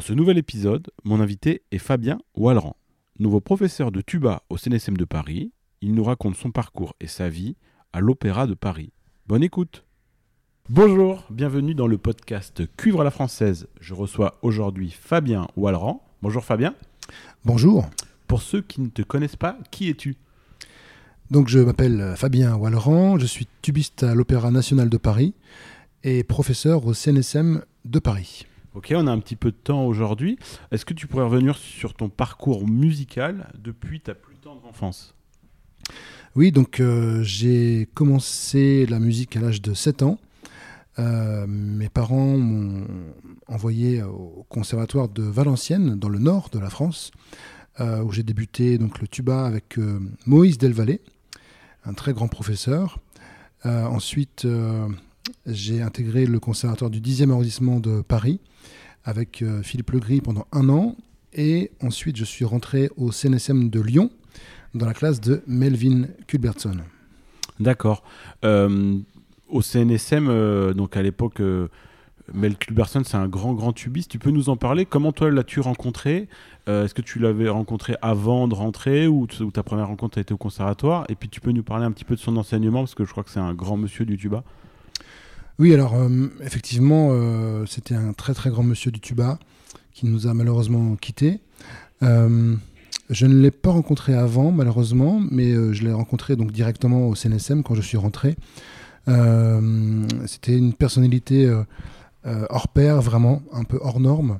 Dans 0.00 0.06
ce 0.06 0.14
nouvel 0.14 0.38
épisode, 0.38 0.88
mon 1.04 1.20
invité 1.20 1.60
est 1.72 1.76
Fabien 1.76 2.20
Wallerand. 2.34 2.74
Nouveau 3.18 3.42
professeur 3.42 3.92
de 3.92 4.00
tuba 4.00 4.44
au 4.48 4.56
CNSM 4.56 4.96
de 4.96 5.04
Paris, 5.04 5.52
il 5.82 5.92
nous 5.92 6.04
raconte 6.04 6.36
son 6.36 6.50
parcours 6.50 6.94
et 7.02 7.06
sa 7.06 7.28
vie 7.28 7.54
à 7.92 8.00
l'Opéra 8.00 8.46
de 8.46 8.54
Paris. 8.54 8.94
Bonne 9.26 9.42
écoute 9.42 9.84
Bonjour, 10.70 11.26
bienvenue 11.28 11.74
dans 11.74 11.86
le 11.86 11.98
podcast 11.98 12.62
Cuivre 12.78 13.02
à 13.02 13.04
la 13.04 13.10
française. 13.10 13.68
Je 13.78 13.92
reçois 13.92 14.38
aujourd'hui 14.40 14.90
Fabien 14.90 15.48
Wallerand. 15.54 16.02
Bonjour 16.22 16.46
Fabien. 16.46 16.74
Bonjour. 17.44 17.90
Pour 18.26 18.40
ceux 18.40 18.62
qui 18.62 18.80
ne 18.80 18.88
te 18.88 19.02
connaissent 19.02 19.36
pas, 19.36 19.58
qui 19.70 19.90
es-tu? 19.90 20.16
Donc 21.30 21.48
je 21.48 21.58
m'appelle 21.58 22.14
Fabien 22.16 22.56
Wallerand, 22.56 23.18
je 23.18 23.26
suis 23.26 23.48
tubiste 23.60 24.02
à 24.02 24.14
l'Opéra 24.14 24.50
national 24.50 24.88
de 24.88 24.96
Paris 24.96 25.34
et 26.04 26.24
professeur 26.24 26.86
au 26.86 26.94
CNSM 26.94 27.62
de 27.84 27.98
Paris. 27.98 28.46
Ok, 28.72 28.92
on 28.94 29.08
a 29.08 29.10
un 29.10 29.18
petit 29.18 29.34
peu 29.34 29.50
de 29.50 29.56
temps 29.56 29.84
aujourd'hui. 29.84 30.38
Est-ce 30.70 30.84
que 30.84 30.94
tu 30.94 31.08
pourrais 31.08 31.24
revenir 31.24 31.56
sur 31.56 31.92
ton 31.92 32.08
parcours 32.08 32.68
musical 32.68 33.48
depuis 33.58 34.00
ta 34.00 34.14
plus 34.14 34.36
tendre 34.36 34.64
enfance? 34.64 35.16
Oui, 36.36 36.52
donc 36.52 36.78
euh, 36.78 37.20
j'ai 37.24 37.88
commencé 37.94 38.86
la 38.86 39.00
musique 39.00 39.36
à 39.36 39.40
l'âge 39.40 39.60
de 39.60 39.74
7 39.74 40.04
ans. 40.04 40.18
Euh, 41.00 41.46
mes 41.48 41.88
parents 41.88 42.36
m'ont 42.36 42.86
envoyé 43.48 44.04
au 44.04 44.46
conservatoire 44.48 45.08
de 45.08 45.24
Valenciennes, 45.24 45.96
dans 45.96 46.08
le 46.08 46.20
nord 46.20 46.48
de 46.52 46.60
la 46.60 46.70
France, 46.70 47.10
euh, 47.80 48.04
où 48.04 48.12
j'ai 48.12 48.22
débuté 48.22 48.78
donc 48.78 49.00
le 49.00 49.08
tuba 49.08 49.46
avec 49.46 49.78
Moïse 50.26 50.58
Delvalet, 50.58 51.00
un 51.84 51.94
très 51.94 52.12
grand 52.12 52.28
professeur. 52.28 53.00
ensuite, 53.64 54.46
j'ai 55.46 55.82
intégré 55.82 56.26
le 56.26 56.38
conservatoire 56.40 56.90
du 56.90 57.00
10e 57.00 57.30
arrondissement 57.30 57.80
de 57.80 58.02
Paris 58.02 58.40
avec 59.04 59.42
euh, 59.42 59.62
Philippe 59.62 59.90
Legris 59.90 60.20
pendant 60.20 60.46
un 60.52 60.68
an. 60.68 60.96
Et 61.32 61.70
ensuite, 61.82 62.16
je 62.16 62.24
suis 62.24 62.44
rentré 62.44 62.90
au 62.96 63.12
CNSM 63.12 63.70
de 63.70 63.80
Lyon 63.80 64.10
dans 64.74 64.86
la 64.86 64.94
classe 64.94 65.20
de 65.20 65.42
Melvin 65.46 66.06
Culbertson. 66.26 66.78
D'accord. 67.60 68.02
Euh, 68.44 68.98
au 69.48 69.62
CNSM, 69.62 70.28
euh, 70.28 70.74
donc 70.74 70.96
à 70.96 71.02
l'époque, 71.02 71.40
Mel 72.32 72.56
Culbertson, 72.56 73.02
c'est 73.04 73.16
un 73.16 73.28
grand, 73.28 73.54
grand 73.54 73.72
tubiste. 73.72 74.10
Tu 74.10 74.18
peux 74.18 74.30
nous 74.30 74.48
en 74.48 74.56
parler? 74.56 74.86
Comment 74.86 75.12
toi 75.12 75.30
l'as-tu 75.30 75.60
rencontré? 75.60 76.28
Est-ce 76.66 76.94
que 76.94 77.02
tu 77.02 77.18
l'avais 77.18 77.48
rencontré 77.48 77.96
avant 78.00 78.46
de 78.46 78.54
rentrer 78.54 79.08
ou, 79.08 79.26
ou, 79.40 79.50
ta 79.50 79.64
première 79.64 79.88
rencontre 79.88 80.18
a 80.18 80.20
été 80.20 80.32
au 80.32 80.36
conservatoire? 80.36 81.04
Et 81.08 81.16
puis 81.16 81.28
tu 81.28 81.40
peux 81.40 81.50
nous 81.50 81.64
parler 81.64 81.84
un 81.84 81.90
petit 81.90 82.04
peu 82.04 82.14
de 82.14 82.20
son 82.20 82.36
enseignement 82.36 82.80
parce 82.80 82.94
que 82.94 83.04
je 83.04 83.10
crois 83.10 83.24
que 83.24 83.30
c'est 83.30 83.40
un 83.40 83.54
grand 83.54 83.76
monsieur 83.76 84.04
du 84.04 84.16
tuba. 84.16 84.44
Oui, 85.60 85.74
alors 85.74 85.94
euh, 85.94 86.28
effectivement, 86.40 87.10
euh, 87.12 87.66
c'était 87.66 87.94
un 87.94 88.14
très 88.14 88.32
très 88.32 88.48
grand 88.48 88.62
monsieur 88.62 88.90
du 88.90 88.98
tuba 88.98 89.38
qui 89.92 90.06
nous 90.06 90.26
a 90.26 90.32
malheureusement 90.32 90.96
quittés. 90.96 91.40
Euh, 92.02 92.56
je 93.10 93.26
ne 93.26 93.38
l'ai 93.38 93.50
pas 93.50 93.70
rencontré 93.70 94.14
avant, 94.14 94.52
malheureusement, 94.52 95.20
mais 95.30 95.52
je 95.74 95.84
l'ai 95.84 95.92
rencontré 95.92 96.34
donc 96.34 96.50
directement 96.50 97.08
au 97.08 97.14
CNSM 97.14 97.62
quand 97.62 97.74
je 97.74 97.82
suis 97.82 97.98
rentré. 97.98 98.36
c'était 100.26 100.56
une 100.56 100.72
personnalité 100.72 101.52
hors 102.24 102.68
pair, 102.68 103.02
vraiment, 103.02 103.42
un 103.52 103.64
peu 103.64 103.78
hors 103.82 104.00
norme, 104.00 104.38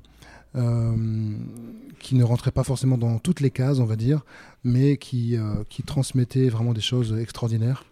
qui 1.99 2.15
ne 2.15 2.25
rentrait 2.25 2.53
pas 2.53 2.65
forcément 2.65 2.97
dans 2.97 3.19
toutes 3.19 3.41
les 3.41 3.51
cases, 3.51 3.81
on 3.81 3.87
va 3.87 3.97
dire, 3.97 4.25
mais 4.63 4.97
qui, 4.97 5.37
qui 5.69 5.83
transmettait 5.83 6.49
vraiment 6.49 6.73
des 6.73 6.81
choses 6.81 7.19
extraordinaires. 7.19 7.85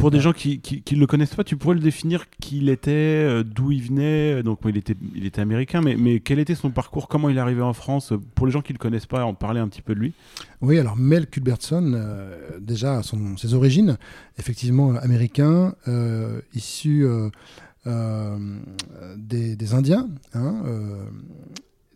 Pour 0.00 0.10
des 0.10 0.20
gens 0.20 0.32
qui 0.32 0.62
ne 0.92 0.96
le 0.96 1.06
connaissent 1.06 1.34
pas, 1.34 1.44
tu 1.44 1.58
pourrais 1.58 1.74
le 1.74 1.80
définir 1.82 2.30
qui 2.30 2.56
il 2.56 2.70
était, 2.70 2.90
euh, 2.90 3.44
d'où 3.44 3.70
il 3.70 3.82
venait. 3.82 4.42
Donc, 4.42 4.60
il, 4.64 4.78
était, 4.78 4.96
il 5.14 5.26
était 5.26 5.42
américain, 5.42 5.82
mais, 5.82 5.94
mais 5.94 6.20
quel 6.20 6.38
était 6.38 6.54
son 6.54 6.70
parcours 6.70 7.06
Comment 7.06 7.28
il 7.28 7.36
est 7.36 7.40
arrivé 7.40 7.60
en 7.60 7.74
France 7.74 8.14
Pour 8.34 8.46
les 8.46 8.52
gens 8.52 8.62
qui 8.62 8.72
ne 8.72 8.78
le 8.78 8.80
connaissent 8.80 9.04
pas, 9.04 9.26
en 9.26 9.34
parler 9.34 9.60
un 9.60 9.68
petit 9.68 9.82
peu 9.82 9.94
de 9.94 10.00
lui? 10.00 10.14
Oui, 10.62 10.78
alors 10.78 10.96
Mel 10.96 11.26
Culbertson, 11.26 11.92
euh, 11.94 12.58
déjà 12.60 13.02
son, 13.02 13.36
ses 13.36 13.52
origines, 13.52 13.98
effectivement 14.38 14.94
américain, 14.96 15.74
euh, 15.86 16.40
issu 16.54 17.06
des, 17.84 19.54
des, 19.54 19.74
Indiens, 19.74 20.08
hein, 20.32 20.62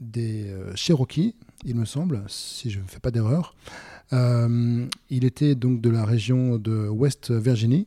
des 0.00 0.54
Cherokees, 0.75 1.34
il 1.64 1.75
me 1.76 1.84
semble, 1.84 2.22
si 2.28 2.70
je 2.70 2.80
ne 2.80 2.86
fais 2.86 3.00
pas 3.00 3.10
d'erreur. 3.10 3.54
Euh, 4.12 4.86
il 5.10 5.25
était 5.25 5.54
donc 5.54 5.80
de 5.80 5.91
la 5.91 6.04
région 6.04 6.58
de 6.58 6.88
West 6.88 7.30
Virginie. 7.30 7.86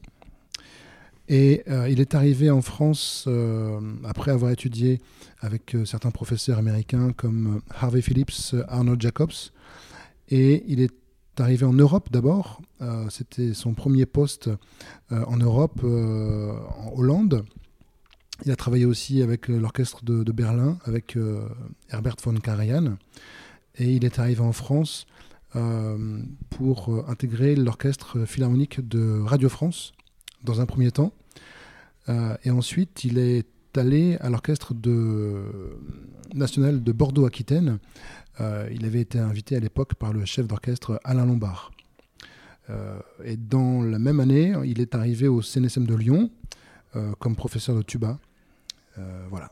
Et 1.30 1.64
euh, 1.68 1.90
il 1.90 2.00
est 2.00 2.16
arrivé 2.16 2.50
en 2.50 2.62
France 2.62 3.26
euh, 3.28 3.80
après 4.06 4.32
avoir 4.32 4.52
étudié 4.52 5.02
avec 5.42 5.76
certains 5.86 6.12
professeurs 6.12 6.58
américains 6.58 7.12
comme 7.12 7.62
Harvey 7.70 8.02
Phillips, 8.02 8.56
Arnold 8.68 9.02
Jacobs. 9.02 9.52
Et 10.30 10.64
il 10.68 10.82
est 10.82 10.94
arrivé 11.38 11.66
en 11.66 11.74
Europe 11.74 12.10
d'abord. 12.12 12.62
C'était 13.10 13.54
son 13.54 13.74
premier 13.74 14.08
poste 14.08 14.50
en 15.12 15.38
Europe, 15.38 15.84
en 15.84 16.92
Hollande. 16.96 17.46
Il 18.46 18.52
a 18.52 18.56
travaillé 18.56 18.86
aussi 18.86 19.22
avec 19.22 19.48
l'orchestre 19.48 20.04
de, 20.04 20.24
de, 20.24 20.32
Berlin, 20.32 20.80
avec 20.86 21.16
Herbert 21.92 22.16
von 22.24 22.36
Karajan. 22.36 22.98
Et 23.80 23.94
il 23.94 24.06
est 24.06 24.20
arrivé 24.20 24.42
en 24.42 24.54
France 24.54 25.06
euh, 25.56 26.22
pour 26.50 26.90
euh, 26.90 27.06
intégrer 27.08 27.56
l'orchestre 27.56 28.26
philharmonique 28.26 28.86
de 28.86 29.22
Radio 29.22 29.48
France 29.48 29.94
dans 30.44 30.60
un 30.60 30.66
premier 30.66 30.92
temps. 30.92 31.14
Euh, 32.10 32.36
et 32.44 32.52
ensuite, 32.52 33.06
il 33.06 33.18
est 33.18 33.48
allé 33.76 34.18
à 34.18 34.30
l'orchestre 34.30 34.74
national 36.34 36.84
de 36.84 36.92
Bordeaux-Aquitaine. 36.92 37.78
il 38.40 38.86
avait 38.86 39.02
été 39.02 39.20
invité 39.20 39.56
à 39.56 39.60
l'époque 39.60 39.94
par 39.94 40.14
le 40.14 40.26
chef 40.26 40.48
d'orchestre 40.48 41.00
Alain 41.04 41.26
Lombard. 41.26 41.72
et 43.24 43.38
dans 43.38 43.84
la 43.84 44.00
même 44.00 44.20
année, 44.20 44.54
il 44.66 44.82
est 44.82 44.96
arrivé 44.96 45.28
au 45.28 45.44
CNSM 45.44 45.86
de 45.86 45.94
Lyon 45.94 46.32
comme 47.20 47.36
professeur 47.36 47.76
de 47.76 47.84
tuba. 47.84 48.18
voilà. 49.30 49.52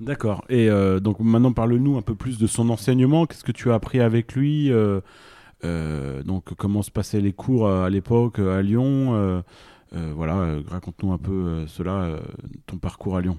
D'accord. 0.00 0.44
Et 0.48 0.70
euh, 0.70 0.98
donc 0.98 1.20
maintenant, 1.20 1.52
parle-nous 1.52 1.98
un 1.98 2.02
peu 2.02 2.14
plus 2.14 2.38
de 2.38 2.46
son 2.46 2.70
enseignement. 2.70 3.26
Qu'est-ce 3.26 3.44
que 3.44 3.52
tu 3.52 3.70
as 3.70 3.74
appris 3.74 4.00
avec 4.00 4.34
lui 4.34 4.72
euh, 4.72 5.00
euh, 5.64 6.22
Donc 6.22 6.54
comment 6.54 6.82
se 6.82 6.90
passaient 6.90 7.20
les 7.20 7.34
cours 7.34 7.68
à 7.68 7.90
l'époque 7.90 8.38
à 8.38 8.62
Lyon 8.62 9.42
Voilà, 9.92 10.58
raconte-nous 10.68 11.12
un 11.12 11.18
peu 11.18 11.66
cela, 11.66 12.18
ton 12.66 12.78
parcours 12.78 13.16
à 13.16 13.20
Lyon. 13.20 13.36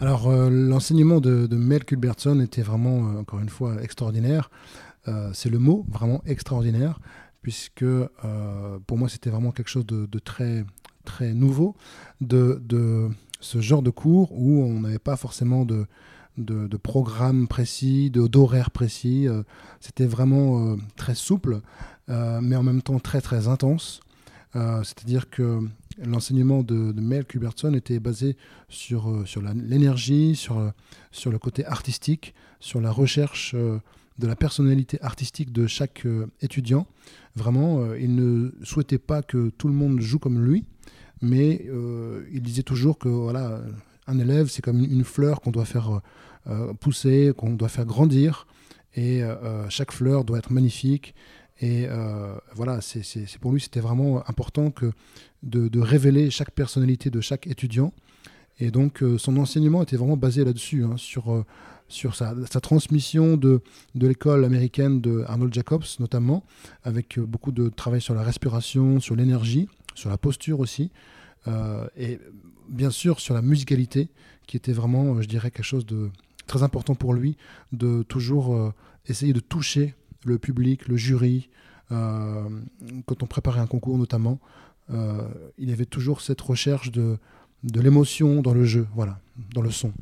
Alors 0.00 0.30
l'enseignement 0.30 1.20
de, 1.20 1.54
Mel 1.54 1.84
Culbertson 1.84 2.40
était 2.40 2.62
vraiment, 2.62 3.18
encore 3.18 3.40
une 3.40 3.50
fois, 3.50 3.82
extraordinaire. 3.82 4.50
C'est 5.32 5.50
le 5.50 5.58
mot, 5.58 5.84
vraiment 5.90 6.22
extraordinaire, 6.24 6.98
puisque 7.42 7.84
pour 8.86 8.96
moi 8.96 9.10
c'était 9.10 9.28
vraiment 9.28 9.52
quelque 9.52 9.68
chose 9.70 9.86
de, 9.86 10.18
très 10.18 10.64
très 11.04 11.34
nouveau, 11.34 11.74
de, 12.20 12.60
de 12.64 13.08
ce 13.40 13.60
genre 13.60 13.82
de 13.82 13.90
cours 13.90 14.32
où 14.32 14.62
on 14.62 14.80
n'avait 14.80 14.98
pas 14.98 15.16
forcément 15.16 15.64
de, 15.64 15.86
de, 16.38 16.76
programme 16.76 17.48
précis, 17.48 18.10
d'horaire 18.10 18.70
précis. 18.70 19.28
Euh, 19.28 19.42
c'était 19.80 20.06
vraiment 20.06 20.72
euh, 20.72 20.76
très 20.96 21.14
souple, 21.14 21.60
euh, 22.08 22.40
mais 22.40 22.56
en 22.56 22.62
même 22.62 22.82
temps 22.82 22.98
très 22.98 23.20
très 23.20 23.48
intense. 23.48 24.00
C'est-à-dire 24.54 25.30
que 25.30 25.60
l'enseignement 26.04 26.64
de, 26.64 26.90
de, 26.90 27.00
Mel 27.00 27.24
Cubertson 27.26 27.74
était 27.74 28.00
basé 28.00 28.36
sur, 28.68 29.22
sur 29.24 29.40
l'énergie, 29.40 30.34
sur, 30.34 30.72
sur 31.12 31.30
le 31.30 31.38
côté 31.38 31.64
artistique, 31.64 32.34
sur 32.58 32.80
la 32.80 32.90
recherche 32.90 33.54
de 33.54 34.26
la 34.26 34.34
personnalité 34.34 34.98
artistique 35.00 35.52
de 35.52 35.68
chaque 35.68 36.08
étudiant. 36.40 36.88
Vraiment, 37.36 37.94
il 37.94 38.16
ne 38.16 38.50
souhaitait 38.64 38.98
pas 38.98 39.22
que 39.22 39.50
tout 39.50 39.68
le 39.68 39.74
monde 39.74 40.00
joue 40.00 40.18
comme 40.18 40.44
lui, 40.44 40.64
mais 41.20 41.64
euh, 41.68 42.24
il 42.32 42.42
disait 42.42 42.62
toujours 42.62 42.98
que 42.98 43.08
voilà, 43.08 43.60
un 44.06 44.18
élève, 44.18 44.48
c'est 44.48 44.62
comme 44.62 44.82
une, 44.82 45.04
fleur 45.04 45.40
qu'on 45.40 45.50
doit 45.50 45.64
faire 45.64 46.00
euh, 46.48 46.72
pousser, 46.74 47.32
qu'on 47.36 47.54
doit 47.54 47.68
faire 47.68 47.86
grandir, 47.86 48.46
et 48.94 49.22
euh, 49.22 49.68
chaque 49.68 49.92
fleur 49.92 50.24
doit 50.24 50.38
être 50.38 50.50
magnifique. 50.50 51.14
Et 51.60 51.88
voilà, 52.54 52.80
c'est 52.80 53.26
pour 53.40 53.50
lui, 53.50 53.60
c'était 53.60 53.80
vraiment 53.80 54.22
important 54.30 54.70
que 54.70 54.92
de, 55.42 55.80
révéler 55.80 56.30
chaque 56.30 56.52
personnalité 56.52 57.10
de 57.10 57.20
chaque 57.20 57.48
étudiant. 57.48 57.92
Et 58.60 58.70
donc, 58.70 59.02
son 59.18 59.36
enseignement 59.38 59.82
était 59.82 59.96
vraiment 59.96 60.16
basé 60.16 60.44
là-dessus, 60.44 60.84
hein, 60.84 60.94
sur 60.96 61.44
sur 61.90 62.14
sa, 62.14 62.34
transmission 62.60 63.38
de, 63.38 63.62
de 63.94 64.06
l'école 64.06 64.44
américaine 64.44 65.00
de 65.00 65.24
Arnold 65.26 65.52
Jacobs 65.52 65.86
notamment, 65.98 66.44
avec 66.84 67.18
beaucoup 67.18 67.50
de 67.50 67.70
travail 67.70 68.02
sur 68.02 68.14
la 68.14 68.22
respiration, 68.22 69.00
sur 69.00 69.16
l'énergie, 69.16 69.68
sur 69.98 70.08
la 70.08 70.16
posture 70.16 70.60
aussi, 70.60 70.90
euh, 71.46 71.86
et 71.96 72.18
bien 72.68 72.90
sûr 72.90 73.20
sur 73.20 73.34
la 73.34 73.42
musicalité, 73.42 74.08
qui 74.46 74.56
était 74.56 74.72
vraiment, 74.72 75.16
euh, 75.16 75.22
je 75.22 75.28
dirais, 75.28 75.50
quelque 75.50 75.64
chose 75.64 75.86
de 75.86 76.10
très 76.46 76.62
important 76.62 76.94
pour 76.94 77.12
lui, 77.12 77.36
de 77.72 78.02
toujours 78.04 78.54
euh, 78.54 78.72
essayer 79.06 79.32
de 79.32 79.40
toucher 79.40 79.94
le 80.24 80.38
public, 80.38 80.88
le 80.88 80.96
jury, 80.96 81.50
quand 81.90 83.22
on 83.22 83.26
préparait 83.26 83.60
un 83.60 83.66
concours 83.66 83.96
notamment. 83.96 84.38
il 84.90 85.70
y 85.70 85.72
avait 85.72 85.86
toujours 85.86 86.20
cette 86.20 86.40
recherche 86.42 86.90
de, 86.90 87.16
de 87.64 87.80
l'émotion 87.80 88.42
dans 88.42 88.52
le 88.52 88.64
jeu, 88.64 88.86
voilà, 88.94 89.18
dans 89.54 89.62
le 89.62 89.70
son. 89.70 89.94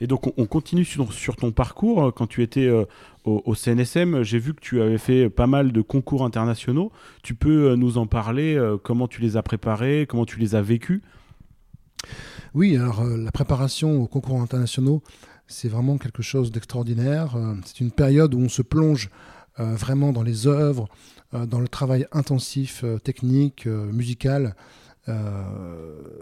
Et 0.00 0.06
donc 0.06 0.32
on, 0.38 0.46
continue 0.46 0.84
sur, 0.84 1.36
ton 1.36 1.52
parcours. 1.52 2.12
Quand 2.14 2.26
tu 2.26 2.42
étais 2.42 2.66
euh, 2.66 2.84
au, 3.24 3.54
CNSM, 3.54 4.22
j'ai 4.22 4.38
vu 4.38 4.54
que 4.54 4.60
tu 4.60 4.80
avais 4.80 4.98
fait 4.98 5.28
pas 5.28 5.46
mal 5.46 5.72
de 5.72 5.80
concours 5.80 6.24
internationaux. 6.24 6.92
Tu 7.22 7.34
peux 7.34 7.70
euh, 7.70 7.76
nous 7.76 7.98
en 7.98 8.06
parler 8.06 8.54
euh, 8.54 8.76
Comment 8.76 9.08
tu 9.08 9.20
les 9.20 9.36
as 9.36 9.42
préparés 9.42 10.06
Comment 10.08 10.24
tu 10.24 10.38
les 10.38 10.54
as 10.54 10.62
vécus? 10.62 11.02
Oui, 12.54 12.76
alors 12.76 13.04
la 13.04 13.32
préparation 13.32 14.00
aux 14.00 14.06
concours 14.06 14.40
internationaux, 14.40 15.02
c'est 15.48 15.68
vraiment 15.68 15.98
quelque 15.98 16.22
chose 16.22 16.52
d'extraordinaire. 16.52 17.36
c'est 17.64 17.80
une 17.80 17.90
période 17.90 18.34
où 18.34 18.38
on 18.38 18.48
se 18.48 18.62
plonge 18.62 19.10
vraiment 19.58 20.12
dans 20.12 20.22
les 20.22 20.46
œuvres, 20.46 20.88
dans 21.32 21.60
le 21.60 21.68
travail 21.68 22.06
intensif, 22.12 22.84
technique, 23.04 23.66
musical. 23.66 24.54
Euh, 25.08 25.42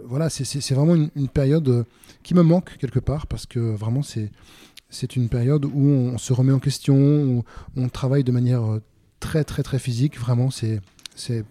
voilà, 0.04 0.30
c'est 0.30 0.74
vraiment 0.74 0.94
une, 0.94 1.28
période 1.28 1.68
euh, 1.68 1.84
qui 2.22 2.34
me 2.34 2.42
manque 2.42 2.76
quelque 2.78 3.00
part 3.00 3.26
parce 3.26 3.46
que 3.46 3.58
vraiment 3.58 4.02
c'est 4.02 5.16
une 5.16 5.28
période 5.28 5.64
où 5.64 5.88
on 5.88 6.18
se 6.18 6.32
remet 6.32 6.52
en 6.52 6.60
question, 6.60 6.96
où 6.96 7.44
on 7.76 7.88
travaille 7.88 8.22
de 8.22 8.32
manière 8.32 8.64
euh, 8.64 8.82
très 9.18 9.44
très 9.44 9.62
très 9.62 9.78
physique. 9.78 10.18
Vraiment, 10.18 10.50
c'est 10.50 10.80
c'est 11.16 11.44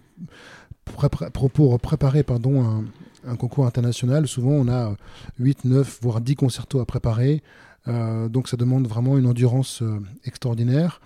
pour, 0.84 1.50
pour, 1.50 1.80
préparer 1.80 2.22
pardon 2.22 2.64
un, 2.64 2.84
un, 3.26 3.36
concours 3.36 3.66
international. 3.66 4.26
Souvent, 4.26 4.52
on 4.52 4.68
a 4.68 4.96
8, 5.38 5.64
9, 5.64 5.98
voire 6.00 6.20
10 6.20 6.36
concertos 6.36 6.80
à 6.80 6.86
préparer. 6.86 7.42
donc, 7.86 8.48
ça 8.48 8.56
demande 8.56 8.86
vraiment 8.86 9.18
une 9.18 9.26
endurance 9.26 9.82
extraordinaire 10.24 11.00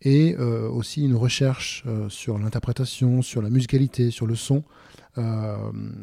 et 0.00 0.34
aussi 0.36 1.04
une 1.04 1.14
recherche 1.14 1.84
sur 2.08 2.38
l'interprétation, 2.38 3.20
sur 3.20 3.42
la 3.42 3.50
musicalité, 3.50 4.10
sur 4.10 4.26
le 4.26 4.34
son. 4.34 4.64
Euh, 5.18 5.56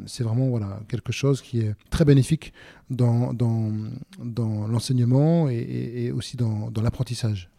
c'est 0.06 0.24
vraiment 0.24 0.48
voilà, 0.48 0.80
quelque 0.88 1.12
chose 1.12 1.42
qui 1.42 1.60
est 1.60 1.76
très 1.90 2.06
bénéfique 2.06 2.54
dans, 2.90 3.34
dans, 3.34 3.72
dans 4.20 4.68
l'enseignement 4.68 5.50
et, 5.50 6.12
aussi 6.12 6.38
dans, 6.38 6.72
l'apprentissage. 6.82 7.50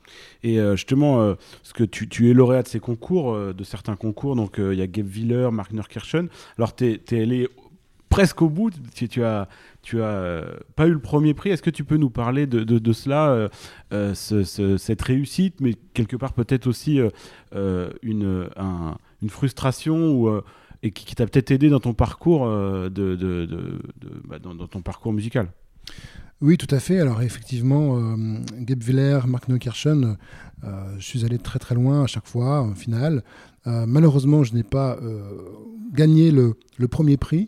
Et 0.42 0.58
euh, 0.58 0.76
justement, 0.76 1.20
euh, 1.20 1.34
parce 1.62 1.72
que 1.72 1.84
tu, 1.84 2.30
es 2.30 2.34
lauréat 2.34 2.62
de 2.62 2.68
ces 2.68 2.80
concours, 2.80 3.36
de 3.36 3.64
certains 3.64 3.96
concours, 3.96 4.36
donc 4.36 4.56
il 4.58 4.74
y 4.74 4.82
a 4.82 4.86
Gabe 4.86 5.08
Willer, 5.08 5.50
Mark 5.52 5.72
Nurkirchen. 5.72 6.28
Alors, 6.58 6.74
tu 6.74 7.00
es, 7.10 7.20
allé 7.20 7.48
presque 8.08 8.42
au 8.42 8.48
bout, 8.48 8.70
tu, 8.94 9.08
tu 9.08 9.24
as, 9.24 9.48
tu 9.82 10.02
as 10.02 10.44
pas 10.76 10.86
eu 10.86 10.92
le 10.92 11.00
premier 11.00 11.34
prix. 11.34 11.50
Est-ce 11.50 11.62
que 11.62 11.70
tu 11.70 11.84
peux 11.84 11.96
nous 11.96 12.10
parler 12.10 12.46
de, 12.46 12.62
de, 12.62 12.92
cela, 12.92 13.48
cette 14.14 15.02
réussite, 15.02 15.60
mais 15.60 15.74
quelque 15.94 16.16
part 16.16 16.32
peut-être 16.32 16.66
aussi 16.66 17.00
une, 17.52 18.48
une 19.22 19.30
frustration 19.30 20.12
ou 20.12 20.40
et 20.84 20.90
qui, 20.90 21.14
t'a 21.14 21.26
peut-être 21.26 21.50
aidé 21.50 21.70
dans 21.70 21.80
ton 21.80 21.94
parcours 21.94 22.46
euh, 22.46 22.90
bah, 24.28 24.38
dans, 24.38 24.54
ton 24.68 24.82
parcours 24.82 25.14
musical. 25.14 25.48
Oui, 26.42 26.58
tout 26.58 26.72
à 26.72 26.78
fait. 26.78 27.00
Alors 27.00 27.22
effectivement, 27.22 27.96
euh, 27.96 28.38
Gabe 28.58 28.82
Viller, 28.82 29.20
Mark 29.26 29.48
Neukirchen, 29.48 30.18
euh, 30.62 30.94
je 30.98 31.04
suis 31.04 31.24
allé 31.24 31.38
très 31.38 31.58
très 31.58 31.74
loin 31.74 32.04
à 32.04 32.06
chaque 32.06 32.26
fois, 32.26 32.60
en 32.60 32.74
finale. 32.74 33.24
malheureusement, 33.64 34.44
je 34.44 34.52
n'ai 34.54 34.62
pas 34.62 34.98
gagné 35.92 36.30
le, 36.30 36.54
le, 36.76 36.86
premier 36.86 37.16
prix, 37.16 37.46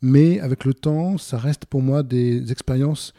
mais 0.00 0.38
avec 0.38 0.64
le 0.64 0.72
temps, 0.72 1.18
ça 1.18 1.38
reste 1.38 1.66
pour 1.66 1.82
moi 1.82 2.04
des 2.04 2.52
expériences 2.52 3.14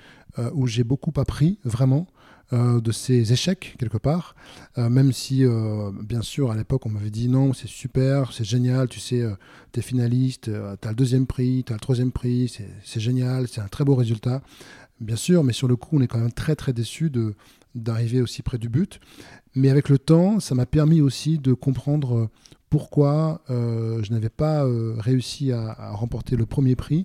où 0.54 0.66
j'ai 0.66 0.86
beaucoup 0.86 1.12
appris, 1.18 1.60
vraiment. 1.66 2.08
Euh, 2.54 2.80
de 2.80 2.94
ces 2.94 3.34
échecs 3.34 3.76
quelque 3.78 3.98
part, 3.98 4.34
euh, 4.78 4.88
même 4.88 5.12
si 5.12 5.44
euh, 5.44 5.92
bien 6.02 6.22
sûr 6.22 6.50
à 6.50 6.56
l'époque 6.56 6.86
on 6.86 6.90
m'avait 6.90 7.10
dit 7.10 7.28
non 7.28 7.52
c'est 7.52 7.68
super, 7.68 8.32
c'est 8.32 8.46
génial, 8.46 8.88
tu 8.88 9.02
sais, 9.02 9.22
tu 9.74 9.80
es 9.82 9.84
finaliste, 9.84 10.44
tu 10.46 10.88
as 10.88 10.90
le 10.90 10.96
deuxième 10.96 11.28
prix, 11.28 11.66
tu 11.66 11.74
as 11.74 11.76
le 11.76 11.82
troisième 11.82 12.14
prix, 12.14 12.56
c'est 12.86 13.02
génial, 13.02 13.50
c'est 13.50 13.60
un 13.60 13.68
très 13.68 13.84
beau 13.84 13.96
résultat, 13.96 14.42
bien 15.02 15.18
sûr, 15.18 15.44
mais 15.44 15.52
sur 15.52 15.68
le 15.68 15.76
coup 15.76 15.98
on 15.98 16.02
est 16.02 16.08
quand 16.08 16.20
même 16.20 16.32
très 16.32 16.56
très 16.56 16.72
déçu 16.72 17.12
d'arriver 17.76 18.22
aussi 18.22 18.44
près 18.44 18.58
du 18.58 18.70
but. 18.70 19.02
Mais 19.54 19.70
avec 19.70 19.90
le 19.90 20.00
temps, 20.00 20.40
ça 20.40 20.56
m'a 20.56 20.66
permis 20.66 21.02
aussi 21.02 21.40
de 21.40 21.52
comprendre 21.52 22.30
pourquoi 22.70 23.42
je 23.50 24.10
n'avais 24.14 24.30
pas 24.30 24.66
réussi 25.00 25.52
à, 25.52 25.92
remporter 25.92 26.38
le 26.38 26.46
premier 26.46 26.78
prix. 26.78 27.04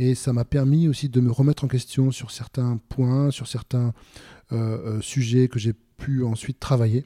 Et 0.00 0.14
ça 0.14 0.32
m'a 0.32 0.46
permis 0.46 0.88
aussi 0.88 1.10
de 1.10 1.20
me 1.20 1.30
remettre 1.30 1.62
en 1.64 1.68
question 1.68 2.10
sur 2.10 2.30
certains 2.30 2.80
points, 2.88 3.30
sur 3.30 3.46
certains 3.46 3.92
euh, 4.50 4.96
euh, 4.96 5.00
sujet 5.02 5.46
que 5.46 5.58
j'ai 5.58 5.74
pu 5.98 6.24
ensuite 6.24 6.58
travailler. 6.58 7.04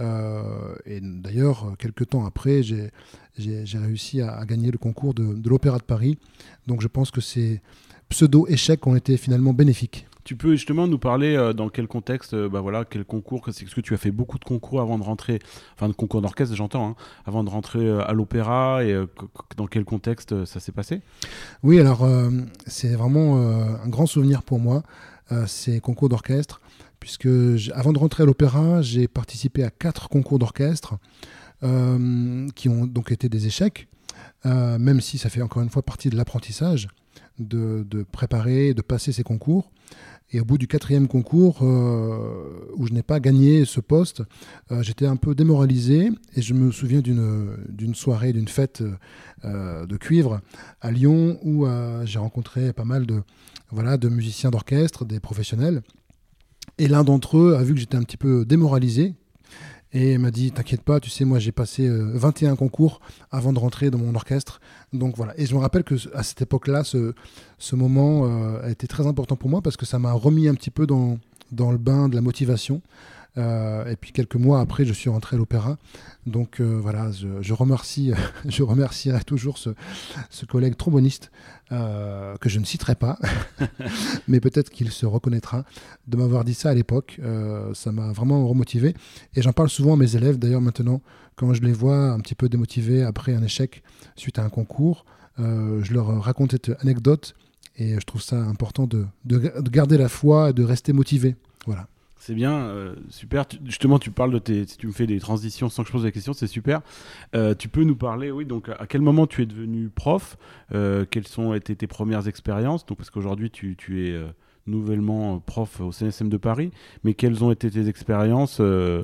Euh, 0.00 0.74
et 0.86 1.00
d'ailleurs, 1.02 1.74
quelques 1.78 2.08
temps 2.08 2.24
après, 2.24 2.62
j'ai 2.62 2.90
réussi 3.74 4.22
à, 4.22 4.42
gagner 4.46 4.70
le 4.70 4.78
concours 4.78 5.12
de, 5.12 5.46
l'Opéra 5.46 5.76
de 5.76 5.82
Paris. 5.82 6.16
Donc 6.66 6.80
je 6.80 6.88
pense 6.88 7.10
que 7.10 7.20
ces 7.20 7.60
pseudo-échecs 8.08 8.86
ont 8.86 8.96
été 8.96 9.18
finalement 9.18 9.52
bénéfiques. 9.52 10.06
Tu 10.24 10.36
peux 10.36 10.52
justement 10.52 10.86
nous 10.86 10.98
parler 10.98 11.52
dans 11.56 11.68
quel 11.68 11.86
contexte, 11.86 12.34
bah 12.34 12.60
voilà, 12.60 12.84
quel 12.84 13.04
concours, 13.04 13.48
est-ce 13.48 13.74
que 13.74 13.80
tu 13.80 13.94
as 13.94 13.96
fait 13.96 14.10
beaucoup 14.10 14.38
de 14.38 14.44
concours 14.44 14.80
avant 14.80 14.98
de 14.98 15.04
rentrer, 15.04 15.38
enfin 15.74 15.88
de 15.88 15.94
concours 15.94 16.20
d'orchestre 16.20 16.54
j'entends, 16.54 16.90
hein, 16.90 16.94
avant 17.26 17.42
de 17.42 17.50
rentrer 17.50 17.88
à 18.00 18.12
l'opéra 18.12 18.84
et 18.84 18.94
dans 19.56 19.66
quel 19.66 19.84
contexte 19.84 20.44
ça 20.44 20.60
s'est 20.60 20.72
passé? 20.72 21.00
Oui, 21.62 21.80
alors 21.80 22.06
c'est 22.66 22.94
vraiment 22.94 23.36
un 23.38 23.88
grand 23.88 24.06
souvenir 24.06 24.42
pour 24.42 24.58
moi, 24.58 24.82
ces 25.46 25.80
concours 25.80 26.08
d'orchestre 26.08 26.60
puisque 27.00 27.28
avant 27.74 27.92
de 27.92 27.98
rentrer 27.98 28.22
à 28.22 28.26
l'opéra, 28.26 28.82
j'ai 28.82 29.08
participé 29.08 29.64
à 29.64 29.70
quatre 29.70 30.08
concours 30.08 30.38
d'orchestre 30.38 30.98
euh, 31.62 32.46
qui 32.54 32.68
ont 32.68 32.86
donc 32.86 33.10
été 33.10 33.28
des 33.28 33.46
échecs, 33.46 33.88
euh, 34.46 34.78
même 34.78 35.00
si 35.00 35.18
ça 35.18 35.30
fait 35.30 35.42
encore 35.42 35.62
une 35.62 35.70
fois 35.70 35.82
partie 35.82 36.10
de 36.10 36.16
l'apprentissage, 36.16 36.88
de, 37.38 37.84
préparer, 38.10 38.74
de 38.74 38.82
passer 38.82 39.12
ces 39.12 39.22
concours. 39.22 39.70
Et 40.32 40.40
au 40.40 40.44
bout 40.44 40.58
du 40.58 40.68
quatrième 40.68 41.08
concours, 41.08 41.58
euh, 41.62 42.70
où 42.76 42.86
je 42.86 42.92
n'ai 42.92 43.02
pas 43.02 43.18
gagné 43.18 43.64
ce 43.64 43.80
poste, 43.80 44.22
j'étais 44.80 45.06
un 45.06 45.16
peu 45.16 45.34
démoralisé 45.34 46.10
et 46.36 46.42
je 46.42 46.54
me 46.54 46.70
souviens 46.70 47.00
d'une 47.00 47.94
soirée, 47.94 48.32
d'une 48.32 48.46
fête 48.46 48.82
de 49.42 49.96
cuivre 49.96 50.40
à 50.80 50.92
Lyon 50.92 51.40
où 51.42 51.66
j'ai 52.04 52.20
rencontré 52.20 52.72
pas 52.72 52.84
mal 52.84 53.06
de, 53.06 53.22
voilà, 53.72 53.96
de 53.96 54.08
musiciens 54.08 54.50
d'orchestre, 54.50 55.04
des 55.04 55.18
professionnels. 55.18 55.82
Et 56.78 56.88
l'un 56.88 57.04
d'entre 57.04 57.38
eux 57.38 57.56
a 57.56 57.62
vu 57.62 57.74
que 57.74 57.80
j'étais 57.80 57.96
un 57.96 58.02
petit 58.02 58.16
peu 58.16 58.44
démoralisé 58.44 59.14
et 59.92 60.18
m'a 60.18 60.30
dit 60.30 60.52
T'inquiète 60.52 60.82
pas, 60.82 61.00
tu 61.00 61.10
sais, 61.10 61.24
moi 61.24 61.38
j'ai 61.38 61.52
passé 61.52 61.88
21 61.88 62.52
euh, 62.52 62.56
concours 62.56 63.00
avant 63.30 63.52
de 63.52 63.58
rentrer 63.58 63.90
dans 63.90 63.98
mon 63.98 64.14
orchestre. 64.14 64.60
Donc 64.92 65.16
voilà. 65.16 65.38
Et 65.38 65.46
je 65.46 65.54
me 65.54 65.60
rappelle 65.60 65.84
que 65.84 65.94
à 66.14 66.22
cette 66.22 66.42
époque-là, 66.42 66.84
ce, 66.84 67.14
ce 67.58 67.76
moment 67.76 68.24
euh, 68.24 68.62
a 68.62 68.70
été 68.70 68.86
très 68.86 69.06
important 69.06 69.36
pour 69.36 69.50
moi 69.50 69.62
parce 69.62 69.76
que 69.76 69.86
ça 69.86 69.98
m'a 69.98 70.12
remis 70.12 70.48
un 70.48 70.54
petit 70.54 70.70
peu 70.70 70.86
dans 70.86 71.18
le 71.52 71.78
bain 71.78 72.08
de 72.08 72.14
la 72.14 72.20
motivation. 72.20 72.82
Euh, 73.38 73.86
et 73.86 73.96
puis 73.96 74.12
quelques 74.12 74.36
mois 74.36 74.60
après, 74.60 74.84
je 74.84 74.92
suis 74.92 75.10
rentré 75.10 75.36
à 75.36 75.38
l'opéra. 75.38 75.78
Donc 76.26 76.60
euh, 76.60 76.78
voilà, 76.80 77.10
je, 77.12 77.52
remercie, 77.52 78.12
je 78.48 78.62
remercierai 78.62 79.22
toujours 79.24 79.58
ce, 79.58 79.70
collègue 80.46 80.76
tromboniste 80.76 81.30
euh, 81.72 82.36
que 82.38 82.48
je 82.48 82.58
ne 82.58 82.64
citerai 82.64 82.94
pas, 82.94 83.18
mais 84.28 84.40
peut-être 84.40 84.70
qu'il 84.70 84.90
se 84.90 85.06
reconnaîtra 85.06 85.64
de 86.08 86.16
m'avoir 86.16 86.44
dit 86.44 86.54
ça 86.54 86.70
à 86.70 86.74
l'époque. 86.74 87.20
ça 87.74 87.92
m'a 87.92 88.12
vraiment 88.12 88.46
remotivé. 88.46 88.94
Et 89.34 89.42
j'en 89.42 89.52
parle 89.52 89.70
souvent 89.70 89.94
à 89.94 89.96
mes 89.96 90.16
élèves, 90.16 90.38
d'ailleurs 90.38 90.60
maintenant, 90.60 91.00
quand 91.36 91.54
je 91.54 91.62
les 91.62 91.72
vois 91.72 92.10
un 92.10 92.20
petit 92.20 92.34
peu 92.34 92.48
démotivés 92.48 93.02
après 93.02 93.34
un 93.34 93.42
échec 93.42 93.82
suite 94.16 94.38
à 94.38 94.44
un 94.44 94.50
concours, 94.50 95.04
je 95.38 95.94
leur 95.94 96.22
raconte 96.22 96.52
cette 96.52 96.70
anecdote. 96.80 97.34
Et 97.76 97.94
je 97.94 98.04
trouve 98.04 98.20
ça 98.20 98.36
important 98.36 98.86
de, 98.86 99.06
de 99.24 99.70
garder 99.70 99.96
la 99.96 100.10
foi 100.10 100.50
et 100.50 100.52
de 100.52 100.62
rester 100.62 100.92
motivé. 100.92 101.36
Voilà. 101.64 101.86
C'est 102.20 102.34
bien, 102.34 102.52
euh, 102.52 102.94
super. 103.08 103.46
justement, 103.64 103.98
tu 103.98 104.10
parles 104.10 104.30
de 104.30 104.38
tes, 104.38 104.66
tu 104.66 104.86
me 104.86 104.92
fais 104.92 105.06
des 105.06 105.18
transitions 105.18 105.70
sans 105.70 105.82
que 105.82 105.88
je 105.88 105.92
pose 105.92 106.04
la 106.04 106.12
question, 106.12 106.34
c'est 106.34 106.46
super. 106.46 106.82
Euh, 107.34 107.54
tu 107.54 107.68
peux 107.68 107.82
nous 107.82 107.96
parler, 107.96 108.30
oui, 108.30 108.44
donc 108.44 108.68
à 108.68 108.86
quel 108.86 109.00
moment 109.00 109.26
tu 109.26 109.40
es 109.40 109.46
devenu 109.46 109.88
prof? 109.88 110.36
Euh, 110.74 111.06
Quelles 111.10 111.26
sont 111.26 111.54
été 111.54 111.74
tes 111.74 111.86
premières 111.86 112.28
expériences? 112.28 112.84
Donc 112.84 112.98
parce 112.98 113.08
qu'aujourd'hui 113.08 113.50
tu, 113.50 113.74
tu, 113.74 114.06
es 114.06 114.20
nouvellement 114.66 115.40
prof 115.40 115.80
au 115.80 115.92
CNSM 115.92 116.28
de 116.28 116.36
Paris. 116.36 116.72
Mais 117.04 117.14
quelles 117.14 117.42
ont 117.42 117.52
été 117.52 117.70
tes 117.70 117.88
expériences? 117.88 118.58
Je 118.58 119.02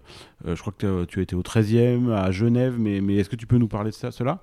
crois 0.60 0.74
que 0.76 1.06
tu 1.06 1.18
as 1.18 1.22
été 1.22 1.34
au 1.34 1.42
13e, 1.42 2.10
à 2.10 2.30
Genève, 2.32 2.76
mais, 2.78 3.00
mais 3.00 3.16
est-ce 3.16 3.30
que 3.30 3.36
tu 3.36 3.46
peux 3.46 3.56
nous 3.56 3.66
parler 3.66 3.92
de 3.92 3.96
ça, 3.96 4.10
cela? 4.10 4.42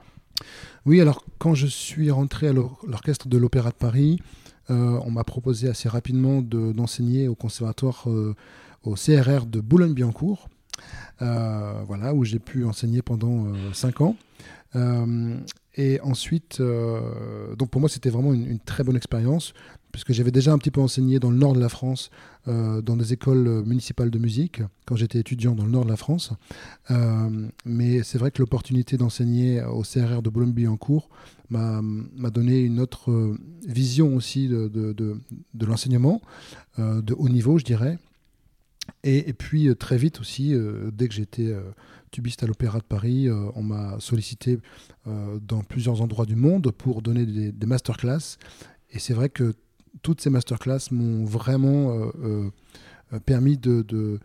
Oui, 0.87 0.99
alors 0.99 1.23
quand 1.37 1.53
je 1.53 1.67
suis 1.67 2.09
rentré 2.09 2.47
à 2.47 2.53
l'orchestre 2.53 3.27
de 3.27 3.37
l'Opéra 3.37 3.69
de 3.69 3.75
Paris, 3.75 4.19
on 4.69 5.11
m'a 5.11 5.23
proposé 5.23 5.69
assez 5.69 5.89
rapidement 5.89 6.41
d'enseigner 6.41 7.27
au 7.27 7.35
conservatoire 7.35 8.07
au 8.83 8.95
CRR 8.95 9.45
de 9.45 9.59
Boulogne-Billancourt. 9.59 10.49
voilà, 11.19 12.13
où 12.13 12.23
j'ai 12.23 12.39
pu 12.39 12.65
enseigner 12.65 13.01
pendant 13.01 13.53
5 13.73 14.01
ans. 14.01 14.15
Euh, 14.75 15.37
et 15.75 15.99
ensuite, 16.01 16.59
euh, 16.59 17.55
donc 17.55 17.69
pour 17.69 17.81
moi, 17.81 17.89
c'était 17.89 18.09
vraiment 18.09 18.33
une, 18.33 18.59
très 18.59 18.83
bonne 18.83 18.95
expérience, 18.95 19.53
puisque 19.93 20.11
j'avais 20.11 20.31
déjà 20.31 20.51
un 20.51 20.57
petit 20.57 20.71
peu 20.71 20.81
enseigné 20.81 21.19
dans 21.19 21.31
le 21.31 21.37
nord 21.37 21.53
de 21.53 21.61
la 21.61 21.69
France, 21.69 22.09
euh, 22.49 22.81
dans 22.81 22.97
des 22.97 23.13
écoles 23.13 23.63
municipales 23.65 24.11
de 24.11 24.19
musique, 24.19 24.61
quand 24.85 24.97
j'étais 24.97 25.19
étudiant 25.19 25.55
dans 25.55 25.63
le 25.63 25.71
nord 25.71 25.85
de 25.85 25.89
la 25.89 25.95
France. 25.95 26.33
mais 27.63 28.03
c'est 28.03 28.17
vrai 28.17 28.31
que 28.31 28.41
l'opportunité 28.41 28.97
d'enseigner 28.97 29.63
au 29.63 29.83
CRR 29.83 30.21
de 30.21 30.29
Boulogne-Billancourt 30.29 31.07
m'a 31.49 32.29
donné 32.29 32.59
une 32.59 32.81
autre 32.81 33.37
vision 33.65 34.15
aussi 34.15 34.49
de, 34.49 35.65
l'enseignement, 35.65 36.21
de 36.77 37.13
haut 37.13 37.29
niveau, 37.29 37.57
je 37.57 37.63
dirais. 37.63 37.97
Et, 39.05 39.31
puis 39.31 39.73
très 39.77 39.97
vite 39.97 40.19
aussi, 40.19 40.53
dès 40.91 41.07
que 41.07 41.13
j'étais 41.13 41.55
tubiste 42.13 42.43
à 42.43 42.47
l'Opéra 42.47 42.79
de 42.79 42.85
Paris. 42.85 43.27
Euh, 43.27 43.49
on 43.55 43.63
m'a 43.63 43.99
sollicité 43.99 44.59
euh, 45.07 45.39
dans 45.41 45.63
plusieurs 45.63 46.01
endroits 46.01 46.25
du 46.25 46.37
monde 46.37 46.71
pour 46.71 47.01
donner 47.01 47.25
des, 47.25 47.65
masterclass. 47.67 48.37
Et 48.91 48.99
c'est 48.99 49.13
vrai 49.13 49.27
que 49.27 49.53
toutes 50.01 50.21
ces 50.21 50.29
masterclass 50.29 50.89
m'ont 50.91 51.25
vraiment 51.25 52.11
euh, 52.23 52.49
permis 53.25 53.57
de, 53.57 54.19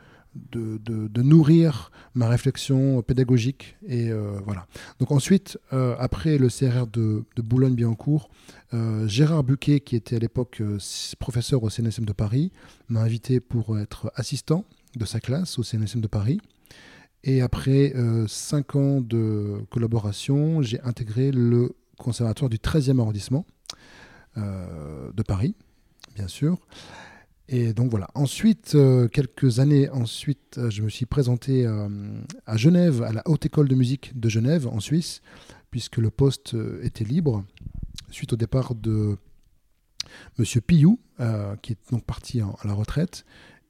nourrir 1.16 1.90
ma 2.14 2.28
réflexion 2.28 3.02
pédagogique. 3.02 3.76
Et 3.86 4.10
voilà. 4.44 4.66
Donc 4.98 5.12
ensuite, 5.12 5.58
après 5.70 6.38
le 6.38 6.48
CRR 6.48 6.86
de, 6.86 7.24
Boulogne-Billancourt, 7.36 8.30
Gérard 9.06 9.44
Buquet, 9.44 9.80
qui 9.80 9.96
était 9.96 10.16
à 10.16 10.18
l'époque 10.18 10.62
professeur 11.18 11.62
au 11.62 11.70
CNSM 11.70 12.04
de 12.04 12.12
Paris, 12.12 12.50
m'a 12.88 13.02
invité 13.02 13.40
pour 13.40 13.78
être 13.78 14.10
assistant 14.14 14.64
de 14.96 15.04
sa 15.04 15.20
classe 15.20 15.58
au 15.58 15.62
CNSM 15.62 16.00
de 16.00 16.08
Paris. 16.08 16.40
Et 17.24 17.40
après 17.42 17.94
euh, 17.94 18.26
cinq 18.28 18.76
ans 18.76 19.00
de 19.00 19.62
collaboration, 19.70 20.62
j'ai 20.62 20.80
intégré 20.82 21.30
le 21.30 21.74
conservatoire 21.98 22.48
du 22.48 22.58
13e 22.58 23.00
arrondissement 23.00 23.44
euh, 23.44 23.57
de 24.38 25.22
Paris, 25.22 25.54
bien 26.14 26.28
sûr. 26.28 26.58
Et 27.48 27.72
donc 27.72 27.90
voilà. 27.90 28.08
Ensuite, 28.14 28.74
euh, 28.74 29.08
quelques 29.08 29.58
années 29.58 29.88
ensuite, 29.88 30.60
je 30.68 30.82
me 30.82 30.90
suis 30.90 31.06
présenté 31.06 31.66
à 32.46 32.56
Genève, 32.56 33.02
à 33.02 33.12
la 33.12 33.22
Haute 33.26 33.46
École 33.46 33.68
de 33.68 33.74
musique 33.74 34.18
de 34.18 34.28
Genève, 34.28 34.66
en 34.66 34.80
Suisse, 34.80 35.22
puisque 35.70 35.96
le 35.96 36.10
poste 36.10 36.56
était 36.82 37.04
libre, 37.04 37.44
suite 38.10 38.32
au 38.32 38.36
départ 38.36 38.74
de 38.74 39.16
Monsieur 40.38 40.60
Pillou, 40.60 40.98
qui 41.62 41.72
est 41.72 41.90
donc 41.90 42.04
parti 42.04 42.40
à 42.40 42.66
la 42.66 42.74
retraite. 42.74 43.24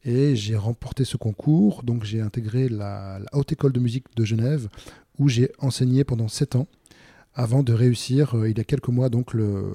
Et 0.05 0.37
j'ai 0.37 0.57
remporté 0.57 1.05
ce 1.05 1.17
concours, 1.17 1.83
donc 1.83 2.05
j'ai 2.05 2.21
intégré 2.21 2.69
la, 2.69 3.21
Haute 3.33 3.53
École 3.53 3.73
de 3.73 3.81
musique 3.81 4.07
de 4.17 4.25
Genève, 4.25 4.69
où 5.19 5.29
j'ai 5.29 5.51
enseigné 5.59 6.05
pendant 6.05 6.29
sept 6.29 6.55
ans, 6.57 6.69
avant 7.35 7.63
de 7.63 7.73
réussir, 7.73 8.37
euh, 8.37 8.49
il 8.49 8.57
y 8.57 8.61
a 8.61 8.65
quelques 8.65 8.89
mois, 8.89 9.09
donc 9.09 9.35
le, 9.35 9.73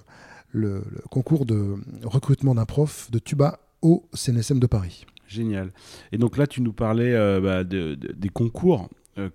le, 0.53 0.83
concours 1.11 1.45
de 1.45 1.75
recrutement 2.03 2.55
d'un 2.55 2.65
prof 2.65 3.11
de 3.11 3.19
tuba 3.19 3.59
au 3.81 4.05
CNSM 4.13 4.59
de 4.59 4.67
Paris. 4.67 5.05
Génial. 5.27 5.71
Et 6.11 6.17
donc 6.17 6.37
là, 6.37 6.47
tu 6.47 6.61
nous 6.61 6.73
parlais 6.73 7.13
euh, 7.13 7.41
bah, 7.41 7.63
des 7.65 8.29
concours 8.29 8.89
euh, 9.17 9.29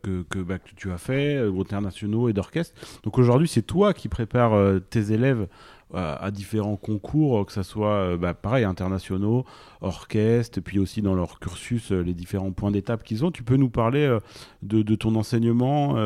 bah, 0.46 0.58
que, 0.58 0.74
tu 0.74 0.90
as 0.90 0.98
fait, 0.98 1.36
internationaux 1.36 2.30
et 2.30 2.32
d'orchestre. 2.32 2.74
Donc 3.02 3.18
aujourd'hui, 3.18 3.48
c'est 3.48 3.62
toi 3.62 3.92
qui 3.92 4.08
prépares 4.08 4.80
tes 4.88 5.12
élèves 5.12 5.46
à, 5.94 6.30
différents 6.30 6.76
concours, 6.76 7.46
que 7.46 7.52
ce 7.52 7.62
soit 7.62 7.92
euh, 7.92 8.16
bah, 8.16 8.34
pareil, 8.34 8.64
internationaux, 8.64 9.44
orchestres, 9.80 10.60
puis 10.60 10.78
aussi 10.78 11.02
dans 11.02 11.14
leur 11.14 11.40
cursus, 11.40 11.92
euh, 11.92 12.00
les 12.02 12.14
différents 12.14 12.52
points 12.52 12.70
d'étape 12.70 13.02
qu'ils 13.02 13.24
ont. 13.24 13.30
Tu 13.30 13.42
peux 13.42 13.56
nous 13.56 13.70
parler 13.70 14.04
euh, 14.04 14.20
de, 14.62 14.94
ton 14.94 15.14
enseignement 15.14 15.96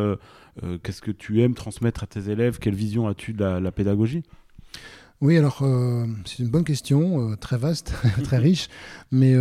Qu'est-ce 0.83 1.01
que 1.01 1.11
tu 1.11 1.41
aimes 1.41 1.55
transmettre 1.55 2.03
à 2.03 2.07
tes 2.07 2.29
élèves? 2.29 2.59
Quelle 2.59 2.75
vision 2.75 3.09
as-tu 3.09 3.33
de 3.33 3.43
la, 3.43 3.73
pédagogie? 3.73 4.23
Oui, 5.23 5.39
alors 5.39 5.65
c'est 6.27 6.41
une 6.41 6.51
bonne 6.51 6.65
question, 6.65 7.35
très 7.37 7.57
vaste, 7.57 7.95
très 8.25 8.39
riche. 8.39 8.69
Mais 9.11 9.35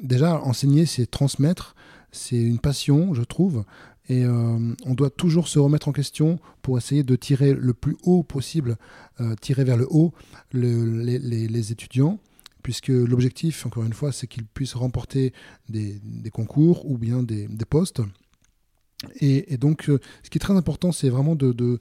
déjà, 0.00 0.40
enseigner, 0.40 0.86
c'est 0.86 1.10
transmettre. 1.10 1.74
C'est 2.12 2.36
une 2.36 2.58
passion, 2.58 3.14
je 3.14 3.22
trouve. 3.22 3.64
Et 4.08 4.24
euh, 4.24 4.74
on 4.84 4.94
doit 4.94 5.10
toujours 5.10 5.48
se 5.48 5.58
remettre 5.58 5.88
en 5.88 5.92
question 5.92 6.38
pour 6.60 6.76
essayer 6.76 7.02
de 7.02 7.16
tirer 7.16 7.54
le 7.54 7.72
plus 7.72 7.96
haut 8.02 8.22
possible, 8.22 8.76
euh, 9.20 9.34
tirer 9.40 9.64
vers 9.64 9.76
le 9.76 9.86
haut 9.88 10.12
les, 10.52 11.72
étudiants, 11.72 12.18
puisque 12.62 12.88
l'objectif, 12.88 13.64
encore 13.64 13.84
une 13.84 13.92
fois, 13.92 14.12
c'est 14.12 14.26
qu'ils 14.26 14.44
puissent 14.44 14.74
remporter 14.74 15.32
des, 15.68 16.00
concours 16.32 16.90
ou 16.90 16.98
bien 16.98 17.22
des, 17.22 17.48
postes. 17.68 18.02
Et, 19.20 19.56
donc, 19.56 19.88
euh, 19.88 20.00
ce 20.22 20.30
qui 20.30 20.38
est 20.38 20.40
très 20.40 20.56
important, 20.56 20.92
c'est 20.92 21.08
vraiment 21.08 21.34
de, 21.34 21.78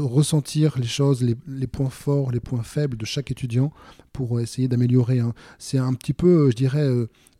ressentir 0.00 0.78
les 0.78 0.86
choses, 0.86 1.22
les, 1.46 1.66
points 1.66 1.90
forts, 1.90 2.30
les 2.30 2.40
points 2.40 2.62
faibles 2.62 2.96
de 2.96 3.04
chaque 3.04 3.30
étudiant 3.30 3.72
pour 4.12 4.40
essayer 4.40 4.68
d'améliorer. 4.68 5.20
Hein. 5.20 5.34
C'est 5.58 5.78
un 5.78 5.94
petit 5.94 6.12
peu, 6.12 6.50
je 6.50 6.56
dirais, 6.56 6.88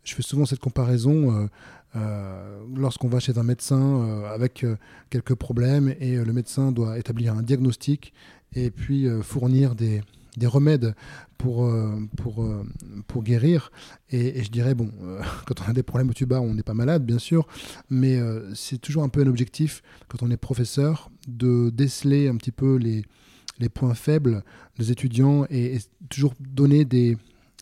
je 0.03 0.15
fais 0.15 0.21
souvent 0.21 0.45
cette 0.45 0.59
comparaison. 0.59 1.49
Euh, 1.95 2.59
lorsqu'on 2.75 3.07
va 3.07 3.19
chez 3.19 3.37
un 3.39 3.43
médecin 3.43 3.81
euh, 3.81 4.33
avec 4.33 4.63
euh, 4.63 4.75
quelques 5.09 5.33
problèmes 5.33 5.95
et 5.99 6.17
le 6.17 6.33
médecin 6.33 6.71
doit 6.71 6.99
établir 6.99 7.33
un 7.33 7.41
diagnostic 7.41 8.13
et 8.53 8.69
puis 8.69 9.07
fournir 9.21 9.75
des, 9.75 10.01
des, 10.37 10.47
remèdes 10.47 10.95
pour, 11.37 11.71
pour, 12.17 12.45
pour 13.07 13.23
guérir. 13.23 13.71
Et, 14.09 14.43
je 14.43 14.49
dirais, 14.49 14.75
bon, 14.75 14.91
quand 15.45 15.61
on 15.61 15.69
a 15.69 15.73
des 15.73 15.83
problèmes 15.83 16.09
au 16.09 16.13
tuba, 16.13 16.41
on 16.41 16.53
n'est 16.53 16.63
pas 16.63 16.73
malade, 16.73 17.05
bien 17.05 17.19
sûr, 17.19 17.47
mais 17.89 18.19
c'est 18.53 18.79
toujours 18.79 19.03
un 19.03 19.09
peu 19.09 19.21
un 19.21 19.27
objectif, 19.27 19.81
quand 20.07 20.23
on 20.23 20.31
est 20.31 20.37
professeur, 20.37 21.09
de 21.27 21.69
déceler 21.69 22.27
un 22.27 22.35
petit 22.35 22.51
peu 22.51 22.75
les, 22.75 23.03
les 23.59 23.69
points 23.69 23.93
faibles 23.93 24.43
des 24.77 24.91
étudiants 24.91 25.45
et 25.49 25.77
toujours 26.09 26.33
donner 26.39 26.85
des, 26.85 27.17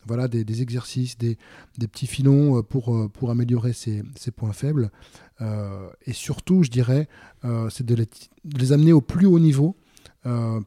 voilà, 0.06 0.28
des, 0.28 0.62
exercices, 0.62 1.18
des, 1.18 1.36
petits 1.78 2.06
filons 2.06 2.58
euh, 2.58 2.62
pour, 2.62 2.94
euh, 2.94 3.08
pour 3.08 3.30
améliorer 3.30 3.72
ces, 3.72 4.02
points 4.34 4.52
faibles. 4.52 4.90
Euh, 5.40 5.88
et 6.06 6.12
surtout, 6.12 6.62
je 6.62 6.70
dirais, 6.70 7.08
c'est 7.70 7.84
de, 7.84 8.06
les 8.58 8.72
amener 8.72 8.92
au 8.92 9.00
plus 9.00 9.26
haut 9.26 9.38
niveau 9.38 9.76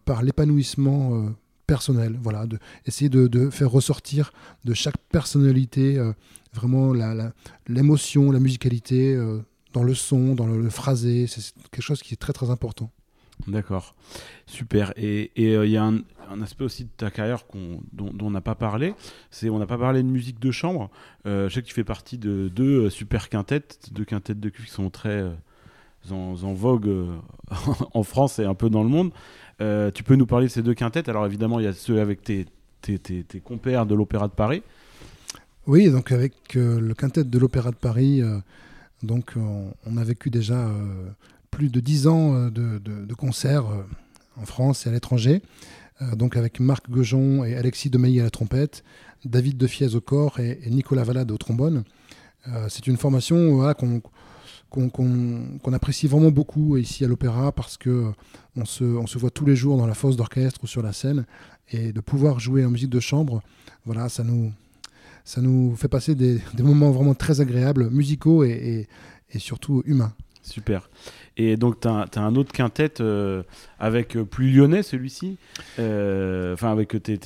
par 0.06 0.24
l'épanouissement 0.24 1.30
personnel. 1.74 2.18
Voilà, 2.22 2.46
de, 2.48 2.58
essayer 2.86 3.10
de, 3.10 3.50
faire 3.50 3.72
ressortir 3.72 4.34
de 4.66 4.74
chaque 4.74 4.98
personnalité 5.12 6.00
vraiment 6.54 6.94
l'émotion, 7.68 8.32
la, 8.32 8.40
musicalité 8.40 9.18
dans 9.74 9.84
le 9.84 9.94
son, 9.94 10.36
dans 10.36 10.48
le, 10.48 10.70
phrasé. 10.70 11.28
C'est 11.28 11.54
quelque 11.72 11.84
chose 11.84 12.02
qui 12.02 12.14
est 12.14 12.22
très 12.26 12.34
très 12.34 12.50
important. 12.50 12.92
D'accord, 13.48 13.96
super. 14.46 14.94
Et 14.98 15.32
il 15.36 15.70
y 15.70 15.78
a 15.78 15.84
un, 15.84 16.02
un 16.32 16.42
aspect 16.42 16.64
aussi 16.64 16.86
de 16.86 16.90
ta 16.96 17.12
carrière 17.12 17.44
dont, 17.94 18.14
on 18.22 18.32
n'a 18.32 18.42
pas 18.42 18.56
parlé. 18.56 18.94
C'est 19.30 19.50
on 19.50 19.60
n'a 19.60 19.66
pas 19.66 19.78
parlé 19.78 20.02
de 20.04 20.08
musique 20.08 20.40
de 20.40 20.52
chambre. 20.52 20.90
Euh, 21.26 21.50
je 21.50 21.56
sais 21.56 21.62
que 21.62 21.68
tu 21.68 21.74
fais 21.74 21.84
partie 21.84 22.18
de 22.18 22.48
deux 22.48 22.86
euh, 22.86 22.90
super 22.90 23.30
quintettes, 23.30 23.90
deux 23.92 24.06
quintettes 24.06 24.40
de 24.40 24.50
cuivre 24.50 24.68
qui 24.68 24.74
sont 24.74 24.90
très 24.90 25.22
euh, 25.22 25.34
en, 26.12 26.54
vogue 26.54 26.90
en 27.94 28.04
France 28.04 28.40
et 28.40 28.46
un 28.46 28.56
peu 28.56 28.70
dans 28.70 28.84
le 28.84 28.90
monde. 28.90 29.12
Tu 29.94 30.04
peux 30.04 30.16
nous 30.16 30.26
parler 30.26 30.48
de 30.48 30.52
ces 30.52 30.64
deux 30.64 30.74
quintettes? 30.74 31.10
Alors 31.10 31.26
évidemment, 31.26 31.60
il 31.60 31.64
y 31.64 31.68
a 31.68 31.74
ceux 31.74 32.02
avec 32.02 32.24
tes, 32.24 32.46
tes, 32.82 32.98
tes, 33.00 33.40
compères 33.40 33.86
de 33.86 33.96
l'Opéra 33.96 34.28
de 34.28 34.34
Paris. 34.34 34.64
Oui, 35.68 35.90
donc 35.90 36.12
avec 36.12 36.56
le 36.56 36.94
quintet 36.94 37.24
de 37.24 37.40
l'Opéra 37.40 37.72
de 37.72 37.76
Paris, 37.76 38.22
donc 39.04 39.34
on, 39.36 39.98
a 39.98 40.04
vécu 40.04 40.30
déjà 40.30 40.70
plus 41.52 41.70
de 41.70 41.80
dix 41.80 42.08
ans 42.08 42.50
de, 42.50 43.14
concerts 43.14 43.66
en 44.38 44.46
France 44.46 44.86
et 44.86 44.90
à 44.90 44.92
l'étranger. 44.92 45.42
Euh, 46.02 46.16
donc 46.16 46.38
avec 46.38 46.60
Marc 46.60 46.90
Gojon 46.90 47.44
et 47.44 47.56
Alexis 47.56 47.90
Demailly 47.90 48.20
à 48.20 48.24
la 48.24 48.30
trompette, 48.30 48.84
David 49.26 49.58
Defiez 49.58 49.96
au 49.96 50.02
corps 50.02 50.40
et, 50.40 50.60
Nicolas 50.68 51.04
Valade 51.04 51.32
au 51.32 51.38
trombone. 51.38 51.84
Euh, 52.48 52.68
c'est 52.70 52.88
une 52.88 52.98
formation 52.98 53.74
qu'on 53.76 54.02
apprécie 55.74 56.08
vraiment 56.08 56.32
beaucoup 56.32 56.78
ici 56.78 57.04
à 57.06 57.08
l'opéra 57.08 57.52
parce 57.52 57.78
que 57.78 58.12
on 58.56 58.66
se, 58.66 59.18
voit 59.18 59.30
tous 59.30 59.46
les 59.46 59.56
jours 59.56 59.78
dans 59.78 59.88
la 59.88 59.94
fosse 59.94 60.16
d'orchestre 60.16 60.64
ou 60.64 60.68
sur 60.68 60.82
la 60.82 60.94
scène 60.94 61.26
et 61.72 61.92
de 61.94 62.02
pouvoir 62.02 62.40
jouer 62.40 62.66
en 62.66 62.70
musique 62.70 62.90
de 62.90 63.00
chambre, 63.00 63.42
voilà, 63.86 64.10
ça 64.10 64.24
nous, 64.24 64.52
ça 65.24 65.42
nous 65.42 65.76
fait 65.76 65.88
passer 65.88 66.16
des, 66.16 66.42
moments 66.60 66.92
vraiment 66.92 67.16
très 67.16 67.42
agréables, 67.42 67.90
musicaux 67.90 68.44
et, 68.44 68.88
surtout 69.38 69.82
humains. 69.86 70.14
Super. 70.44 70.90
Et 71.38 71.56
donc, 71.56 71.80
tu 71.80 71.88
as, 71.88 72.08
un 72.18 72.36
autre 72.36 72.52
quintet 72.52 73.00
euh, 73.00 73.44
avec 73.80 74.18
euh, 74.18 74.26
plus 74.26 74.52
lyonnais, 74.52 74.84
celui-ci, 74.84 75.38
euh, 75.80 76.54
enfin 76.54 76.72
avec 76.72 77.02
tes, 77.02 77.18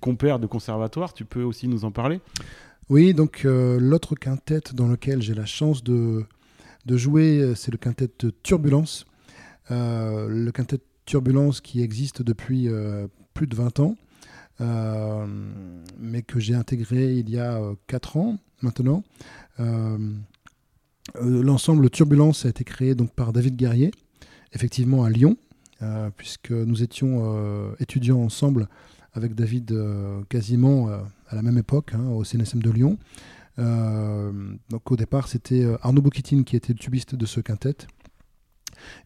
compères 0.00 0.38
de 0.38 0.46
conservatoire. 0.46 1.12
Tu 1.12 1.24
peux 1.24 1.42
aussi 1.42 1.68
nous 1.68 1.84
en 1.84 1.90
parler? 1.90 2.20
Oui, 2.90 3.14
donc 3.14 3.44
l'autre 3.44 4.16
quintet 4.16 4.60
dans 4.74 4.88
lequel 4.88 5.22
j'ai 5.22 5.34
la 5.34 5.46
chance 5.46 5.82
de, 5.82 6.26
jouer, 6.88 7.52
c'est 7.54 7.70
le 7.70 7.78
quintet 7.78 8.10
Turbulence. 8.42 9.06
le 9.70 10.50
quintet 10.50 10.80
Turbulence 11.06 11.60
qui 11.60 11.82
existe 11.82 12.22
depuis 12.22 12.68
plus 13.32 13.46
de 13.46 13.54
20 13.54 13.80
ans, 13.80 13.96
mais 15.98 16.22
que 16.22 16.40
j'ai 16.40 16.54
intégré 16.54 17.14
il 17.14 17.30
y 17.30 17.38
a 17.38 17.60
4 17.86 18.16
ans 18.16 18.38
maintenant. 18.62 19.04
Euh, 19.60 21.42
l'ensemble 21.42 21.90
Turbulence 21.90 22.44
a 22.44 22.48
été 22.48 22.64
créé 22.64 22.94
donc 22.94 23.12
par 23.12 23.32
David 23.32 23.56
Guerrier, 23.56 23.90
effectivement 24.52 25.04
à 25.04 25.10
Lyon, 25.10 25.36
euh, 25.82 26.10
puisque 26.16 26.50
nous 26.50 26.82
étions 26.82 27.20
euh, 27.22 27.72
étudiants 27.80 28.20
ensemble 28.20 28.68
avec 29.12 29.34
David 29.34 29.76
quasiment 30.28 30.88
à 31.30 31.36
la 31.36 31.42
même 31.42 31.58
époque 31.58 31.92
hein, 31.94 32.08
au 32.10 32.24
CNSM 32.24 32.62
de 32.62 32.70
Lyon. 32.70 32.98
donc 33.56 34.90
au 34.90 34.96
départ, 34.96 35.28
c'était 35.28 35.66
Arnaud 35.82 36.02
Boukitine 36.02 36.44
qui 36.44 36.56
était 36.56 36.72
le 36.72 36.78
tubiste 36.78 37.14
de 37.14 37.26
ce 37.26 37.40
quintet. 37.40 37.76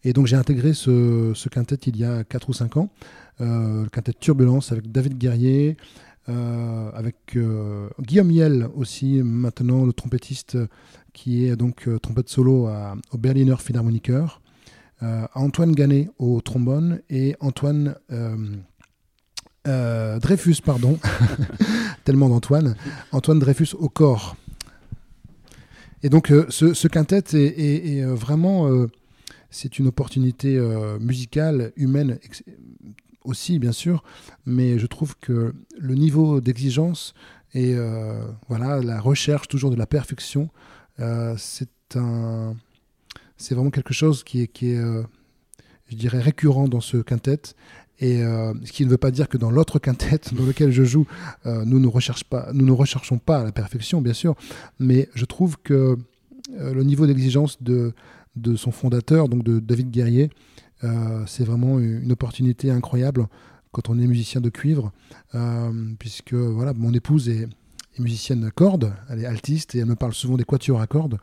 Et 0.05 0.13
donc 0.13 0.27
j'ai 0.27 0.37
intégré 0.37 0.75
ce, 0.75 1.49
quintet 1.49 1.77
il 1.87 1.97
y 1.97 2.05
a 2.05 2.25
4 2.25 2.49
ou 2.49 2.53
5 2.53 2.77
ans, 2.77 2.91
le 3.41 3.89
quintet 3.89 4.13
Turbulence 4.13 4.73
avec 4.73 4.93
David 4.93 5.19
Guerrier, 5.19 5.77
avec 6.27 7.37
Guillaume 8.01 8.31
Yel 8.31 8.69
aussi, 8.75 9.23
maintenant 9.23 9.85
le 9.85 9.93
trompettiste 9.93 10.57
qui 11.15 11.47
est 11.47 11.57
donc 11.57 11.89
euh, 11.89 11.99
trompette 11.99 12.29
solo 12.29 12.69
au 13.13 13.19
Berliner 13.19 13.57
Philharmoniker, 13.59 14.43
euh, 15.03 15.27
Antoine 15.35 15.73
Gannet 15.73 16.11
au 16.19 16.41
trombone 16.43 17.01
et 17.09 17.37
Antoine 17.41 17.95
euh, 19.67 20.19
Dreyfus, 20.19 20.57
pardon, 20.65 20.99
tellement 22.05 22.29
d'Antoine, 22.29 22.77
Antoine 23.13 23.39
Dreyfus 23.39 23.75
au 23.79 23.89
corps. 23.89 24.37
Et 26.03 26.11
donc 26.11 26.31
ce, 26.51 26.87
quintet 26.87 27.25
est, 27.33 28.05
vraiment, 28.05 28.69
c'est 29.49 29.79
une 29.79 29.87
opportunité 29.87 30.61
musicale, 31.01 31.73
humaine 31.77 32.19
aussi 33.25 33.59
bien 33.59 33.73
sûr, 33.73 34.05
mais 34.45 34.79
je 34.79 34.87
trouve 34.87 35.17
que 35.17 35.55
le 35.79 35.95
niveau 35.95 36.43
d'exigence 36.43 37.15
et 37.55 37.75
voilà 38.51 38.83
la 38.83 39.01
recherche 39.01 39.49
toujours 39.49 39.71
de 39.71 39.77
la 39.77 39.87
perfection 39.87 40.51
euh, 41.01 41.35
c'est 41.37 41.97
un, 41.97 42.55
c'est 43.37 43.55
vraiment 43.55 43.71
quelque 43.71 43.95
chose 43.95 44.23
qui 44.25 44.43
est, 44.43 44.47
qui 44.47 44.71
est 44.71 44.79
euh, 44.79 45.03
je 45.89 45.97
dirais, 45.97 46.21
récurrent 46.21 46.69
dans 46.69 46.81
ce 46.81 46.99
quintet. 46.99 47.41
Et 48.01 48.23
euh, 48.23 48.53
ce 48.65 48.73
qui 48.73 48.85
ne 48.85 48.91
veut 48.91 48.99
pas 48.99 49.11
dire 49.11 49.29
que 49.29 49.39
dans 49.39 49.51
l'autre 49.51 49.79
quintet 49.79 50.21
dans 50.33 50.45
lequel 50.45 50.71
je 50.71 50.85
joue, 50.85 51.07
nous, 51.45 51.79
ne 51.79 51.87
recherche 51.87 52.25
pas, 52.25 52.51
nous 52.53 52.67
ne 52.67 52.73
recherchons 52.73 53.19
pas 53.19 53.45
la 53.45 53.53
perfection, 53.53 54.01
bien 54.01 54.13
sûr, 54.13 54.35
mais 54.79 55.09
je 55.15 55.25
trouve 55.25 55.57
que 55.63 55.97
le 56.59 56.83
niveau 56.83 57.07
d'exigence 57.07 57.63
de, 57.63 57.93
de 58.37 58.57
son 58.57 58.73
fondateur, 58.73 59.29
donc 59.29 59.45
de 59.45 59.61
David 59.61 59.91
Guerrier, 59.91 60.31
c'est 61.27 61.45
vraiment 61.45 61.79
une 61.79 62.13
opportunité 62.13 62.71
incroyable 62.71 63.27
quand 63.73 63.89
on 63.89 63.99
est 63.99 64.07
musicien 64.07 64.41
de 64.41 64.51
cuivre, 64.51 64.93
puisque 65.99 66.35
voilà, 66.35 66.75
mon 66.75 66.93
épouse 66.93 67.29
est, 67.29 67.49
musicienne 67.99 68.45
à 68.45 68.51
cordes, 68.51 68.93
elle 69.09 69.21
est 69.21 69.27
altiste 69.27 69.75
et 69.75 69.79
elle 69.79 69.87
me 69.87 69.95
parle 69.95 70.15
souvent 70.15 70.37
des 70.37 70.45
quatuors 70.45 70.81
à 70.81 70.87
cordes. 70.87 71.19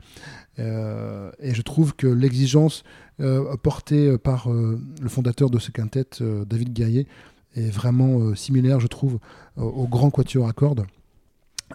Euh, 0.60 1.32
et 1.40 1.54
je 1.54 1.62
trouve 1.62 1.96
que 1.96 2.08
l'exigence 2.08 2.84
euh, 3.20 3.56
portée 3.58 4.18
par 4.18 4.52
euh, 4.52 4.80
le 5.02 5.10
fondateur 5.10 5.50
de 5.50 5.60
ce 5.60 5.72
quintet, 5.72 6.06
David 6.22 6.74
Guerrier, 6.74 7.08
est 7.56 7.70
vraiment 7.70 8.34
similaire, 8.34 8.80
je 8.80 8.88
trouve, 8.88 9.20
au 9.58 9.86
grand 9.86 10.10
quatuor 10.10 10.48
à 10.48 10.54
cordes. 10.54 10.86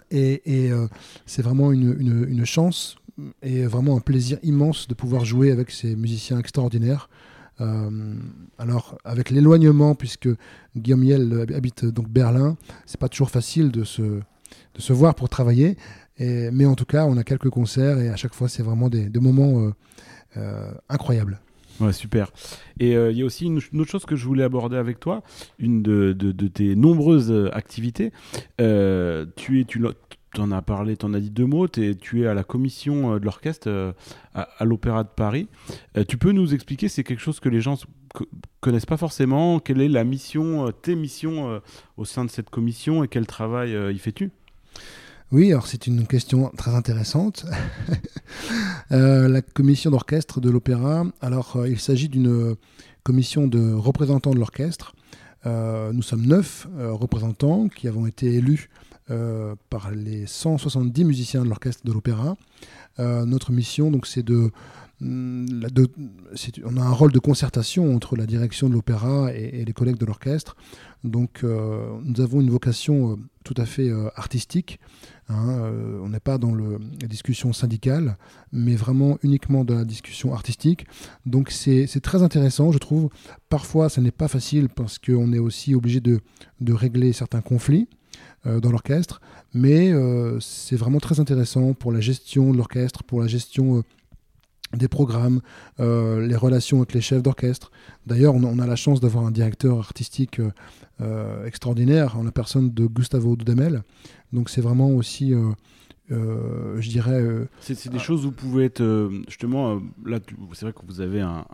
Et, 0.09 0.71
c'est 1.27 1.43
vraiment 1.43 1.71
une, 1.71 2.45
chance 2.45 2.95
et 3.43 3.63
vraiment 3.65 3.95
un 3.95 3.99
plaisir 3.99 4.39
immense 4.41 4.87
de 4.87 4.95
pouvoir 4.95 5.23
jouer 5.23 5.51
avec 5.51 5.69
ces 5.69 5.95
musiciens 5.95 6.39
extraordinaires. 6.39 7.09
alors, 8.57 8.97
avec 9.05 9.29
l'éloignement, 9.29 9.93
puisque 9.93 10.29
Guillaume 10.75 11.03
Yel 11.03 11.45
habite 11.55 11.85
donc 11.85 12.09
Berlin, 12.09 12.57
c'est 12.87 12.99
pas 12.99 13.09
toujours 13.09 13.29
facile 13.29 13.69
de 13.69 13.83
se, 13.83 14.21
se 14.77 14.93
voir 14.93 15.15
pour 15.15 15.29
travailler. 15.29 15.77
Mais 16.19 16.65
en 16.65 16.75
tout 16.75 16.85
cas, 16.85 17.05
on 17.05 17.17
a 17.17 17.23
quelques 17.23 17.49
concerts 17.49 17.99
et 17.99 18.09
à 18.09 18.15
chaque 18.15 18.33
fois, 18.33 18.49
c'est 18.49 18.63
vraiment 18.63 18.89
des, 18.89 19.09
moments 19.19 19.61
euh, 19.61 19.71
euh, 20.37 20.71
incroyables. 20.89 21.39
Ouais, 21.79 21.93
super. 21.93 22.31
Et 22.79 22.95
euh, 22.95 23.11
il 23.11 23.19
y 23.19 23.21
a 23.21 23.25
aussi 23.25 23.45
une, 23.45 23.57
autre 23.57 23.91
chose 23.91 24.05
que 24.05 24.15
je 24.15 24.25
voulais 24.25 24.43
aborder 24.43 24.77
avec 24.77 24.99
toi, 24.99 25.21
une 25.59 25.83
de, 25.83 26.13
de, 26.13 26.47
tes 26.47 26.75
nombreuses 26.75 27.31
activités. 27.53 28.11
tu 28.57 28.63
es, 28.63 29.65
tu 29.65 29.81
en 30.39 30.51
as 30.51 30.61
parlé, 30.63 30.97
tu 30.97 31.05
en 31.05 31.13
as 31.13 31.19
dit 31.19 31.29
deux 31.29 31.45
mots, 31.45 31.67
es, 31.77 31.93
tu 31.93 32.23
es 32.23 32.27
à 32.27 32.33
la 32.33 32.43
commission 32.43 33.19
de 33.19 33.23
l'orchestre 33.23 33.93
à, 34.33 34.65
l'Opéra 34.65 35.03
de 35.03 35.09
Paris. 35.09 35.47
tu 36.07 36.17
peux 36.17 36.31
nous 36.31 36.55
expliquer, 36.55 36.87
c'est 36.87 37.03
quelque 37.03 37.21
chose 37.21 37.39
que 37.39 37.49
les 37.49 37.61
gens 37.61 37.77
connaissent 38.59 38.87
pas 38.87 38.97
forcément, 38.97 39.59
quelle 39.59 39.81
est 39.81 39.87
la 39.87 40.03
mission, 40.03 40.71
tes 40.81 40.95
missions 40.95 41.61
au 41.95 42.05
sein 42.05 42.25
de 42.25 42.31
cette 42.31 42.49
commission 42.49 43.03
et 43.03 43.07
quel 43.07 43.27
travail 43.27 43.77
y 43.93 43.99
fais-tu? 43.99 44.31
Oui, 45.33 45.51
alors 45.51 45.67
c'est 45.67 45.87
une 45.87 46.07
question 46.07 46.51
très 46.57 46.73
intéressante. 46.73 47.45
Euh, 48.91 49.27
la 49.27 49.41
commission 49.41 49.91
d'orchestre 49.91 50.39
de 50.39 50.49
l'opéra, 50.49 51.03
alors 51.19 51.57
euh, 51.57 51.69
il 51.69 51.79
s'agit 51.79 52.07
d'une 52.07 52.55
commission 53.03 53.47
de 53.47 53.73
représentants 53.73 54.31
de 54.31 54.39
l'orchestre. 54.39 54.93
Euh, 55.45 55.91
nous 55.91 56.01
sommes 56.01 56.25
neuf 56.25 56.67
représentants 56.77 57.67
qui 57.67 57.87
avons 57.89 58.05
été 58.05 58.33
élus 58.33 58.69
par 59.69 59.91
les 59.91 60.25
170 60.25 61.03
musiciens 61.03 61.43
de 61.43 61.49
l'orchestre 61.49 61.85
de 61.85 61.91
l'opéra. 61.91 62.37
notre 62.97 63.51
mission, 63.51 63.91
donc, 63.91 64.07
c'est 64.07 64.23
de 64.23 64.51
Mm, 64.99 65.67
on 66.65 66.77
a 66.77 66.81
un 66.81 66.91
rôle 66.91 67.11
de 67.11 67.19
concertation 67.19 67.93
entre 67.95 68.15
la 68.15 68.25
direction 68.25 68.67
de 68.67 68.73
l'opéra 68.73 69.31
et, 69.31 69.63
les 69.63 69.73
collègues 69.73 69.97
de 69.97 70.05
l'orchestre. 70.05 70.55
Donc 71.03 71.43
nous 71.43 72.21
avons 72.21 72.41
une 72.41 72.49
vocation 72.49 73.19
tout 73.47 73.61
à 73.61 73.65
fait 73.65 73.89
euh, 73.89 74.09
artistique. 74.15 74.79
Hein, 75.29 75.71
on 76.03 76.09
n'est 76.09 76.19
pas 76.19 76.37
dans 76.37 76.53
la 76.55 77.07
discussion 77.07 77.51
syndicale, 77.53 78.17
mais 78.51 78.75
vraiment 78.75 79.17
uniquement 79.23 79.63
dans 79.63 79.75
la 79.75 79.85
discussion 79.85 80.33
artistique. 80.33 80.85
Donc 81.25 81.51
c'est 81.51 81.87
très 82.01 82.23
intéressant, 82.23 82.71
je 82.71 82.77
trouve. 82.77 83.09
Parfois, 83.49 83.89
ce 83.89 83.99
n'est 83.99 84.11
pas 84.11 84.27
facile 84.27 84.69
parce 84.69 84.99
qu'on 84.99 85.33
est 85.33 85.39
aussi 85.39 85.75
obligé 85.75 85.99
de, 85.99 86.21
de, 86.61 86.73
régler 86.73 87.11
certains 87.11 87.41
conflits 87.41 87.87
dans 88.45 88.71
l'orchestre, 88.71 89.19
mais 89.53 89.91
c'est 90.39 90.77
vraiment 90.77 90.99
très 90.99 91.19
intéressant 91.19 91.73
pour 91.73 91.91
la 91.91 91.99
gestion 91.99 92.53
de 92.53 92.57
l'orchestre, 92.57 93.03
pour 93.03 93.19
la 93.19 93.27
gestion 93.27 93.83
des 94.75 94.87
programmes, 94.87 95.41
euh, 95.79 96.25
les 96.25 96.35
relations 96.35 96.77
avec 96.77 96.93
les 96.93 97.01
chefs 97.01 97.23
d'orchestre. 97.23 97.71
D'ailleurs, 98.05 98.35
on, 98.35 98.59
a 98.59 98.67
la 98.67 98.75
chance 98.75 98.99
d'avoir 98.99 99.25
un 99.25 99.31
directeur 99.31 99.77
artistique 99.77 100.39
euh, 100.39 100.51
euh, 101.01 101.45
extraordinaire 101.45 102.17
en 102.17 102.23
la 102.23 102.31
personne 102.31 102.73
de 102.73 102.85
Gustavo 102.85 103.35
Dudamel. 103.35 103.83
Donc 104.33 104.49
c'est 104.49 104.61
vraiment 104.61 104.89
aussi, 104.89 105.33
je 106.09 106.89
dirais... 106.89 107.23
c'est 107.61 107.89
des 107.89 107.99
choses 107.99 108.25
où 108.25 108.29
vous 108.29 108.35
pouvez 108.35 108.65
être... 108.65 109.09
justement, 109.27 109.81
là, 110.05 110.19
c'est 110.53 110.65
vrai 110.65 110.73
que 110.73 110.85
vous 110.85 110.99
avez 110.99 111.21
un, 111.21 111.45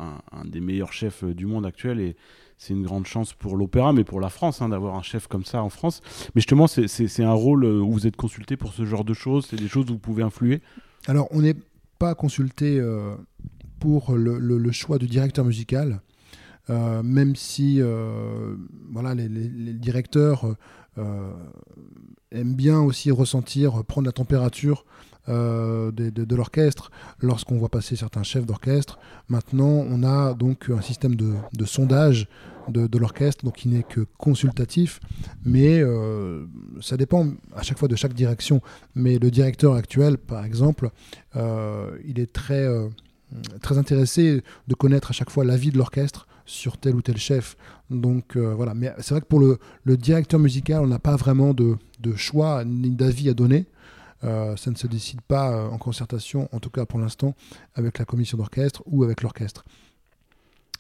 des 0.46 0.60
meilleurs 0.60 0.92
chefs 0.92 1.24
du 1.24 1.46
monde 1.46 1.68
actuel 1.68 2.00
et 2.00 2.16
c'est 2.58 2.74
une 2.74 2.84
grande 2.84 3.06
chance 3.06 3.34
pour 3.34 3.58
l'opéra, 3.58 3.94
mais 3.94 4.04
pour 4.04 4.20
la 4.22 4.30
France, 4.30 4.62
hein, 4.62 4.70
d'avoir 4.70 4.96
un 4.96 5.04
chef 5.04 5.28
comme 5.28 5.46
ça 5.46 5.62
en 5.62 5.70
France. 5.70 6.02
Mais 6.34 6.42
justement, 6.42 6.66
c'est 6.66 7.24
un 7.24 7.34
rôle 7.34 7.64
où 7.64 7.92
vous 7.92 8.08
êtes 8.08 8.16
consulté 8.16 8.58
pour 8.58 8.74
ce 8.74 8.86
genre 8.86 9.04
de 9.04 9.14
choses, 9.14 9.46
c'est 9.50 9.58
des 9.58 9.68
choses 9.68 9.86
où 9.90 9.94
vous 9.94 10.00
pouvez 10.00 10.24
influer? 10.24 10.62
Alors, 11.08 11.28
on 11.30 11.44
est 11.44 11.58
pas 12.04 12.16
consulté 12.16 12.82
euh, 12.82 13.16
pour 13.80 14.12
le, 14.12 14.72
choix 14.74 14.98
du 14.98 15.08
directeur 15.08 15.46
musical, 15.46 16.02
euh, 16.70 17.02
même 17.02 17.34
si 17.34 17.78
euh, 17.80 18.58
voilà, 18.92 19.16
les, 19.16 19.74
directeurs 19.74 20.58
aiment 20.98 22.56
bien 22.56 22.82
aussi 22.82 23.10
ressentir, 23.10 23.86
prendre 23.86 24.06
la 24.06 24.12
température 24.12 24.86
de, 25.28 26.36
l'orchestre 26.36 26.92
lorsqu'on 27.20 27.58
voit 27.58 27.70
passer 27.70 27.96
certains 27.96 28.24
chefs 28.24 28.46
d'orchestre. 28.46 29.00
Maintenant, 29.30 29.86
on 29.90 30.04
a 30.04 30.34
donc 30.34 30.70
un 30.70 30.82
système 30.82 31.16
de, 31.16 31.66
sondage 31.66 32.28
de, 32.68 32.98
l'orchestre, 32.98 33.46
donc 33.46 33.56
qui 33.56 33.70
n'est 33.70 33.84
que 33.84 34.06
consultatif, 34.18 35.00
mais 35.46 35.82
ça 36.82 36.98
dépend 36.98 37.28
à 37.56 37.62
chaque 37.64 37.78
fois 37.78 37.88
de 37.88 37.96
chaque 37.96 38.14
direction. 38.14 38.62
Mais 38.96 39.20
le 39.20 39.32
directeur 39.32 39.74
actuel, 39.74 40.18
par 40.18 40.46
exemple, 40.46 40.90
euh, 41.36 41.98
il 42.06 42.20
est 42.20 42.32
très, 42.32 42.64
euh, 42.66 42.88
très 43.62 43.78
intéressé 43.78 44.44
de 44.68 44.76
connaître 44.76 45.10
à 45.10 45.14
chaque 45.14 45.30
fois 45.30 45.44
l'avis 45.46 45.72
de 45.72 45.78
l'orchestre 45.78 46.28
sur 46.46 46.78
tel 46.78 46.96
ou 46.96 47.02
tel 47.02 47.18
chef. 47.18 47.56
Donc 47.90 48.36
euh, 48.36 48.54
voilà, 48.54 48.74
mais 48.74 48.92
c'est 49.00 49.12
vrai 49.12 49.22
que 49.22 49.28
pour 49.28 49.40
le, 49.40 49.58
directeur 49.98 50.40
musical, 50.40 50.82
on 50.82 50.88
n'a 50.88 51.00
pas 51.00 51.16
vraiment 51.16 51.54
de 51.54 51.78
choix 52.16 52.64
ni 52.66 52.92
d'avis 52.92 53.30
à 53.30 53.34
donner. 53.34 53.66
Ça 54.24 54.72
ne 54.72 54.76
se 54.76 54.88
décide 54.88 55.22
pas 55.22 55.68
en 55.68 55.78
concertation, 55.78 56.48
en 56.52 56.60
tout 56.60 56.70
cas 56.70 56.86
pour 56.86 57.00
l'instant, 57.00 57.36
avec 57.76 58.00
la 58.00 58.06
commission 58.06 58.38
d'orchestre 58.38 58.82
ou 58.86 59.04
avec 59.04 59.22
l'orchestre. 59.22 59.66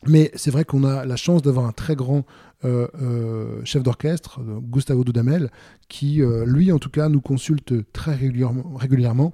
Mais 0.05 0.31
c'est 0.35 0.51
vrai 0.51 0.65
qu'on 0.65 0.83
a 0.83 1.05
la 1.05 1.15
chance 1.15 1.41
d'avoir 1.41 1.65
un 1.65 1.71
très 1.71 1.95
grand 1.95 2.25
euh, 2.65 2.87
euh, 3.01 3.61
chef 3.63 3.83
d'orchestre, 3.83 4.39
euh, 4.41 4.59
Gustavo 4.59 5.03
Dudamel, 5.03 5.49
qui, 5.87 6.21
lui, 6.45 6.71
en 6.71 6.79
tout 6.79 6.89
cas, 6.89 7.07
nous 7.07 7.21
consulte 7.21 7.73
très 7.93 8.15
régulièrement 8.15 9.33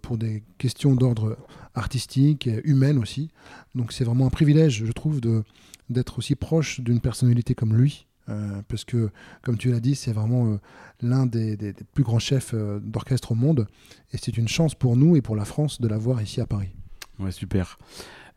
pour 0.00 0.16
des 0.16 0.42
questions 0.56 0.94
d'ordre 0.94 1.36
artistique 1.74 2.46
et 2.46 2.62
humaine 2.64 2.98
aussi. 2.98 3.28
Donc 3.74 3.92
c'est 3.92 4.04
vraiment 4.04 4.26
un 4.26 4.30
privilège, 4.30 4.84
je 4.86 4.92
trouve, 4.92 5.20
d'être 5.90 6.18
aussi 6.18 6.36
proche 6.36 6.80
d'une 6.80 7.00
personnalité 7.00 7.54
comme 7.54 7.76
lui. 7.76 8.06
Parce 8.68 8.84
que, 8.84 9.10
comme 9.42 9.58
tu 9.58 9.70
l'as 9.70 9.80
dit, 9.80 9.94
c'est 9.94 10.12
vraiment 10.12 10.58
l'un 11.00 11.26
des, 11.26 11.56
des, 11.56 11.74
plus 11.92 12.04
grands 12.04 12.18
chefs 12.18 12.54
d'orchestre 12.54 13.32
au 13.32 13.34
monde. 13.34 13.66
Et 14.12 14.16
c'est 14.16 14.36
une 14.36 14.48
chance 14.48 14.74
pour 14.74 14.96
nous 14.96 15.16
et 15.16 15.22
pour 15.22 15.36
la 15.36 15.44
France 15.44 15.80
de 15.80 15.88
l'avoir 15.88 16.22
ici 16.22 16.40
à 16.40 16.46
Paris. 16.46 16.70
Ouais, 17.18 17.32
super. 17.32 17.78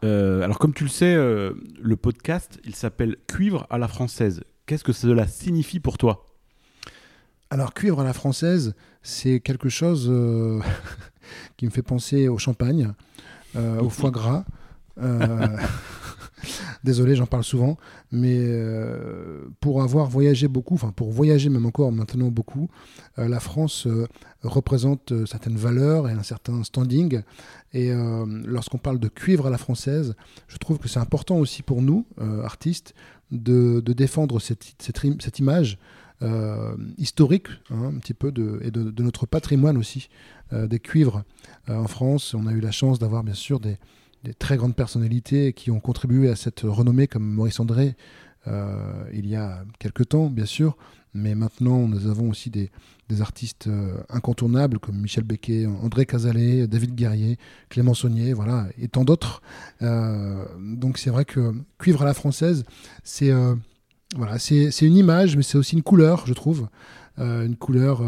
Euh, 0.04 0.42
alors, 0.42 0.60
comme 0.60 0.74
tu 0.74 0.84
le 0.84 0.90
sais, 0.90 1.16
euh, 1.16 1.54
le 1.82 1.96
podcast, 1.96 2.60
il 2.66 2.76
s'appelle 2.76 3.18
Cuivre 3.28 3.66
à 3.70 3.78
la 3.78 3.88
française. 3.88 4.44
Qu'est-ce 4.66 4.84
que 4.84 4.94
cela 4.94 5.28
signifie 5.28 5.80
pour 5.80 5.98
toi? 5.98 6.26
Alors, 7.50 7.74
cuivre 7.74 8.02
à 8.02 8.04
la 8.04 8.14
française, 8.14 8.76
c'est 9.02 9.40
quelque 9.40 9.70
chose 9.70 10.08
euh, 10.10 10.60
qui 11.58 11.66
me 11.66 11.72
fait 11.72 11.84
penser 11.84 12.28
au 12.28 12.38
champagne, 12.38 12.94
au 13.56 13.90
foie 13.90 14.12
gras. 14.12 14.46
Désolé, 16.84 17.16
j'en 17.16 17.26
parle 17.26 17.44
souvent, 17.44 17.78
mais 18.12 18.38
euh, 18.38 19.46
pour 19.60 19.82
avoir 19.82 20.10
voyagé 20.10 20.48
beaucoup, 20.48 20.76
enfin 20.76 20.92
pour 20.96 21.12
voyager 21.12 21.50
même 21.50 21.66
encore 21.66 21.92
maintenant 21.92 22.30
beaucoup, 22.30 22.70
euh, 23.18 23.28
la 23.28 23.40
France 23.40 23.88
euh, 23.88 24.08
représente 24.44 25.26
certaines 25.26 25.58
valeurs 25.58 26.10
et 26.10 26.14
un 26.14 26.24
certain 26.24 26.64
standing. 26.64 27.22
Et 27.74 27.92
lorsqu'on 28.46 28.78
parle 28.78 29.00
de 29.00 29.10
cuivre 29.10 29.48
à 29.48 29.50
la 29.50 29.58
française, 29.58 30.16
je 30.48 30.58
trouve 30.58 30.78
que 30.78 30.88
c'est 30.88 31.00
important 31.00 31.36
aussi 31.36 31.62
pour 31.62 31.82
nous, 31.82 32.06
artistes, 32.42 32.94
de, 33.32 33.82
défendre 33.82 34.40
cette, 34.40 35.40
image. 35.40 35.78
historique, 36.98 37.48
hein, 37.72 37.92
un 37.94 38.00
petit 38.00 38.14
peu, 38.14 38.32
et 38.62 38.72
de 38.72 39.04
notre 39.04 39.26
patrimoine 39.26 39.78
aussi, 39.78 40.08
des 40.54 40.80
cuivres 40.80 41.24
en 41.68 41.88
France. 41.88 42.34
On 42.34 42.48
a 42.48 42.54
eu 42.54 42.62
la 42.62 42.72
chance 42.72 42.98
d'avoir 42.98 43.26
bien 43.26 43.34
sûr 43.34 43.60
des, 43.60 43.78
des 44.26 44.34
très 44.34 44.58
grandes 44.58 44.76
personnalités 44.76 45.54
qui 45.54 45.72
ont 45.72 45.80
contribué 45.80 46.30
à 46.30 46.36
cette 46.36 46.62
renommée, 46.62 47.08
comme 47.08 47.24
Maurice 47.24 47.60
André, 47.60 47.96
euh, 48.48 49.04
il 49.14 49.28
y 49.28 49.36
a 49.36 49.64
quelques 49.80 50.10
temps, 50.10 50.30
bien 50.30 50.46
sûr. 50.46 50.76
Mais 51.14 51.34
maintenant, 51.34 51.88
nous 51.88 52.08
avons 52.08 52.30
aussi 52.30 52.50
des, 52.50 52.70
artistes 53.22 53.68
euh, 53.68 53.98
incontournables 54.10 54.80
comme 54.80 54.98
Michel 54.98 55.24
Becquet, 55.24 55.66
André 55.66 56.06
Casalet, 56.06 56.68
David 56.68 56.96
Guerrier, 56.96 57.38
Clément 57.70 57.94
Saunier, 57.94 58.34
voilà, 58.34 58.68
et 58.78 58.90
tant 58.90 59.06
d'autres. 59.06 59.42
Euh, 59.82 60.44
donc 60.60 60.98
c'est 60.98 61.12
vrai 61.12 61.24
que 61.24 61.54
Cuivre 61.78 62.02
à 62.02 62.06
la 62.06 62.14
française, 62.14 62.66
c'est 63.04 63.32
voilà, 64.16 64.40
c'est 64.40 64.82
une 64.82 64.98
image, 64.98 65.38
mais 65.38 65.44
c'est 65.44 65.58
aussi 65.58 65.76
une 65.76 65.84
couleur, 65.84 66.26
je 66.26 66.34
trouve, 66.34 66.68
une 67.18 67.56
couleur 67.56 68.02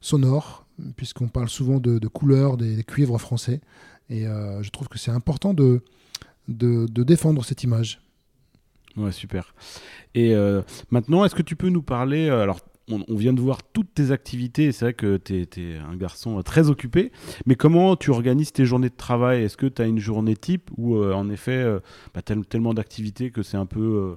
sonore, 0.00 0.66
puisqu'on 0.96 1.28
parle 1.28 1.48
souvent 1.48 1.78
de, 1.78 1.98
de 1.98 2.08
couleurs 2.08 2.56
des, 2.56 2.84
cuivres 2.84 3.18
français. 3.18 3.60
Et 4.10 4.26
euh, 4.26 4.62
je 4.62 4.70
trouve 4.70 4.88
que 4.88 4.98
c'est 4.98 5.10
important 5.10 5.54
de, 5.54 5.82
de, 6.48 6.86
défendre 7.02 7.44
cette 7.44 7.62
image. 7.62 8.00
Ouais, 8.96 9.12
super. 9.12 9.54
Et 10.14 10.34
euh, 10.34 10.62
maintenant, 10.90 11.24
est-ce 11.24 11.34
que 11.34 11.42
tu 11.42 11.56
peux 11.56 11.68
nous 11.68 11.82
parler 11.82 12.28
euh, 12.28 12.42
Alors, 12.42 12.60
on, 12.90 13.14
vient 13.14 13.34
de 13.34 13.40
voir 13.40 13.62
toutes 13.62 13.92
tes 13.92 14.12
activités, 14.12 14.72
c'est 14.72 14.86
vrai 14.86 14.94
que 14.94 15.18
tu 15.18 15.42
es, 15.42 15.76
un 15.76 15.94
garçon 15.94 16.42
très 16.42 16.70
occupé, 16.70 17.12
mais 17.44 17.54
comment 17.54 17.96
tu 17.96 18.10
organises 18.10 18.50
tes 18.50 18.64
journées 18.64 18.88
de 18.88 18.96
travail? 18.96 19.42
Est-ce 19.42 19.58
que 19.58 19.66
tu 19.66 19.82
as 19.82 19.84
une 19.84 19.98
journée 19.98 20.36
type 20.36 20.70
ou 20.78 20.96
en 20.96 21.28
effet, 21.28 21.66
bah, 22.14 22.22
tellement 22.22 22.72
d'activités 22.72 23.30
que 23.30 23.42
c'est 23.42 23.58
un 23.58 23.66
peu 23.66 24.16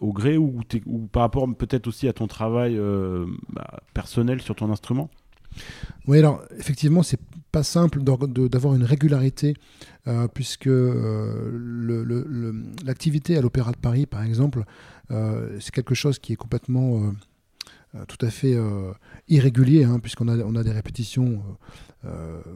au 0.00 0.12
gré 0.14 0.38
ou, 0.38 0.62
ou, 0.86 0.98
par 1.00 1.20
rapport 1.20 1.46
peut-être 1.54 1.86
aussi 1.86 2.08
à 2.08 2.14
ton 2.14 2.26
travail 2.28 2.80
bah, 3.50 3.80
personnel 3.92 4.40
sur 4.40 4.54
ton 4.54 4.72
instrument? 4.72 5.10
Oui, 6.06 6.18
alors 6.18 6.42
effectivement, 6.58 7.02
c'est 7.02 7.20
pas 7.52 7.62
simple 7.62 8.02
d'avoir 8.02 8.74
une 8.74 8.84
régularité, 8.84 9.54
euh, 10.06 10.28
puisque 10.28 10.66
euh, 10.66 12.52
l'activité 12.84 13.36
à 13.36 13.40
l'Opéra 13.40 13.72
de 13.72 13.76
Paris, 13.76 14.06
par 14.06 14.22
exemple, 14.22 14.64
euh, 15.10 15.56
c'est 15.60 15.72
quelque 15.72 15.94
chose 15.94 16.18
qui 16.18 16.32
est 16.32 16.36
complètement 16.36 17.14
tout 18.06 18.24
à 18.24 18.30
fait 18.30 18.54
irrégulier, 19.28 19.84
hein, 19.84 19.98
puisqu'on 19.98 20.28
a, 20.28 20.36
on 20.38 20.54
a 20.56 20.62
des 20.62 20.72
répétitions 20.72 21.42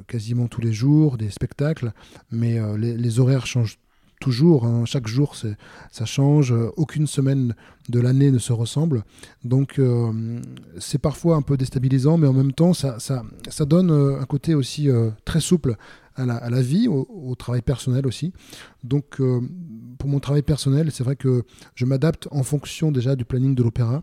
quasiment 0.06 0.46
tous 0.46 0.60
les 0.60 0.72
jours, 0.72 1.16
des 1.16 1.30
spectacles, 1.30 1.92
mais 2.30 2.60
les, 2.76 2.96
les, 2.96 3.20
horaires 3.20 3.46
changent 3.46 3.78
toujours. 4.22 4.64
Hein. 4.64 4.84
chaque 4.86 5.08
jour, 5.08 5.34
ça 5.36 6.04
change. 6.04 6.54
Aucune 6.76 7.06
semaine 7.06 7.54
de 7.88 8.00
l'année 8.00 8.30
ne 8.30 8.38
se 8.38 8.52
ressemble. 8.52 9.02
Donc, 9.44 9.78
euh, 9.78 10.40
c'est 10.78 10.98
parfois 10.98 11.36
un 11.36 11.42
peu 11.42 11.56
déstabilisant, 11.56 12.16
mais 12.16 12.28
en 12.28 12.32
même 12.32 12.52
temps, 12.52 12.72
ça, 12.72 12.96
donne 13.66 13.90
euh, 13.90 14.20
un 14.20 14.24
côté 14.24 14.54
aussi 14.54 14.88
euh, 14.88 15.10
très 15.24 15.40
souple 15.40 15.76
à 16.14 16.24
la, 16.26 16.60
vie, 16.60 16.88
au, 16.88 17.34
travail 17.36 17.62
personnel 17.62 18.06
aussi. 18.06 18.34
Donc, 18.84 19.18
pour 19.98 20.10
mon 20.10 20.20
travail 20.20 20.42
personnel, 20.42 20.90
c'est 20.92 21.04
vrai 21.04 21.16
que 21.16 21.44
je 21.74 21.86
m'adapte 21.86 22.28
en 22.30 22.42
fonction 22.42 22.92
déjà 22.92 23.16
du 23.16 23.24
planning 23.24 23.54
de 23.54 23.62
l'opéra. 23.62 24.02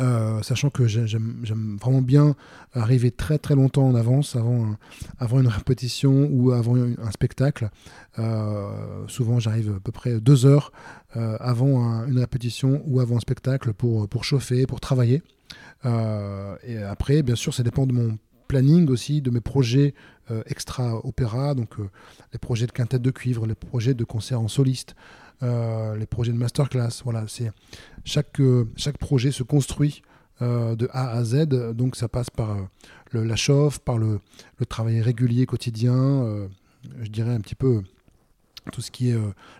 Euh, 0.00 0.42
sachant 0.42 0.70
que 0.70 0.86
j'aime 0.86 1.76
vraiment 1.80 2.02
bien 2.02 2.34
arriver 2.72 3.10
très 3.10 3.38
très 3.38 3.54
longtemps 3.54 3.86
en 3.86 3.94
avance 3.94 4.36
avant, 4.36 4.76
avant 5.18 5.40
une 5.40 5.48
répétition 5.48 6.28
ou 6.32 6.52
avant 6.52 6.76
un 6.76 7.10
spectacle. 7.10 7.70
Euh, 8.18 9.04
souvent 9.08 9.38
j'arrive 9.38 9.74
à 9.76 9.80
peu 9.80 9.92
près 9.92 10.20
deux 10.20 10.46
heures 10.46 10.72
euh, 11.16 11.36
avant 11.40 12.04
une 12.06 12.18
répétition 12.18 12.82
ou 12.86 13.00
avant 13.00 13.16
un 13.16 13.20
spectacle 13.20 13.72
pour, 13.72 14.08
pour 14.08 14.24
chauffer, 14.24 14.66
pour 14.66 14.80
travailler. 14.80 15.22
et 15.84 16.76
après, 16.88 17.22
bien 17.22 17.34
sûr, 17.34 17.52
ça 17.52 17.62
dépend 17.62 17.86
de 17.86 17.92
mon 17.92 18.18
planning 18.48 18.88
aussi, 18.88 19.20
de 19.20 19.30
mes 19.30 19.40
projets 19.40 19.94
extra-opéra, 20.46 21.54
donc 21.54 21.74
les 22.32 22.38
projets 22.38 22.66
de 22.66 22.72
quintette 22.72 23.02
de 23.02 23.10
cuivre, 23.10 23.46
les 23.46 23.54
projets 23.54 23.94
de 23.94 24.04
concert 24.04 24.40
en 24.40 24.48
soliste, 24.48 24.94
euh, 25.42 25.96
les 25.96 26.06
projets 26.06 26.32
de 26.32 26.38
masterclass. 26.38 27.02
Voilà, 27.04 27.24
c'est 27.26 27.50
chaque, 28.04 28.40
euh, 28.40 28.68
chaque 28.76 28.98
projet 28.98 29.32
se 29.32 29.42
construit 29.42 30.02
euh, 30.40 30.76
de 30.76 30.88
A 30.92 31.10
à 31.10 31.24
Z. 31.24 31.46
Donc 31.74 31.96
ça 31.96 32.08
passe 32.08 32.30
par 32.30 32.56
la 33.12 33.36
chauffe, 33.36 33.80
par 33.80 33.98
le, 33.98 34.20
travail 34.68 35.00
régulier 35.00 35.44
quotidien, 35.44 36.48
je 37.02 37.10
dirais 37.10 37.34
un 37.34 37.40
petit 37.40 37.54
peu 37.54 37.82
tout 38.72 38.80
ce 38.80 38.90
qui 38.90 39.10
est 39.10 39.18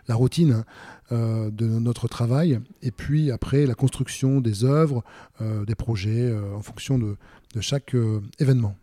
la 0.09 0.15
routine 0.15 0.65
de 1.11 1.67
notre 1.67 2.09
travail, 2.09 2.61
et 2.81 2.93
puis 2.93 3.31
après 3.31 3.67
la 3.67 3.75
construction 3.75 4.41
des 4.41 4.65
œuvres, 4.65 5.05
des 5.41 5.75
projets 5.75 6.35
en 6.55 6.63
fonction 6.63 6.99
de, 6.99 7.17
chaque 7.61 7.95
événement. 8.39 8.75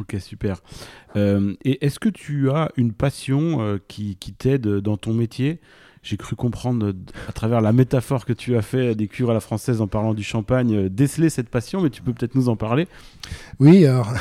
Ok, 0.00 0.16
super. 0.18 0.62
et 1.14 1.86
est-ce 1.86 2.00
que 2.00 2.08
tu 2.08 2.50
as 2.50 2.72
une 2.76 2.92
passion 2.92 3.78
qui 3.86 4.16
t'aide 4.16 4.66
dans 4.66 4.96
ton 4.96 5.14
métier? 5.14 5.60
J'ai 6.02 6.16
cru 6.16 6.36
comprendre 6.36 6.94
à 7.28 7.32
travers 7.32 7.60
la 7.60 7.72
métaphore 7.72 8.24
que 8.24 8.32
tu 8.32 8.56
as 8.56 8.62
fait 8.62 8.94
des 8.94 9.08
cures 9.08 9.30
à 9.30 9.34
la 9.34 9.40
française 9.40 9.80
en 9.80 9.86
parlant 9.86 10.14
du 10.14 10.22
champagne, 10.22 10.74
euh, 10.74 10.88
déceler 10.88 11.30
cette 11.30 11.48
passion, 11.48 11.80
mais 11.80 11.90
tu 11.90 12.02
peux 12.02 12.12
peut-être 12.12 12.34
nous 12.34 12.48
en 12.48 12.56
parler 12.56 12.88
Oui, 13.58 13.86
alors 13.86 14.12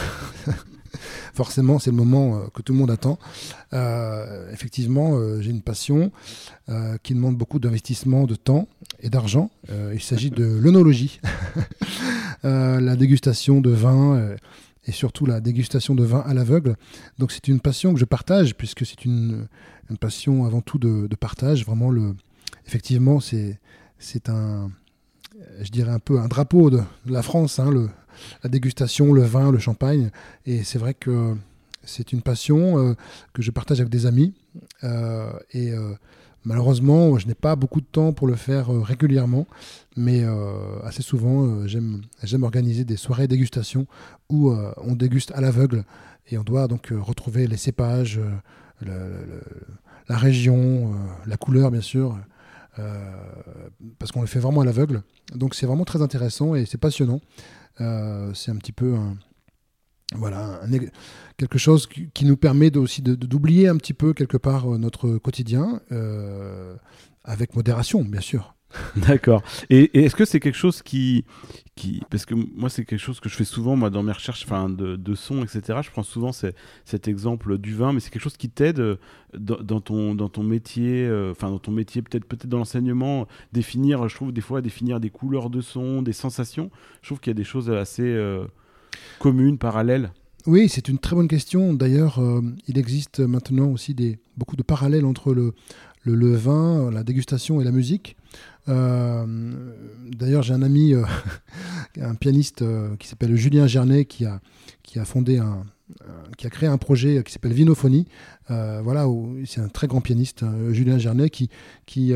forcément, 1.33 1.79
c'est 1.79 1.91
le 1.91 1.97
moment 1.97 2.37
euh, 2.37 2.47
que 2.53 2.61
tout 2.61 2.73
le 2.73 2.79
monde 2.79 2.91
attend. 2.91 3.19
Euh, 3.73 4.51
effectivement, 4.51 5.19
j'ai 5.41 5.51
une 5.51 5.61
passion 5.61 6.11
qui 7.03 7.13
demande 7.13 7.37
beaucoup 7.37 7.59
d'investissement 7.59 8.25
de 8.25 8.35
temps 8.35 8.67
et 8.99 9.09
d'argent. 9.09 9.49
il 9.93 10.01
s'agit 10.01 10.29
de 10.29 10.43
l'œnologie, 10.45 11.21
la 12.43 12.95
dégustation 12.97 13.61
de 13.61 13.69
vin 13.69 14.35
et 14.87 14.91
surtout 14.91 15.25
la 15.25 15.41
dégustation 15.41 15.93
de 15.95 16.03
vin 16.03 16.21
à 16.21 16.33
l'aveugle. 16.33 16.75
Donc 17.19 17.31
c'est 17.31 17.47
une 17.47 17.59
passion 17.59 17.93
que 17.93 17.99
je 17.99 18.05
partage 18.05 18.55
puisque 18.55 18.85
c'est 18.85 19.05
une, 19.05 19.47
une, 19.89 19.97
passion 19.97 20.45
avant 20.45 20.61
tout 20.61 20.79
de, 20.79 21.07
partage. 21.15 21.65
Vraiment, 21.65 21.91
le, 21.91 22.15
effectivement, 22.65 23.19
c'est, 23.19 23.59
c'est 23.99 24.29
un, 24.29 24.71
je 25.61 25.69
dirais 25.69 25.91
un 25.91 25.99
peu 25.99 26.19
un 26.19 26.27
drapeau 26.27 26.69
de, 26.69 26.81
la 27.05 27.21
France, 27.21 27.59
hein, 27.59 27.69
le, 27.69 27.89
la 28.43 28.49
dégustation, 28.49 29.13
le 29.13 29.23
vin, 29.23 29.51
le 29.51 29.59
champagne. 29.59 30.09
Et 30.45 30.63
c'est 30.63 30.79
vrai 30.79 30.93
que 30.93 31.35
c'est 31.83 32.13
une 32.13 32.21
passion 32.21 32.77
euh, 32.77 32.93
que 33.33 33.41
je 33.41 33.51
partage 33.51 33.79
avec 33.79 33.91
des 33.91 34.05
amis. 34.05 34.33
Euh, 34.83 35.31
et 35.51 35.71
euh, 35.71 35.93
Malheureusement, 36.47 37.17
je 37.17 37.27
n'ai 37.27 37.33
pas 37.35 37.57
beaucoup 37.57 37.81
de 37.81 37.85
temps 37.85 38.13
pour 38.13 38.25
le 38.25 38.37
faire 38.37 38.73
euh, 38.73 38.79
régulièrement, 38.79 39.47
mais 39.97 40.23
euh, 40.23 40.79
assez 40.85 41.01
souvent, 41.01 41.45
euh, 41.45 41.67
j'aime 41.67 42.43
organiser 42.43 42.85
des 42.85 42.95
soirées 42.95 43.27
dégustation 43.27 43.85
où 44.29 44.53
on 44.77 44.95
déguste 44.95 45.33
à 45.35 45.41
l'aveugle 45.41 45.83
et 46.31 46.37
on 46.37 46.43
doit 46.43 46.69
donc 46.69 46.93
retrouver 46.97 47.47
les 47.47 47.57
cépages, 47.57 48.21
la 48.81 50.17
région, 50.17 50.93
la 51.25 51.35
couleur 51.35 51.71
bien 51.71 51.81
sûr, 51.81 52.17
parce 53.99 54.11
qu'on 54.11 54.21
le 54.21 54.27
fait 54.27 54.39
vraiment 54.39 54.61
à 54.61 54.65
l'aveugle. 54.65 55.03
Donc 55.33 55.55
c'est 55.55 55.65
vraiment 55.65 55.85
très 55.85 56.01
intéressant 56.01 56.55
et 56.55 56.65
c'est 56.65 56.77
passionnant. 56.77 57.21
c'est 57.77 58.51
un 58.51 58.57
petit 58.57 58.73
peu 58.73 58.95
voilà, 60.15 60.61
quelque 61.37 61.57
chose 61.57 61.87
qui, 61.87 62.25
nous 62.25 62.37
permet 62.37 62.75
aussi 62.77 63.01
d'oublier 63.01 63.67
un 63.67 63.77
petit 63.77 63.93
peu 63.93 64.13
quelque 64.13 64.37
part 64.37 64.67
notre 64.79 65.17
quotidien, 65.17 65.81
avec 67.23 67.55
modération, 67.55 68.03
bien 68.03 68.21
sûr. 68.21 68.57
D'accord. 68.97 69.43
Et, 69.69 70.03
est-ce 70.03 70.15
que 70.15 70.25
c'est 70.25 70.39
quelque 70.39 70.57
chose 70.57 70.81
qui, 70.81 71.23
qui, 71.75 72.01
parce 72.09 72.25
que 72.25 72.33
moi 72.33 72.69
c'est 72.69 72.83
quelque 72.83 72.99
chose 72.99 73.19
que 73.19 73.29
je 73.29 73.35
fais 73.35 73.45
souvent 73.45 73.75
moi 73.75 73.89
dans 73.89 74.03
mes 74.03 74.11
recherches, 74.11 74.43
enfin 74.45 74.69
de, 74.69 74.95
de 74.95 75.15
son, 75.15 75.43
etc. 75.43 75.79
Je 75.81 75.91
prends 75.91 76.03
souvent 76.03 76.31
cet 76.31 77.07
exemple 77.07 77.57
du 77.57 77.73
vin, 77.73 77.93
mais 77.93 77.99
c'est 77.99 78.09
quelque 78.09 78.21
chose 78.21 78.37
qui 78.37 78.49
t'aide 78.49 78.79
euh, 78.79 78.97
dans, 79.33 79.79
ton 79.79 80.15
dans 80.15 80.29
ton 80.29 80.43
métier, 80.43 81.05
euh, 81.05 81.31
enfin 81.31 81.49
dans 81.49 81.59
ton 81.59 81.71
métier 81.71 82.01
peut-être 82.01 82.25
peut-être 82.25 82.47
dans 82.47 82.57
l'enseignement, 82.57 83.27
définir, 83.53 84.07
je 84.09 84.15
trouve 84.15 84.33
des 84.33 84.41
fois 84.41 84.61
définir 84.61 84.99
des 84.99 85.09
couleurs 85.09 85.49
de 85.49 85.61
son, 85.61 86.01
des 86.01 86.13
sensations. 86.13 86.69
Je 87.01 87.09
trouve 87.09 87.19
qu'il 87.19 87.31
y 87.31 87.35
a 87.35 87.39
des 87.39 87.45
choses 87.45 87.71
assez 87.71 88.03
euh, 88.03 88.45
communes, 89.19 89.57
parallèles. 89.57 90.11
Oui, 90.45 90.69
c'est 90.69 90.87
une 90.87 90.97
très 90.97 91.15
bonne 91.15 91.27
question. 91.27 91.73
D'ailleurs, 91.73 92.21
il 92.67 92.77
existe 92.77 93.19
maintenant 93.19 93.67
aussi 93.67 93.93
beaucoup 94.37 94.55
de 94.55 94.63
parallèles 94.63 95.05
entre 95.05 95.33
le, 95.33 95.53
le, 96.03 96.35
vin, 96.35 96.89
la 96.91 97.03
dégustation 97.03 97.59
et 97.59 97.63
la 97.63 97.71
musique. 97.71 98.15
Euh, 98.69 99.25
d'ailleurs, 100.11 100.43
j'ai 100.43 100.53
un 100.53 100.61
ami, 100.61 100.93
euh, 100.93 101.03
un 102.01 102.15
pianiste 102.15 102.61
euh, 102.61 102.95
qui 102.97 103.07
s'appelle 103.07 103.35
Julien 103.35 103.67
Gernet, 103.67 104.05
qui 104.05 104.25
a 104.25 104.39
fondé 105.05 105.37
un, 105.37 105.65
qui 106.37 106.45
a 106.45 106.49
créé 106.49 106.67
un 106.67 106.77
projet 106.77 107.23
qui 107.23 107.31
s'appelle 107.31 107.53
Vinophonie. 107.53 108.07
voilà, 108.49 109.05
c'est 109.45 109.61
un 109.61 109.69
très 109.69 109.87
grand 109.87 110.01
pianiste, 110.01 110.43
Julien 110.71 110.97
Gernet, 110.97 111.29
qui, 111.29 111.49
qui, 111.85 112.13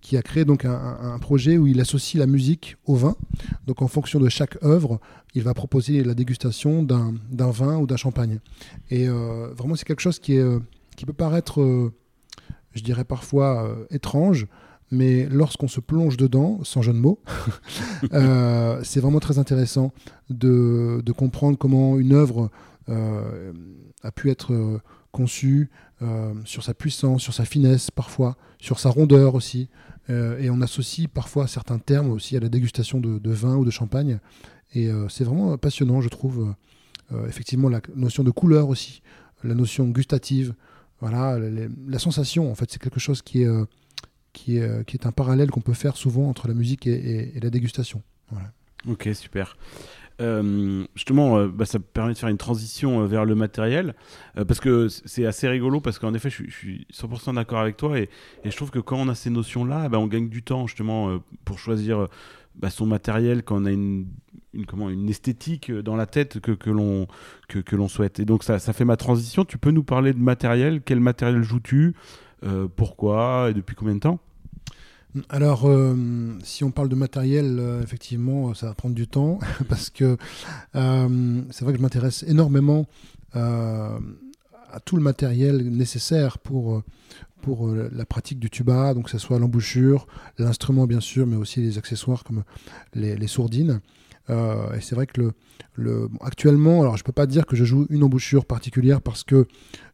qui 0.00 0.16
a 0.16 0.22
créé 0.22 0.44
donc 0.44 0.64
un, 0.64 1.18
projet 1.20 1.58
où 1.58 1.66
il 1.66 1.80
associe 1.80 2.18
la 2.20 2.26
musique 2.26 2.76
au 2.86 2.94
vin. 2.94 3.16
Donc, 3.66 3.82
en 3.82 3.88
fonction 3.88 4.20
de 4.20 4.28
chaque 4.28 4.62
œuvre, 4.62 5.00
il 5.34 5.42
va 5.42 5.54
proposer 5.54 6.04
la 6.04 6.14
dégustation 6.14 6.82
d'un 6.82 7.50
vin 7.50 7.78
ou 7.78 7.86
d'un 7.86 7.96
champagne. 7.96 8.38
Et 8.90 9.08
vraiment, 9.08 9.74
c'est 9.74 9.84
quelque 9.84 10.02
chose 10.02 10.18
qui, 10.18 10.36
est, 10.36 10.58
qui 10.96 11.04
peut 11.04 11.12
paraître, 11.12 11.60
je 12.72 12.82
dirais 12.82 13.04
parfois, 13.04 13.76
étrange 13.90 14.46
mais 14.90 15.26
lorsqu'on 15.30 15.68
se 15.68 15.80
plonge 15.80 16.16
dedans, 16.16 16.60
sans 16.64 16.82
jeu 16.82 16.92
de 16.92 16.98
mots, 16.98 17.20
euh, 18.12 18.80
c'est 18.82 19.00
vraiment 19.00 19.20
très 19.20 19.38
intéressant 19.38 19.92
de, 20.28 21.02
comprendre 21.16 21.58
comment 21.58 21.98
une 21.98 22.12
œuvre 22.12 22.44
euh, 22.44 22.48
a 22.88 24.10
pu 24.12 24.30
être 24.30 24.52
euh, 24.52 24.80
conçue, 25.12 25.70
sur 26.44 26.62
sa 26.62 26.72
puissance, 26.72 27.20
sur 27.22 27.34
sa 27.34 27.44
finesse 27.44 27.90
parfois, 27.90 28.36
sur 28.58 28.78
sa 28.78 28.88
rondeur 28.88 29.34
aussi. 29.34 29.68
et 30.08 30.48
on 30.48 30.62
associe 30.62 31.08
parfois 31.08 31.46
certains 31.46 31.78
termes 31.78 32.10
aussi 32.10 32.38
à 32.38 32.40
la 32.40 32.48
dégustation 32.48 33.00
de, 33.00 33.30
vin 33.30 33.56
ou 33.56 33.66
de 33.66 33.70
champagne. 33.70 34.18
Et 34.72 34.88
c'est 35.10 35.24
vraiment 35.24 35.58
passionnant, 35.58 36.00
je 36.00 36.08
trouve. 36.08 36.54
effectivement, 37.28 37.68
la 37.68 37.82
notion 37.94 38.24
de 38.24 38.30
couleur 38.30 38.70
aussi, 38.70 39.02
la 39.44 39.54
notion 39.54 39.88
gustative, 39.88 40.54
voilà, 41.00 41.38
la 41.38 41.98
sensation, 41.98 42.50
en 42.50 42.54
fait, 42.54 42.70
c'est 42.70 42.80
quelque 42.80 43.00
chose 43.00 43.20
qui 43.20 43.42
est 43.42 43.48
qui 44.32 44.58
est, 44.58 44.62
euh, 44.62 44.82
qui 44.82 44.96
est 44.96 45.06
un 45.06 45.12
parallèle 45.12 45.50
qu'on 45.50 45.60
peut 45.60 45.74
faire 45.74 45.96
souvent 45.96 46.28
entre 46.28 46.48
la 46.48 46.54
musique 46.54 46.86
et, 46.86 47.32
la 47.40 47.50
dégustation. 47.50 48.02
Ok, 48.88 49.08
super. 49.14 49.56
Euh, 50.20 50.84
justement, 50.94 51.38
euh, 51.38 51.48
bah, 51.48 51.64
ça 51.64 51.78
permet 51.78 52.12
de 52.12 52.18
faire 52.18 52.28
une 52.28 52.36
transition 52.36 53.04
vers 53.06 53.24
le 53.24 53.34
matériel, 53.34 53.94
parce 54.34 54.60
que 54.60 54.88
c'est 54.88 55.26
assez 55.26 55.48
rigolo, 55.48 55.80
parce 55.80 55.98
qu'en 55.98 56.14
effet, 56.14 56.30
je, 56.30 56.50
suis 56.50 56.86
100% 56.92 57.34
d'accord 57.34 57.60
avec 57.60 57.76
toi, 57.76 57.98
et, 57.98 58.08
je 58.44 58.54
trouve 58.54 58.70
que 58.70 58.78
quand 58.78 58.96
on 58.96 59.08
a 59.08 59.14
ces 59.14 59.30
notions-là, 59.30 59.88
bah, 59.88 59.98
on 59.98 60.06
gagne 60.06 60.28
du 60.28 60.42
temps, 60.42 60.66
justement, 60.66 61.18
pour 61.44 61.58
choisir 61.58 62.06
bah, 62.56 62.70
son 62.70 62.86
matériel, 62.86 63.42
quand 63.42 63.62
on 63.62 63.64
a 63.64 63.70
une, 63.70 64.06
comment, 64.66 64.90
une 64.90 65.08
esthétique 65.08 65.72
dans 65.72 65.96
la 65.96 66.06
tête 66.06 66.40
que, 66.40 66.70
l'on 66.70 67.06
que, 67.48 67.58
que 67.58 67.88
souhaite. 67.88 68.20
Et 68.20 68.24
donc, 68.24 68.44
ça, 68.44 68.58
ça 68.58 68.72
fait 68.72 68.84
ma 68.84 68.96
transition. 68.96 69.44
Tu 69.44 69.58
peux 69.58 69.70
nous 69.70 69.84
parler 69.84 70.12
de 70.12 70.18
matériel? 70.18 70.82
Quel 70.84 71.00
matériel 71.00 71.42
joues-tu? 71.42 71.94
Euh, 72.44 72.68
pourquoi? 72.74 73.48
Et 73.50 73.54
depuis 73.54 73.76
combien 73.76 73.94
de 73.94 74.00
temps? 74.00 74.18
Alors, 75.28 75.66
euh, 75.66 75.94
si 76.42 76.64
on 76.64 76.70
parle 76.70 76.88
de 76.88 76.94
matériel, 76.94 77.58
euh, 77.58 77.82
effectivement, 77.82 78.54
ça 78.54 78.66
va 78.66 78.74
prendre 78.74 78.94
du 78.94 79.08
temps 79.08 79.38
parce 79.68 79.90
que 79.90 80.16
c'est 80.72 81.64
vrai 81.64 81.72
que 81.72 81.78
je 81.78 81.82
m'intéresse 81.82 82.24
énormément 82.26 82.86
à 83.32 84.80
tout 84.84 84.96
le 84.96 85.02
matériel 85.02 85.68
nécessaire 85.68 86.38
pour, 86.38 86.82
la 87.46 88.04
pratique 88.04 88.38
du 88.38 88.50
tuba, 88.50 88.94
donc 88.94 89.04
que 89.04 89.10
ce 89.10 89.18
soit 89.18 89.38
l'embouchure, 89.38 90.06
l'instrument 90.38 90.86
bien 90.86 91.00
sûr, 91.00 91.26
mais 91.26 91.36
aussi 91.36 91.60
les 91.60 91.78
accessoires 91.78 92.24
comme 92.24 92.44
les, 92.94 93.26
sourdines. 93.26 93.80
et 94.28 94.80
c'est 94.80 94.94
vrai 94.94 95.06
que 95.06 95.20
le, 95.20 95.32
le 95.74 96.08
actuellement, 96.20 96.82
alors 96.82 96.96
je 96.96 97.04
peux 97.04 97.12
pas 97.12 97.26
dire 97.26 97.46
que 97.46 97.56
je 97.56 97.64
joue 97.64 97.86
une 97.90 98.02
embouchure 98.02 98.44
particulière 98.44 99.00
parce 99.00 99.24
que 99.24 99.46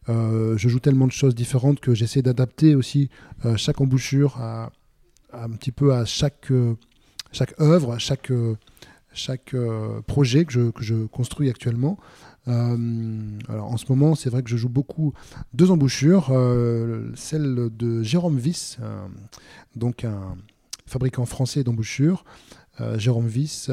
euh, 0.08 0.56
je 0.56 0.68
joue 0.68 0.80
tellement 0.80 1.06
de 1.06 1.12
choses 1.12 1.34
différentes 1.34 1.80
que 1.80 1.94
j'essaie 1.94 2.22
d'adapter 2.22 2.74
aussi 2.74 3.08
euh, 3.44 3.56
chaque 3.56 3.80
embouchure 3.80 4.36
à, 4.40 4.70
un 5.32 5.50
petit 5.50 5.72
peu 5.72 5.94
à 5.94 6.04
chaque, 6.04 6.50
euh, 6.50 6.76
chaque 7.32 7.60
œuvre, 7.60 7.98
chaque, 7.98 8.32
chaque 9.12 9.54
projet 10.06 10.44
que 10.44 10.52
je, 10.52 10.70
que 10.70 10.82
je, 10.82 11.06
construis 11.06 11.48
actuellement. 11.48 11.98
alors 12.46 13.72
en 13.72 13.76
ce 13.76 13.86
moment, 13.88 14.14
c'est 14.14 14.30
vrai 14.30 14.42
que 14.42 14.50
je 14.50 14.56
joue 14.56 14.68
beaucoup 14.68 15.14
deux 15.54 15.70
embouchures, 15.70 16.26
celle 17.14 17.70
de 17.76 18.02
Jérôme 18.02 18.38
Viss, 18.38 18.78
donc 19.74 20.04
un 20.04 20.36
fabricant 20.86 21.24
français 21.24 21.64
d'embouchures, 21.64 22.24
Jérôme 22.96 23.26
Viss, 23.26 23.70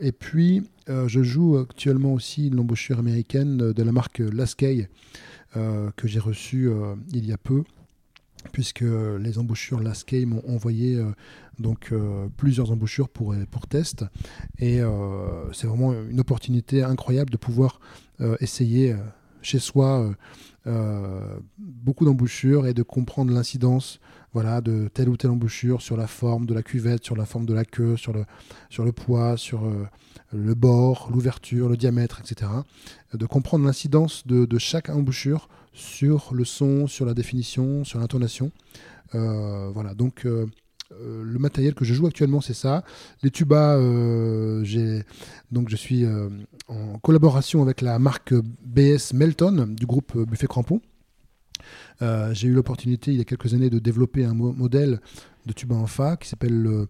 et 0.00 0.12
puis 0.12 0.62
je 0.88 1.22
joue 1.22 1.58
actuellement 1.58 2.14
aussi 2.14 2.48
l'embouchure 2.48 2.98
américaine 2.98 3.72
de 3.72 3.82
la 3.82 3.92
marque. 3.92 4.22
Euh, 5.56 5.90
que 5.96 6.06
j'ai 6.06 6.18
reçu 6.18 6.68
euh, 6.68 6.96
il 7.12 7.24
y 7.24 7.32
a 7.32 7.38
peu 7.38 7.62
puisque 8.52 8.84
les 9.20 9.38
embouchures 9.38 9.80
Lascay 9.80 10.24
m'ont 10.26 10.42
envoyé 10.48 10.96
euh, 10.96 11.12
donc 11.58 11.92
plusieurs 12.36 12.70
embouchures 12.70 13.08
pour, 13.08 13.34
test. 13.68 14.04
Et 14.58 14.80
c'est 15.52 15.66
vraiment 15.66 15.94
une 15.94 16.20
opportunité 16.20 16.82
incroyable 16.82 17.30
de 17.30 17.38
pouvoir 17.38 17.80
essayer 18.40 18.94
chez 19.40 19.58
soi 19.58 20.14
beaucoup 21.58 22.04
d'embouchures 22.04 22.66
et 22.66 22.74
de 22.74 22.82
comprendre 22.82 23.32
l'incidence 23.32 24.00
voilà, 24.34 24.60
de 24.60 24.90
telle 24.92 25.08
ou 25.08 25.16
telle 25.16 25.30
embouchure 25.30 25.80
sur 25.80 25.96
la 25.96 26.06
forme 26.06 26.44
de 26.44 26.52
la 26.52 26.62
cuvette, 26.62 27.04
sur 27.04 27.16
la 27.16 27.24
forme 27.24 27.46
de 27.46 27.54
la 27.54 27.64
queue, 27.64 27.96
sur 27.96 28.12
le, 28.12 28.26
sur 28.68 28.84
le 28.84 28.92
poids, 28.92 29.38
sur 29.38 29.62
le 30.32 30.54
bord, 30.54 31.08
l'ouverture, 31.12 31.68
le 31.68 31.76
diamètre, 31.76 32.20
etc. 32.20 32.50
De 33.14 33.26
comprendre 33.26 33.64
l'incidence 33.64 34.26
de, 34.26 34.58
chaque 34.58 34.90
embouchure 34.90 35.48
sur 35.76 36.32
le 36.32 36.44
son, 36.44 36.86
sur 36.86 37.04
la 37.04 37.14
définition, 37.14 37.84
sur 37.84 38.00
l'intonation. 38.00 38.50
Euh, 39.14 39.70
voilà, 39.72 39.94
donc 39.94 40.24
euh, 40.24 40.46
euh, 40.92 41.22
le 41.22 41.38
matériel 41.38 41.74
que 41.74 41.84
je 41.84 41.92
joue 41.92 42.06
actuellement, 42.06 42.40
c'est 42.40 42.54
ça. 42.54 42.82
Les 43.22 43.30
tubas, 43.30 43.76
donc 43.76 45.68
je 45.68 45.76
suis 45.76 46.04
en 46.68 46.98
collaboration 47.00 47.62
avec 47.62 47.82
la 47.82 47.98
marque 47.98 48.34
BS 48.64 49.12
Melton 49.12 49.66
du 49.68 49.86
groupe 49.86 50.16
Buffet 50.16 50.46
Crampon. 50.46 50.80
J'ai 52.00 52.48
eu 52.48 52.52
l'opportunité 52.52 53.12
il 53.12 53.18
y 53.18 53.20
a 53.20 53.24
quelques 53.24 53.52
années 53.54 53.70
de 53.70 53.78
développer 53.78 54.24
un 54.24 54.34
modèle 54.34 55.00
de 55.44 55.52
tuba 55.52 55.76
en 55.76 55.86
fa 55.86 56.16
qui 56.16 56.28
s'appelle 56.28 56.60
le 56.60 56.88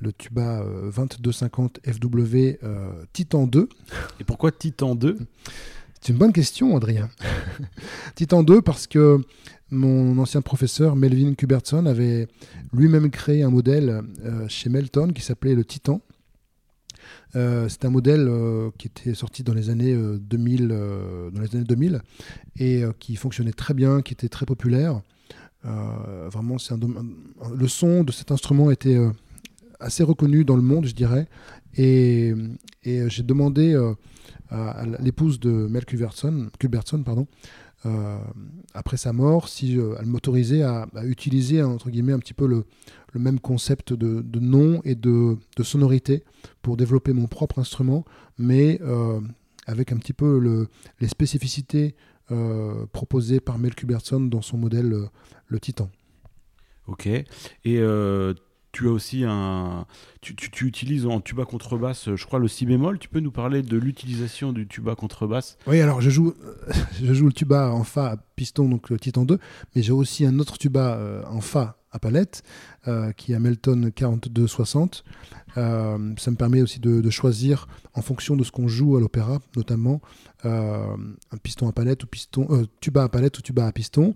le 0.00 0.12
tuba 0.12 0.64
2250 0.96 1.78
FW 1.86 2.58
Titan 3.12 3.46
2. 3.46 3.68
Et 4.18 4.24
pourquoi 4.24 4.50
Titan 4.50 4.96
2 4.96 5.18
C'est 6.04 6.12
une 6.12 6.18
bonne 6.18 6.34
question, 6.34 6.76
Adrien. 6.76 7.08
Titan 8.14 8.42
2 8.42 8.60
parce 8.60 8.86
que 8.86 9.22
mon 9.70 10.18
ancien 10.18 10.42
professeur 10.42 10.96
Melvin 10.96 11.32
Kubertson 11.32 11.86
avait 11.86 12.28
lui-même 12.74 13.10
créé 13.10 13.42
un 13.42 13.48
modèle 13.48 14.02
euh, 14.22 14.46
chez 14.46 14.68
Melton 14.68 15.14
qui 15.14 15.22
s'appelait 15.22 15.54
le 15.54 15.64
Titan. 15.64 16.02
Euh, 17.36 17.70
c'est 17.70 17.86
un 17.86 17.90
modèle 17.90 18.26
euh, 18.28 18.68
qui 18.76 18.88
était 18.88 19.14
sorti 19.14 19.44
dans 19.44 19.54
les 19.54 19.70
années 19.70 19.96
2000, 19.96 20.68
dans 21.32 21.40
les 21.40 21.56
années 21.56 21.64
2000 21.64 22.02
et 22.58 22.82
qui 22.98 23.16
fonctionnait 23.16 23.52
très 23.52 23.72
bien, 23.72 24.02
qui 24.02 24.12
était 24.12 24.28
très 24.28 24.44
populaire. 24.44 25.00
vraiment, 25.62 26.58
c'est 26.58 26.74
le 26.74 27.68
son 27.68 28.04
de 28.04 28.12
cet 28.12 28.30
instrument 28.30 28.70
était 28.70 28.98
assez 29.84 30.02
reconnu 30.02 30.44
dans 30.44 30.56
le 30.56 30.62
monde, 30.62 30.86
je 30.86 30.94
dirais. 30.94 31.28
Et, 31.76 32.32
et 32.82 33.08
j'ai 33.08 33.22
demandé 33.22 33.74
euh, 33.74 33.94
à, 34.50 34.84
l'épouse 35.00 35.38
de 35.40 35.50
Mel 35.50 35.84
Culbertson, 35.84 36.50
pardon, 37.04 37.26
euh, 37.86 38.18
après 38.72 38.96
sa 38.96 39.12
mort, 39.12 39.48
si 39.48 39.78
euh, 39.78 39.94
elle 40.00 40.06
m'autorisait 40.06 40.62
à, 40.62 40.86
utiliser 41.04 41.62
entre 41.62 41.90
guillemets 41.90 42.12
un 42.12 42.18
petit 42.18 42.34
peu 42.34 42.46
le, 42.46 42.64
le 43.12 43.20
même 43.20 43.40
concept 43.40 43.92
de, 43.92 44.22
de 44.22 44.40
nom 44.40 44.80
et 44.84 44.94
de, 44.94 45.36
de, 45.56 45.62
sonorité 45.62 46.24
pour 46.62 46.76
développer 46.76 47.12
mon 47.12 47.26
propre 47.26 47.58
instrument, 47.58 48.04
mais 48.38 48.80
avec 49.66 49.92
un 49.92 49.96
petit 49.96 50.12
peu 50.12 50.38
le, 50.38 50.68
les 51.00 51.08
spécificités 51.08 51.94
proposées 52.92 53.40
par 53.40 53.58
Mel 53.58 53.74
Culbertson 53.74 54.20
dans 54.20 54.42
son 54.42 54.56
modèle 54.56 54.94
le 55.46 55.60
Titan. 55.60 55.90
Ok. 56.86 57.06
Et 57.06 57.80
tu 58.74 58.88
as 58.88 58.90
aussi 58.90 59.24
un. 59.24 59.86
Tu, 60.20 60.66
utilises 60.66 61.06
en 61.06 61.20
tuba 61.20 61.44
contrebasse, 61.44 62.14
je 62.14 62.26
crois, 62.26 62.38
le 62.38 62.48
si 62.48 62.66
bémol. 62.66 62.98
Tu 62.98 63.08
peux 63.08 63.20
nous 63.20 63.30
parler 63.30 63.62
de 63.62 63.76
l'utilisation 63.76 64.52
du 64.52 64.66
tuba 64.66 64.96
contrebasse 64.96 65.58
Oui, 65.66 65.80
alors 65.80 66.00
je 66.00 66.10
joue, 66.10 66.34
je 67.02 67.14
joue 67.14 67.26
le 67.26 67.32
tuba 67.32 67.70
en 67.70 67.84
Fa 67.84 68.12
à 68.12 68.16
piston, 68.34 68.68
donc 68.68 68.90
le 68.90 68.98
Titan 68.98 69.24
2, 69.24 69.38
mais 69.74 69.82
j'ai 69.82 69.92
aussi 69.92 70.26
un 70.26 70.38
autre 70.38 70.58
tuba 70.58 70.96
euh, 70.96 71.22
en 71.30 71.40
Fa 71.40 71.76
à 71.92 72.00
palette 72.00 72.42
euh, 72.88 73.12
qui 73.12 73.32
est 73.32 73.38
Melton 73.38 73.92
4260. 73.94 75.04
Euh, 75.56 76.12
ça 76.18 76.30
me 76.32 76.36
permet 76.36 76.60
aussi 76.60 76.80
de, 76.80 77.08
choisir 77.10 77.68
en 77.92 78.02
fonction 78.02 78.34
de 78.34 78.42
ce 78.42 78.50
qu'on 78.50 78.66
joue 78.66 78.96
à 78.96 79.00
l'opéra, 79.00 79.38
notamment 79.56 80.00
un 80.42 81.38
piston 81.42 81.68
à 81.68 81.72
palette 81.72 82.04
ou 82.04 82.06
piston, 82.06 82.66
tuba 82.80 83.04
à 83.04 83.08
palette 83.08 83.38
ou 83.38 83.42
tuba 83.42 83.66
à 83.66 83.72
piston. 83.72 84.14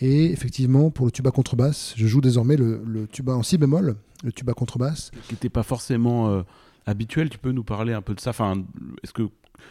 Et 0.00 0.26
effectivement, 0.26 0.90
pour 0.90 1.06
le 1.06 1.12
tuba 1.12 1.30
contrebasse, 1.30 1.94
je 1.96 2.06
joue 2.06 2.20
désormais 2.20 2.56
le, 2.56 3.06
tuba 3.10 3.34
en 3.34 3.42
si 3.42 3.56
bémol, 3.58 3.96
le 4.22 4.32
tuba 4.32 4.52
contrebasse. 4.52 5.10
Qui 5.28 5.34
n'était 5.34 5.48
pas 5.48 5.62
forcément 5.62 6.28
euh, 6.28 6.42
habituel, 6.86 7.30
tu 7.30 7.38
peux 7.38 7.52
nous 7.52 7.64
parler 7.64 7.92
un 7.92 8.02
peu 8.02 8.14
de 8.14 8.20
ça? 8.20 8.30
Enfin, 8.30 8.62
Est-ce 9.02 9.12
que 9.12 9.28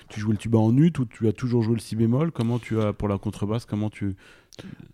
tu 0.10 0.20
jouais 0.20 0.34
le 0.34 0.38
tuba 0.38 0.58
en 0.58 0.76
ut 0.76 0.94
ou 1.00 1.06
tu 1.06 1.28
as 1.28 1.34
toujours 1.34 1.62
joué 1.62 1.76
le 1.76 1.80
si 1.80 1.96
bémol? 1.96 2.32
Comment 2.32 2.60
tu 2.60 2.80
as 2.82 2.94
pour 2.94 3.08
la 3.08 3.18
contrebasse 3.18 3.66
Comment 3.66 3.90
tu 3.90 4.16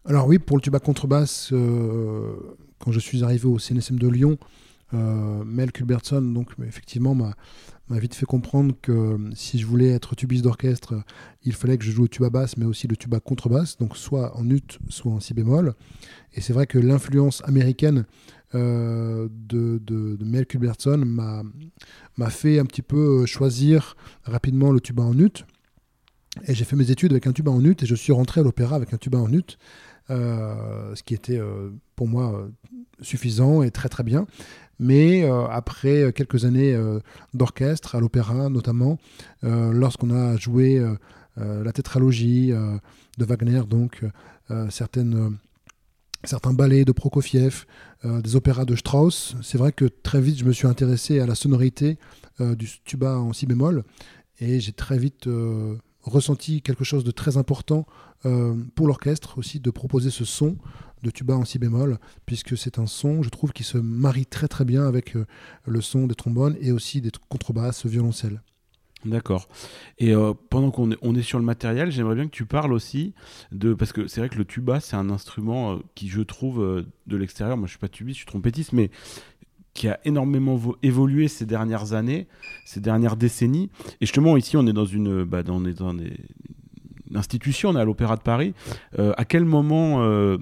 Alors 0.05 0.27
oui, 0.27 0.37
pour 0.37 0.57
le 0.57 0.61
tuba 0.61 0.79
contrebasse, 0.79 1.49
euh, 1.53 2.33
quand 2.79 2.91
je 2.91 2.99
suis 2.99 3.23
arrivé 3.23 3.45
au 3.45 3.57
CNSM 3.57 3.97
de 3.97 4.07
Lyon, 4.07 4.37
euh, 4.93 5.43
Mel 5.45 5.71
Culbertson, 5.71 6.21
donc 6.21 6.49
effectivement, 6.67 7.15
m'a 7.15 7.33
m'a 7.91 7.99
vite 7.99 8.15
fait 8.15 8.25
comprendre 8.25 8.73
que 8.81 8.91
euh, 8.91 9.17
si 9.35 9.59
je 9.59 9.65
voulais 9.65 9.89
être 9.89 10.15
tubiste 10.15 10.45
d'orchestre, 10.45 11.03
il 11.43 11.53
fallait 11.53 11.77
que 11.77 11.83
je 11.83 11.91
joue 11.91 12.03
au 12.03 12.07
tuba 12.07 12.29
basse, 12.29 12.55
mais 12.55 12.65
aussi 12.65 12.87
le 12.87 12.95
tuba 12.95 13.19
contrebasse, 13.19 13.77
donc 13.77 13.97
soit 13.97 14.37
en 14.37 14.49
ut, 14.49 14.79
soit 14.87 15.11
en 15.11 15.19
si 15.19 15.33
bémol. 15.33 15.73
Et 16.33 16.41
c'est 16.41 16.53
vrai 16.53 16.67
que 16.67 16.79
l'influence 16.79 17.43
américaine 17.45 18.05
euh, 18.55 19.27
de, 19.29 19.79
de, 19.83 20.17
Mel 20.23 20.45
Culbertson 20.45 21.03
m'a 22.17 22.29
fait 22.29 22.59
un 22.59 22.65
petit 22.65 22.81
peu 22.81 23.23
euh, 23.23 23.25
choisir 23.25 23.97
rapidement 24.23 24.71
le 24.71 24.79
tuba 24.79 25.03
en 25.03 25.17
ut. 25.19 25.45
Et 26.47 26.55
j'ai 26.55 26.63
fait 26.63 26.77
mes 26.77 26.91
études 26.91 27.11
avec 27.11 27.27
un 27.27 27.33
tuba 27.33 27.51
en 27.51 27.63
ut 27.63 27.75
et 27.81 27.85
je 27.85 27.95
suis 27.95 28.13
rentré 28.13 28.39
à 28.39 28.43
l'opéra 28.45 28.77
avec 28.77 28.93
un 28.93 28.97
tuba 28.97 29.17
en 29.17 29.33
ut, 29.33 29.57
ce 30.07 31.03
qui 31.03 31.13
était 31.13 31.41
pour 31.97 32.07
moi 32.07 32.49
suffisant 33.01 33.63
et 33.63 33.71
très 33.71 33.89
très 33.89 34.03
bien. 34.03 34.25
Mais 34.81 35.23
euh, 35.23 35.45
après 35.47 36.01
euh, 36.01 36.11
quelques 36.11 36.43
années 36.43 36.73
euh, 36.73 36.99
d'orchestre, 37.35 37.95
à 37.95 37.99
l'opéra 37.99 38.49
notamment, 38.49 38.97
lorsqu'on 39.43 40.09
a 40.09 40.35
joué 40.37 40.83
la 41.37 41.71
tétralogie 41.71 42.51
de 42.51 43.25
Wagner, 43.25 43.61
donc 43.67 44.01
certains 44.69 46.53
ballets 46.53 46.85
de 46.85 46.91
Prokofiev, 46.91 47.65
des 48.03 48.35
opéras 48.35 48.65
de 48.65 48.75
Strauss. 48.75 49.35
C'est 49.41 49.57
vrai 49.57 49.71
que 49.71 49.85
très 49.85 50.21
vite, 50.21 50.37
je 50.37 50.45
me 50.45 50.51
suis 50.51 50.67
intéressé 50.67 51.19
à 51.19 51.25
la 51.25 51.35
sonorité 51.35 51.97
du 52.39 52.67
tuba 52.85 53.17
en 53.17 53.33
si 53.33 53.45
bémol 53.45 53.83
et 54.39 54.59
j'ai 54.59 54.73
très 54.73 54.97
vite 54.97 55.27
ressenti 56.03 56.61
quelque 56.61 56.83
chose 56.83 57.03
de 57.03 57.11
très 57.11 57.37
important 57.37 57.85
pour 58.75 58.87
l'orchestre 58.87 59.39
aussi, 59.39 59.59
de 59.59 59.71
proposer 59.71 60.11
ce 60.11 60.25
son 60.25 60.57
de 61.03 61.09
tuba 61.09 61.35
en 61.35 61.45
si 61.45 61.59
bémol, 61.59 61.97
puisque 62.25 62.57
c'est 62.57 62.79
un 62.79 62.85
son, 62.85 63.23
je 63.23 63.29
trouve, 63.29 63.53
qui 63.53 63.63
se 63.63 63.77
marie 63.77 64.25
très 64.25 64.47
très 64.47 64.65
bien 64.65 64.85
avec 64.87 65.15
euh, 65.15 65.25
le 65.65 65.81
son 65.81 66.07
des 66.07 66.15
trombones 66.15 66.57
et 66.61 66.71
aussi 66.71 67.01
des 67.01 67.11
contrebasses, 67.29 67.85
violoncelle. 67.85 68.41
D'accord. 69.03 69.47
Et 69.97 70.13
euh, 70.13 70.33
pendant 70.51 70.69
qu'on 70.69 70.91
est, 70.91 70.97
on 71.01 71.15
est 71.15 71.23
sur 71.23 71.39
le 71.39 71.45
matériel, 71.45 71.91
j'aimerais 71.91 72.13
bien 72.13 72.25
que 72.25 72.31
tu 72.31 72.45
parles 72.45 72.71
aussi 72.71 73.15
de. 73.51 73.73
Parce 73.73 73.93
que 73.93 74.05
c'est 74.05 74.21
vrai 74.21 74.29
que 74.29 74.37
le 74.37 74.45
tuba, 74.45 74.79
c'est 74.79 74.95
un 74.95 75.09
instrument 75.09 75.73
euh, 75.73 75.77
qui, 75.95 76.07
je 76.07 76.21
trouve, 76.21 76.85
de 77.07 77.17
l'extérieur, 77.17 77.57
moi 77.57 77.65
je 77.65 77.71
suis 77.71 77.79
pas 77.79 77.89
tubiste, 77.89 78.17
je 78.17 78.21
suis 78.21 78.27
trompettiste, 78.27 78.73
mais 78.73 78.91
qui 79.73 79.87
a 79.87 79.99
énormément 80.05 80.59
évolué 80.83 81.27
ces 81.27 81.45
dernières 81.45 81.93
années, 81.93 82.27
ces 82.65 82.79
dernières 82.79 83.15
décennies. 83.15 83.69
Et 84.01 84.05
justement, 84.05 84.35
ici, 84.37 84.57
on 84.57 84.67
est 84.67 84.73
dans 84.73 84.85
une, 84.85 85.23
bah, 85.23 85.43
on 85.47 85.65
est 85.65 85.79
dans 85.79 85.93
des, 85.93 86.13
institution, 87.15 87.69
on 87.69 87.75
est 87.75 87.79
à 87.79 87.85
l'Opéra 87.85 88.15
de 88.15 88.21
Paris. 88.21 88.53
Euh, 88.99 89.13
à 89.17 89.25
quel 89.25 89.45
moment 89.45 90.01
euh, 90.01 90.37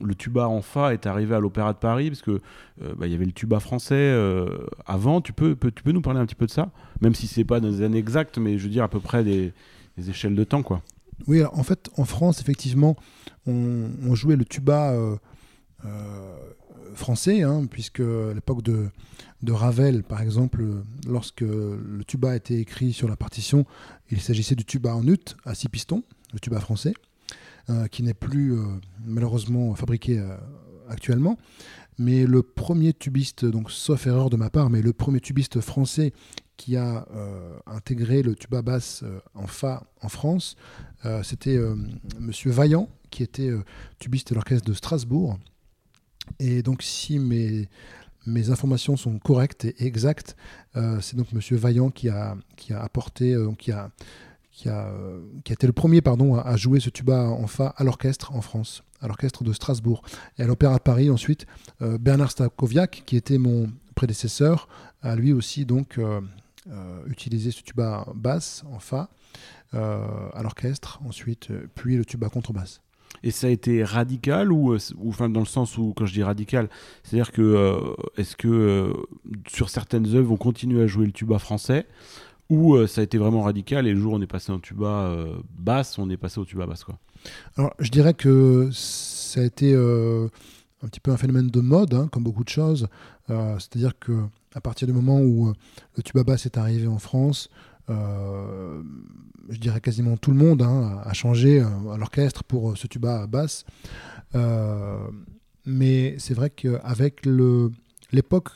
le 0.00 0.14
tuba 0.14 0.48
en 0.48 0.62
fa 0.62 0.92
est 0.92 1.06
arrivé 1.06 1.34
à 1.34 1.40
l'Opéra 1.40 1.72
de 1.72 1.78
Paris? 1.78 2.10
Parce 2.10 2.22
que 2.22 2.40
euh, 2.82 2.94
bah, 2.96 3.06
y 3.06 3.14
avait 3.14 3.24
le 3.24 3.32
tuba 3.32 3.60
français 3.60 4.14
avant. 4.86 5.20
Tu 5.20 5.32
peux, 5.32 5.56
tu 5.56 5.82
peux 5.82 5.92
nous 5.92 6.02
parler 6.02 6.20
un 6.20 6.26
petit 6.26 6.34
peu 6.34 6.46
de 6.46 6.50
ça? 6.50 6.70
Même 7.00 7.14
si 7.14 7.26
c'est 7.26 7.44
pas 7.44 7.60
dans 7.60 7.68
les 7.68 7.82
années 7.82 7.98
exactes, 7.98 8.38
mais 8.38 8.58
je 8.58 8.64
veux 8.64 8.70
dire 8.70 8.84
à 8.84 8.88
peu 8.88 9.00
près 9.00 9.24
des, 9.24 9.52
échelles 10.08 10.34
de 10.34 10.44
temps, 10.44 10.62
quoi. 10.62 10.82
Oui, 11.28 11.42
en 11.44 11.62
fait, 11.62 11.90
en 11.96 12.04
France, 12.04 12.40
effectivement, 12.40 12.96
on, 13.46 14.14
jouait 14.14 14.36
le 14.36 14.44
tuba 14.44 14.94
français, 16.94 17.42
hein, 17.42 17.66
puisque 17.70 18.00
à 18.00 18.34
l'époque 18.34 18.62
de, 18.62 18.88
de 19.42 19.52
Ravel, 19.52 20.02
par 20.02 20.22
exemple, 20.22 20.64
lorsque 21.08 21.40
le 21.40 22.02
tuba 22.06 22.32
a 22.32 22.36
été 22.36 22.58
écrit 22.60 22.92
sur 22.92 23.08
la 23.08 23.16
partition, 23.16 23.66
il 24.10 24.20
s'agissait 24.20 24.54
du 24.54 24.64
tuba 24.64 24.94
en 24.94 25.06
ut 25.06 25.36
à 25.44 25.54
six 25.54 25.68
pistons, 25.68 26.02
le 26.32 26.38
tuba 26.38 26.60
français, 26.60 26.94
euh, 27.70 27.86
qui 27.86 28.02
n'est 28.02 28.14
plus 28.14 28.54
euh, 28.54 28.64
malheureusement 29.04 29.74
fabriqué 29.74 30.18
euh, 30.18 30.36
actuellement. 30.88 31.38
Mais 31.98 32.26
le 32.26 32.42
premier 32.42 32.92
tubiste, 32.92 33.44
donc 33.44 33.70
sauf 33.70 34.06
erreur 34.06 34.30
de 34.30 34.36
ma 34.36 34.50
part, 34.50 34.70
mais 34.70 34.82
le 34.82 34.92
premier 34.92 35.20
tubiste 35.20 35.60
français 35.60 36.12
qui 36.56 36.76
a 36.76 37.06
intégré 37.66 38.22
le 38.22 38.34
tuba 38.34 38.62
basse 38.62 39.04
en 39.34 39.46
fa 39.46 39.84
en 40.00 40.08
France, 40.08 40.56
c'était 41.22 41.58
Monsieur 42.18 42.50
Vaillant, 42.50 42.88
qui 43.10 43.22
était 43.22 43.50
tubiste 43.98 44.30
de 44.30 44.36
l'orchestre 44.36 44.66
de 44.66 44.72
Strasbourg. 44.72 45.38
Et 46.38 46.62
donc 46.62 46.82
si 46.82 47.18
mes 47.18 47.68
informations 48.50 48.96
sont 48.96 49.18
correctes 49.18 49.64
et 49.64 49.86
exactes. 49.86 50.36
Euh, 50.76 51.00
c'est 51.00 51.16
donc 51.16 51.32
Monsieur 51.32 51.56
Vaillant 51.56 51.90
qui 51.90 52.08
a, 52.08 52.36
qui 52.56 52.72
a 52.72 52.82
apporté, 52.82 53.34
euh, 53.34 53.52
qui, 53.58 53.72
a, 53.72 53.90
qui, 54.50 54.68
a, 54.68 54.92
qui 55.44 55.52
a 55.52 55.54
été 55.54 55.66
le 55.66 55.72
premier 55.72 56.00
pardon, 56.00 56.36
à, 56.36 56.56
jouer 56.56 56.80
ce 56.80 56.90
tuba 56.90 57.28
en 57.28 57.46
fa 57.46 57.68
à 57.76 57.84
l'orchestre 57.84 58.32
en 58.32 58.40
France, 58.40 58.82
à 59.00 59.08
l'orchestre 59.08 59.44
de 59.44 59.52
Strasbourg. 59.52 60.02
Et 60.38 60.42
à 60.42 60.46
l'Opéra 60.46 60.76
de 60.76 60.82
Paris 60.82 61.10
ensuite, 61.10 61.46
euh, 61.82 61.98
Bernard 61.98 62.30
Stakoviak, 62.30 63.02
qui 63.06 63.16
était 63.16 63.38
mon 63.38 63.70
prédécesseur, 63.94 64.68
a 65.02 65.16
lui 65.16 65.32
aussi 65.32 65.64
donc 65.64 65.98
utilisé 67.08 67.50
ce 67.50 67.60
tuba 67.62 68.06
basse 68.14 68.62
en 68.72 68.78
fa 68.78 69.10
à 69.72 70.42
l'orchestre 70.42 71.00
ensuite, 71.04 71.48
puis 71.74 71.96
le 71.96 72.04
tuba 72.04 72.28
contrebasse. 72.28 72.80
Et 73.22 73.30
ça 73.30 73.46
a 73.46 73.50
été 73.50 73.84
radical 73.84 74.52
ou, 74.52 74.72
euh, 74.72 74.78
ou 74.98 75.10
enfin 75.10 75.28
dans 75.28 75.40
le 75.40 75.46
sens 75.46 75.78
où 75.78 75.92
quand 75.96 76.06
je 76.06 76.12
dis 76.12 76.22
radical, 76.22 76.68
c'est-à-dire 77.02 77.32
que 77.32 77.42
euh, 77.42 77.94
est-ce 78.16 78.36
que 78.36 78.48
euh, 78.48 78.92
sur 79.48 79.68
certaines 79.68 80.14
œuvres 80.14 80.32
on 80.32 80.36
continue 80.36 80.80
à 80.80 80.86
jouer 80.86 81.06
le 81.06 81.12
tuba 81.12 81.38
français 81.38 81.86
ou 82.50 82.86
ça 82.86 83.00
a 83.00 83.04
été 83.04 83.16
vraiment 83.16 83.42
radical 83.42 83.86
et 83.86 83.94
le 83.94 84.00
jour 84.00 84.12
où 84.12 84.16
on 84.16 84.20
est 84.20 84.26
passé 84.26 84.52
en 84.52 84.58
tuba 84.58 85.16
basse, 85.56 85.98
on 85.98 86.10
est 86.10 86.18
passé 86.18 86.38
au 86.38 86.44
tuba 86.44 86.66
basse 86.66 86.84
quoi. 86.84 86.98
Alors 87.56 87.72
je 87.78 87.88
dirais 87.88 88.12
que 88.12 88.68
ça 88.72 89.40
a 89.40 89.44
été 89.44 89.74
un 89.74 90.86
petit 90.86 91.00
peu 91.00 91.12
un 91.12 91.16
phénomène 91.16 91.48
de 91.48 91.60
mode, 91.60 91.94
hein, 91.94 92.08
comme 92.12 92.24
beaucoup 92.24 92.44
de 92.44 92.50
choses. 92.50 92.88
C'est-à-dire 93.28 93.98
que 93.98 94.24
à 94.54 94.60
partir 94.60 94.86
du 94.86 94.92
moment 94.92 95.18
où 95.20 95.54
le 95.96 96.02
tuba 96.02 96.24
basse 96.24 96.44
est 96.44 96.58
arrivé 96.58 96.86
en 96.88 96.98
France, 96.98 97.48
euh, 97.90 98.82
je 99.48 99.58
dirais 99.58 99.80
quasiment 99.80 100.16
tout 100.16 100.30
le 100.30 100.36
monde 100.36 100.62
hein, 100.62 101.00
a 101.04 101.12
changé 101.12 101.60
euh, 101.60 101.92
à 101.92 101.96
l'orchestre 101.96 102.44
pour 102.44 102.70
euh, 102.70 102.76
ce 102.76 102.86
tuba 102.86 103.22
à 103.22 103.26
basse. 103.26 103.64
mais 105.66 106.16
c'est 106.18 106.34
vrai 106.34 106.50
qu'avec 106.50 107.26
l'époque 108.12 108.50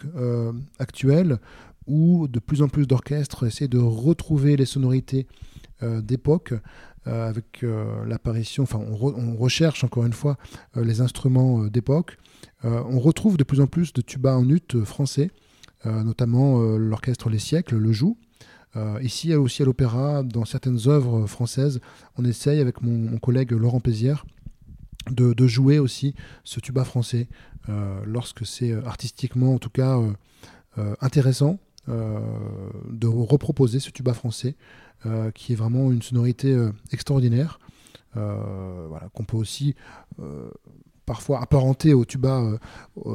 actuelle, 0.78 1.38
où 1.86 2.26
de 2.28 2.40
plus 2.40 2.62
en 2.62 2.68
plus 2.68 2.86
d'orchestres 2.86 3.46
essaient 3.46 3.68
de 3.68 3.78
retrouver 3.78 4.56
les 4.56 4.66
sonorités 4.66 5.26
d'époque, 5.82 6.54
avec 7.04 7.64
l'apparition, 8.06 8.64
enfin 8.64 8.80
on, 8.80 9.36
recherche 9.36 9.84
encore 9.84 10.04
une 10.06 10.14
fois 10.14 10.36
les 10.74 11.00
instruments 11.00 11.66
d'époque, 11.66 12.18
on 12.64 12.98
retrouve 12.98 13.36
de 13.36 13.44
plus 13.44 13.60
en 13.60 13.68
plus 13.68 13.92
de 13.92 14.00
tuba 14.00 14.36
en 14.36 14.48
ut 14.48 14.84
français, 14.84 15.30
notamment 15.84 16.58
l'orchestre 16.76 17.28
Les 17.28 17.38
Siècles 17.38 17.76
le 17.76 17.92
joue, 17.92 18.16
euh, 18.76 18.98
ici 19.02 19.34
aussi 19.34 19.62
à 19.62 19.64
l'opéra, 19.64 20.22
dans 20.22 20.44
certaines 20.44 20.78
œuvres 20.86 21.26
françaises, 21.26 21.80
on 22.18 22.24
essaye 22.24 22.60
avec 22.60 22.82
mon, 22.82 23.16
collègue 23.18 23.52
Laurent 23.52 23.80
Pézière 23.80 24.26
de, 25.10 25.46
jouer 25.46 25.78
aussi 25.78 26.14
ce 26.44 26.60
tuba 26.60 26.84
français 26.84 27.28
euh, 27.68 28.00
lorsque 28.04 28.44
c'est 28.44 28.72
euh, 28.72 28.84
artistiquement 28.84 29.54
en 29.54 29.58
tout 29.58 29.70
cas 29.70 29.98
intéressant 31.00 31.58
de 31.88 33.06
reproposer 33.06 33.80
ce 33.80 33.90
tuba 33.90 34.12
français 34.12 34.56
qui 35.34 35.52
est 35.52 35.56
vraiment 35.56 35.90
une 35.90 36.02
sonorité 36.02 36.54
extraordinaire 36.92 37.60
voilà, 38.14 39.08
qu'on 39.14 39.24
peut 39.24 39.38
aussi 39.38 39.74
parfois 41.06 41.40
apparenté 41.40 41.94
au 41.94 42.04
tuba 42.04 42.58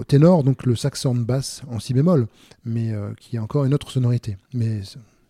ténor, 0.07 0.43
donc 0.43 0.65
le 0.65 0.75
saxhorn 0.75 1.23
basse 1.23 1.61
en 1.69 1.79
si 1.79 1.93
bémol, 1.93 2.27
mais 2.65 2.93
qui 3.19 3.37
a 3.37 3.43
encore 3.43 3.65
une 3.65 3.75
autre 3.75 3.91
sonorité. 3.91 4.37
Mais 4.53 4.81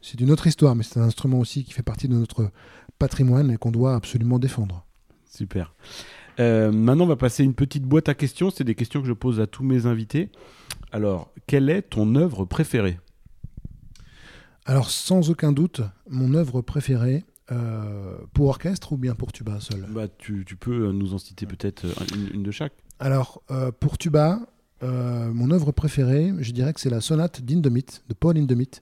c'est 0.02 0.20
une 0.20 0.32
autre 0.32 0.48
histoire, 0.48 0.76
mais 0.76 0.84
c'est 0.84 1.00
un 1.00 1.04
instrument 1.04 1.40
aussi 1.40 1.64
qui 1.64 1.74
fait 1.74 1.84
partie 1.84 2.08
de 2.08 2.16
notre 2.16 2.52
patrimoine 3.00 3.52
et 3.52 3.58
qu'on 3.58 3.72
doit 3.72 3.96
absolument 3.96 4.40
défendre. 4.40 4.86
Super. 5.30 5.74
Euh, 6.40 6.72
maintenant, 6.72 7.06
on 7.06 7.08
va 7.08 7.16
passer 7.16 7.44
une 7.44 7.54
petite 7.54 7.84
boîte 7.84 8.10
à 8.10 8.14
questions. 8.14 8.50
C'est 8.50 8.64
des 8.64 8.76
questions 8.76 9.02
que 9.02 9.08
je 9.08 9.14
pose 9.14 9.40
à 9.40 9.48
tous 9.48 9.64
mes 9.64 9.86
invités. 9.86 10.30
Alors, 10.92 11.34
quelle 11.48 11.70
est 11.70 11.84
ton 11.84 12.16
œuvre 12.16 12.46
préférée? 12.46 13.00
Alors, 14.66 14.90
sans 14.90 15.30
aucun 15.30 15.52
doute, 15.52 15.82
mon 16.10 16.34
œuvre 16.34 16.62
préférée, 16.62 17.26
euh, 17.52 18.18
pour 18.34 18.48
orchestre 18.48 18.94
ou 18.94 18.98
bien 18.98 19.16
pour 19.16 19.32
tuba 19.32 19.60
seul? 19.60 19.86
Bah, 19.90 20.08
tu, 20.08 20.46
tu 20.46 20.56
peux 20.56 20.92
nous 20.92 21.14
en 21.14 21.18
citer 21.18 21.46
peut-être 21.46 21.86
une, 22.16 22.36
une 22.36 22.44
de 22.44 22.52
chaque 22.52 22.74
Alors, 23.00 23.42
euh, 23.52 23.72
pour 23.78 23.98
tuba, 23.98 24.40
euh, 24.84 25.32
mon 25.34 25.52
œuvre 25.52 25.72
préférée, 25.72 26.34
je 26.40 26.52
dirais 26.52 26.74
que 26.74 26.80
c'est 26.80 26.90
la 26.90 27.02
sonate 27.02 27.42
d'Indomit, 27.42 27.86
de 28.08 28.14
Paul 28.14 28.38
Indomit, 28.38 28.70
euh, 28.76 28.80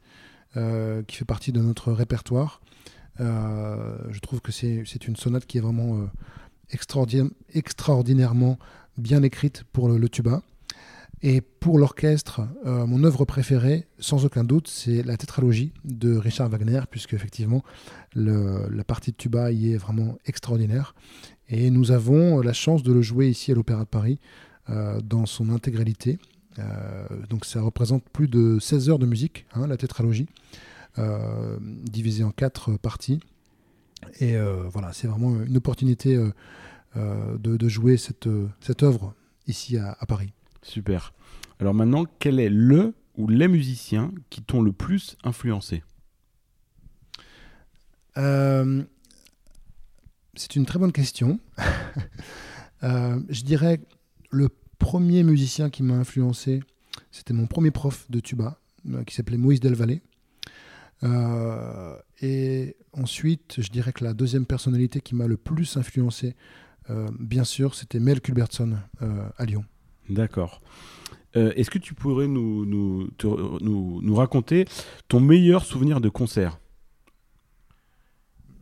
qui 0.54 1.16
fait 1.16 1.26
partie 1.26 1.52
de 1.52 1.62
notre 1.62 1.92
répertoire. 1.92 2.62
Euh, 3.20 3.98
je 4.12 4.20
trouve 4.20 4.42
que 4.42 4.52
c'est 4.52 5.08
une 5.08 5.16
sonate 5.16 5.46
qui 5.46 5.58
est 5.58 5.62
vraiment 5.62 5.98
euh, 5.98 6.06
extraordinaire- 6.72 7.32
extraordinairement 7.54 8.58
bien 8.98 9.24
écrite 9.24 9.64
pour 9.72 9.90
le, 9.90 10.10
tuba. 10.10 10.42
Et 11.22 11.42
pour 11.42 11.78
l'orchestre, 11.80 12.42
euh, 12.66 12.86
mon 12.86 13.04
œuvre 13.04 13.26
préférée, 13.26 13.88
sans 14.00 14.26
aucun 14.26 14.44
doute, 14.44 14.68
c'est 14.68 15.04
la 15.04 15.18
tétralogie 15.18 15.74
de 15.84 16.16
Richard 16.16 16.50
Wagner, 16.50 16.82
puisque 16.90 17.14
effectivement, 17.14 17.64
la 18.16 18.84
partie 18.86 19.12
de 19.12 19.18
tuba 19.18 19.52
y 19.52 19.74
est 19.74 19.78
vraiment 19.78 20.18
extraordinaire. 20.26 20.96
Et 21.50 21.72
nous 21.72 21.92
avons 21.92 22.42
la 22.42 22.54
chance 22.54 22.84
de 22.84 22.94
le 22.94 23.02
jouer 23.02 23.30
ici 23.30 23.52
à 23.52 23.56
l'Opéra 23.56 23.84
de 23.84 23.90
Paris 23.90 24.20
euh, 24.70 25.02
dans 25.02 25.26
son 25.26 25.50
intégralité. 25.50 26.20
Euh, 26.60 27.08
donc 27.30 27.46
ça 27.46 27.62
représente 27.62 28.04
plus 28.10 28.28
de 28.28 28.60
16 28.60 28.90
heures 28.90 29.00
de 29.00 29.06
musique, 29.06 29.46
hein, 29.54 29.68
la 29.68 29.78
tétralogie, 29.78 30.28
euh, 30.98 31.58
divisée 31.62 32.24
en 32.24 32.32
quatre 32.32 32.78
parties. 32.78 33.20
Et 34.20 34.36
euh, 34.36 34.64
voilà, 34.70 34.94
c'est 34.94 35.08
vraiment 35.08 35.42
une 35.42 35.58
opportunité 35.58 36.18
de, 36.96 37.58
de 37.58 37.68
jouer 37.68 37.98
cette, 37.98 38.30
cette 38.62 38.84
œuvre 38.84 39.14
ici 39.48 39.78
à, 39.78 39.98
à 40.00 40.06
Paris. 40.06 40.34
Super. 40.62 41.14
Alors 41.60 41.74
maintenant, 41.74 42.06
quel 42.20 42.40
est 42.40 42.50
le 42.50 42.94
ou 43.18 43.28
les 43.28 43.48
musiciens 43.48 44.12
qui 44.30 44.42
t'ont 44.42 44.62
le 44.62 44.72
plus 44.72 45.18
influencé? 45.24 45.84
Euh, 48.18 48.84
c'est 50.36 50.56
une 50.56 50.66
très 50.66 50.80
bonne 50.80 50.92
question. 50.92 51.40
Euh, 52.82 53.20
je 53.28 53.44
dirais 53.44 53.82
le 54.32 54.48
premier 54.80 55.22
musicien 55.24 55.70
qui 55.70 55.84
m'a 55.84 55.94
influencé, 55.94 56.62
c'était 57.12 57.34
mon 57.34 57.46
premier 57.46 57.70
prof 57.72 58.06
de 58.10 58.20
tuba, 58.20 58.58
euh, 58.90 59.04
qui 59.04 59.14
s'appelait 59.14 59.38
Moïse 59.38 59.60
Del 59.60 59.76
Valle. 59.76 60.00
Euh, 61.04 61.96
et 62.22 62.76
ensuite, 62.94 63.56
je 63.62 63.70
dirais 63.70 63.94
que 63.94 64.04
la 64.04 64.14
deuxième 64.14 64.46
personnalité 64.46 65.00
qui 65.02 65.16
m'a 65.16 65.28
le 65.28 65.38
plus 65.38 65.78
influencé, 65.78 66.36
euh, 66.90 67.08
bien 67.20 67.44
sûr, 67.44 67.76
c'était 67.76 68.00
Mel 68.00 68.20
Culbertson 68.20 68.78
euh, 69.02 69.30
à 69.38 69.46
Lyon. 69.46 69.64
D'accord. 70.10 70.62
Est-ce 71.36 71.70
que 71.70 71.78
tu 71.78 71.94
pourrais 71.94 72.28
nous, 72.28 72.66
nous, 72.66 73.08
te- 73.20 73.64
nous, 73.64 74.02
nous 74.02 74.16
raconter 74.16 74.66
ton 75.08 75.20
meilleur 75.20 75.64
souvenir 75.64 76.02
de 76.02 76.10
concert? 76.10 76.60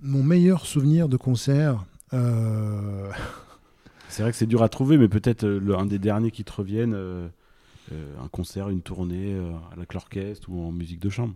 Mon 0.01 0.21
meilleur 0.21 0.65
souvenir 0.65 1.07
de 1.07 1.15
concert, 1.15 1.85
C'est 4.17 4.23
vrai 4.23 4.31
que 4.31 4.37
c'est 4.39 4.47
dur 4.47 4.63
à 4.63 4.67
trouver, 4.69 4.97
mais 4.97 5.07
peut-être 5.09 5.43
euh, 5.43 5.59
le- 5.59 5.77
un 5.77 5.85
des 5.85 5.99
derniers 5.99 6.31
qui 6.31 6.43
te 6.43 6.51
reviennent, 6.51 6.95
euh, 6.95 7.27
euh, 7.91 8.15
un 8.19 8.27
concert, 8.29 8.69
une 8.69 8.81
tournée 8.81 9.39
avec 9.71 9.93
l'orchestre 9.93 10.49
ou 10.49 10.59
en 10.59 10.71
musique 10.71 10.99
de 10.99 11.09
chambre. 11.11 11.35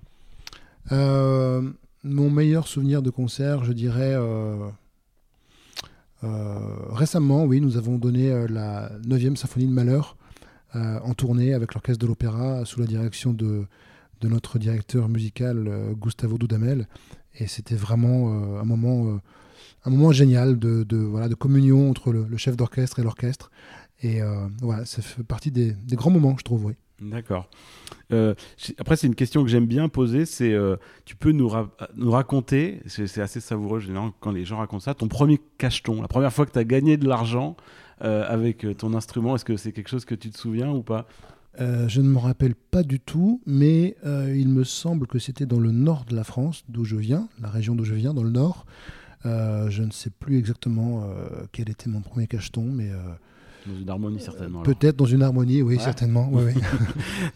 Mon 0.90 2.32
meilleur 2.32 2.68
souvenir 2.68 3.04
de 3.04 3.12
concert, 3.12 3.64
je 3.66 3.72
dirais. 3.74 4.16
récemment, 6.24 7.46
oui, 7.46 7.62
nous 7.62 7.78
avons 7.78 8.00
donné 8.00 8.48
la 8.48 8.90
9e 9.08 9.36
symphonie 9.36 9.68
de 9.68 9.72
Malheur 9.74 10.18
en 10.74 11.14
tournée 11.14 11.54
avec 11.54 11.76
l'orchestre 11.76 12.02
de 12.02 12.08
l'opéra 12.08 12.66
sous 12.66 12.80
la 12.80 12.88
direction 12.88 13.32
de, 13.32 13.66
de 14.22 14.28
notre 14.28 14.58
directeur 14.58 15.08
musical 15.08 15.70
Gustavo 16.02 16.40
Dudamel. 16.40 16.88
Et 17.40 17.46
c'était 17.46 17.76
vraiment 17.76 18.60
un, 18.60 18.66
moment, 18.66 19.20
un 19.86 19.90
moment 19.90 20.12
génial 20.12 20.60
de, 20.60 20.84
de, 20.84 20.98
voilà, 20.98 21.30
de 21.30 21.36
communion 21.36 21.90
entre 21.90 22.12
le, 22.12 22.26
le 22.26 22.38
chef 22.38 22.56
d'orchestre 22.56 23.00
et 23.00 23.04
l'orchestre. 23.04 23.52
Et 24.02 24.22
euh, 24.22 24.48
voilà, 24.62 24.86
ça 24.86 25.02
fait 25.02 25.24
partie 25.24 25.52
des, 25.52 25.74
des 25.74 25.96
grands 25.96 26.12
moments, 26.12 26.36
je 26.38 26.44
trouve, 26.44 26.66
oui. 26.66 26.74
D'accord. 27.02 27.50
Euh, 28.12 28.36
après, 28.78 28.96
c'est 28.96 29.08
une 29.08 29.16
question 29.16 29.44
que 29.44 29.50
j'aime 29.50 29.66
bien 29.66 29.90
poser. 29.90 30.26
C'est, 30.26 30.54
euh, 30.54 30.76
tu 31.06 31.16
peux 31.16 31.32
nous, 31.32 31.48
ra- 31.48 31.72
nous 31.96 32.12
raconter, 32.12 32.82
c'est 32.86 33.22
assez 33.22 33.40
savoureux 33.40 33.80
généralement 33.80 34.14
quand 34.20 34.32
les 34.32 34.46
gens 34.46 34.58
racontent 34.58 34.84
ça, 34.84 34.94
ton 34.94 35.08
premier 35.08 35.40
cacheton, 35.58 36.02
la 36.02 36.08
première 36.08 36.32
fois 36.32 36.46
que 36.46 36.52
tu 36.52 36.60
as 36.60 36.64
gagné 36.64 36.98
de 36.98 37.08
l'argent 37.08 37.58
euh, 38.04 38.24
avec 38.28 38.66
ton 38.78 38.94
instrument. 38.94 39.36
Est-ce 39.36 39.46
que 39.46 39.58
c'est 39.58 39.72
quelque 39.72 39.90
chose 39.90 40.06
que 40.06 40.14
tu 40.16 40.30
te 40.30 40.38
souviens 40.38 40.70
ou 40.72 40.84
pas? 40.84 41.08
Euh, 41.60 41.88
je 41.88 42.02
ne 42.02 42.08
me 42.08 42.18
rappelle 42.18 42.56
pas 42.56 42.84
du 42.84 43.00
tout, 43.00 43.42
mais 43.46 43.98
euh, 44.06 44.36
il 44.38 44.50
me 44.50 44.64
semble 44.64 45.08
que 45.08 45.20
c'était 45.20 45.46
dans 45.46 45.60
le 45.60 45.72
nord 45.72 46.06
de 46.06 46.16
la 46.16 46.24
France, 46.24 46.64
d'où 46.70 46.86
je 46.86 46.96
viens, 46.96 47.30
la 47.42 47.50
région 47.50 47.76
d'où 47.76 47.84
je 47.84 47.96
viens, 47.96 48.14
dans 48.14 48.24
le 48.24 48.30
nord. 48.30 48.66
Euh, 49.26 49.70
je 49.70 49.84
ne 49.84 49.92
sais 49.92 50.10
plus 50.10 50.38
exactement 50.38 51.04
euh, 51.04 51.44
quel 51.52 51.70
était 51.70 51.90
mon 51.90 52.02
premier 52.02 52.26
cacheton, 52.28 52.64
mais 52.64 52.90
euh, 52.90 52.96
Dans 53.68 53.76
une 53.80 53.90
harmonie 53.90 54.20
certainement. 54.20 54.64
peut-être 54.64 54.96
dans 54.96 55.06
une 55.06 55.22
harmonie, 55.22 55.62
oui, 55.62 55.76
Ouais. 55.78 55.82
certainement. 55.84 56.28
oui, 56.32 56.44
oui. 56.56 56.62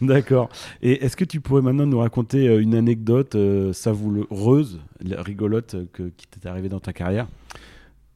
D'accord. 0.06 0.48
Et 0.82 1.04
est-ce 1.04 1.16
que 1.16 1.24
tu 1.24 1.40
pourrais 1.40 1.62
maintenant 1.62 1.86
nous 1.86 1.98
raconter 1.98 2.46
une 2.56 2.74
anecdote 2.74 3.34
euh, 3.36 3.72
savoureuse, 3.72 4.80
rigolote 5.04 5.76
que, 5.92 6.04
qui 6.16 6.26
t'est 6.26 6.48
arrivée 6.48 6.68
dans 6.68 6.80
ta 6.80 6.92
carrière? 6.92 7.28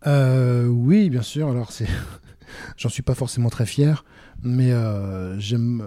Euh, 0.06 0.66
oui, 0.66 1.10
bien 1.10 1.22
sûr. 1.22 1.48
Alors, 1.48 1.72
c'est, 1.72 1.86
j'en 2.76 2.88
suis 2.88 3.02
pas 3.02 3.14
forcément 3.14 3.50
très 3.50 3.66
fier, 3.66 4.04
mais 4.42 4.72
euh, 4.72 5.38
j'aime, 5.38 5.82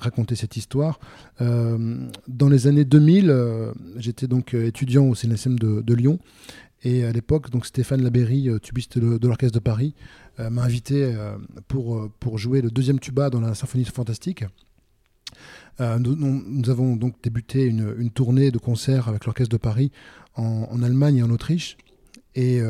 raconter 0.00 0.34
cette 0.36 0.56
histoire. 0.56 0.98
Dans 1.40 2.48
les 2.48 2.66
années 2.68 2.84
2000, 2.84 3.30
euh, 3.30 3.72
j'étais 3.96 4.28
donc 4.28 4.54
étudiant 4.54 5.04
au 5.06 5.14
CNSM 5.14 5.58
de, 5.58 5.82
de 5.82 5.94
Lyon, 5.94 6.18
et 6.82 7.04
à 7.04 7.12
l'époque, 7.12 7.50
donc 7.50 7.66
Stéphane 7.66 8.02
Labéry, 8.02 8.48
euh, 8.48 8.58
tubiste 8.58 8.98
de, 8.98 9.26
l'orchestre 9.26 9.54
de 9.54 9.62
Paris, 9.62 9.94
euh, 10.38 10.48
m'a 10.50 10.62
invité 10.62 11.04
euh, 11.04 11.36
pour 11.66 12.08
pour 12.20 12.38
jouer 12.38 12.60
le 12.60 12.70
deuxième 12.70 13.00
tuba 13.00 13.30
dans 13.30 13.40
la 13.40 13.54
symphonie 13.54 13.84
fantastique. 13.84 14.44
Nous, 15.80 16.70
avons 16.70 16.96
donc 16.96 17.22
débuté 17.22 17.64
une, 17.64 17.94
une 17.98 18.10
tournée 18.10 18.50
de 18.50 18.58
concerts 18.58 19.06
avec 19.06 19.26
l'orchestre 19.26 19.52
de 19.52 19.60
Paris 19.60 19.92
en, 20.34 20.82
Allemagne 20.82 21.18
et 21.18 21.22
en 21.22 21.30
Autriche. 21.30 21.76
Et 22.34 22.60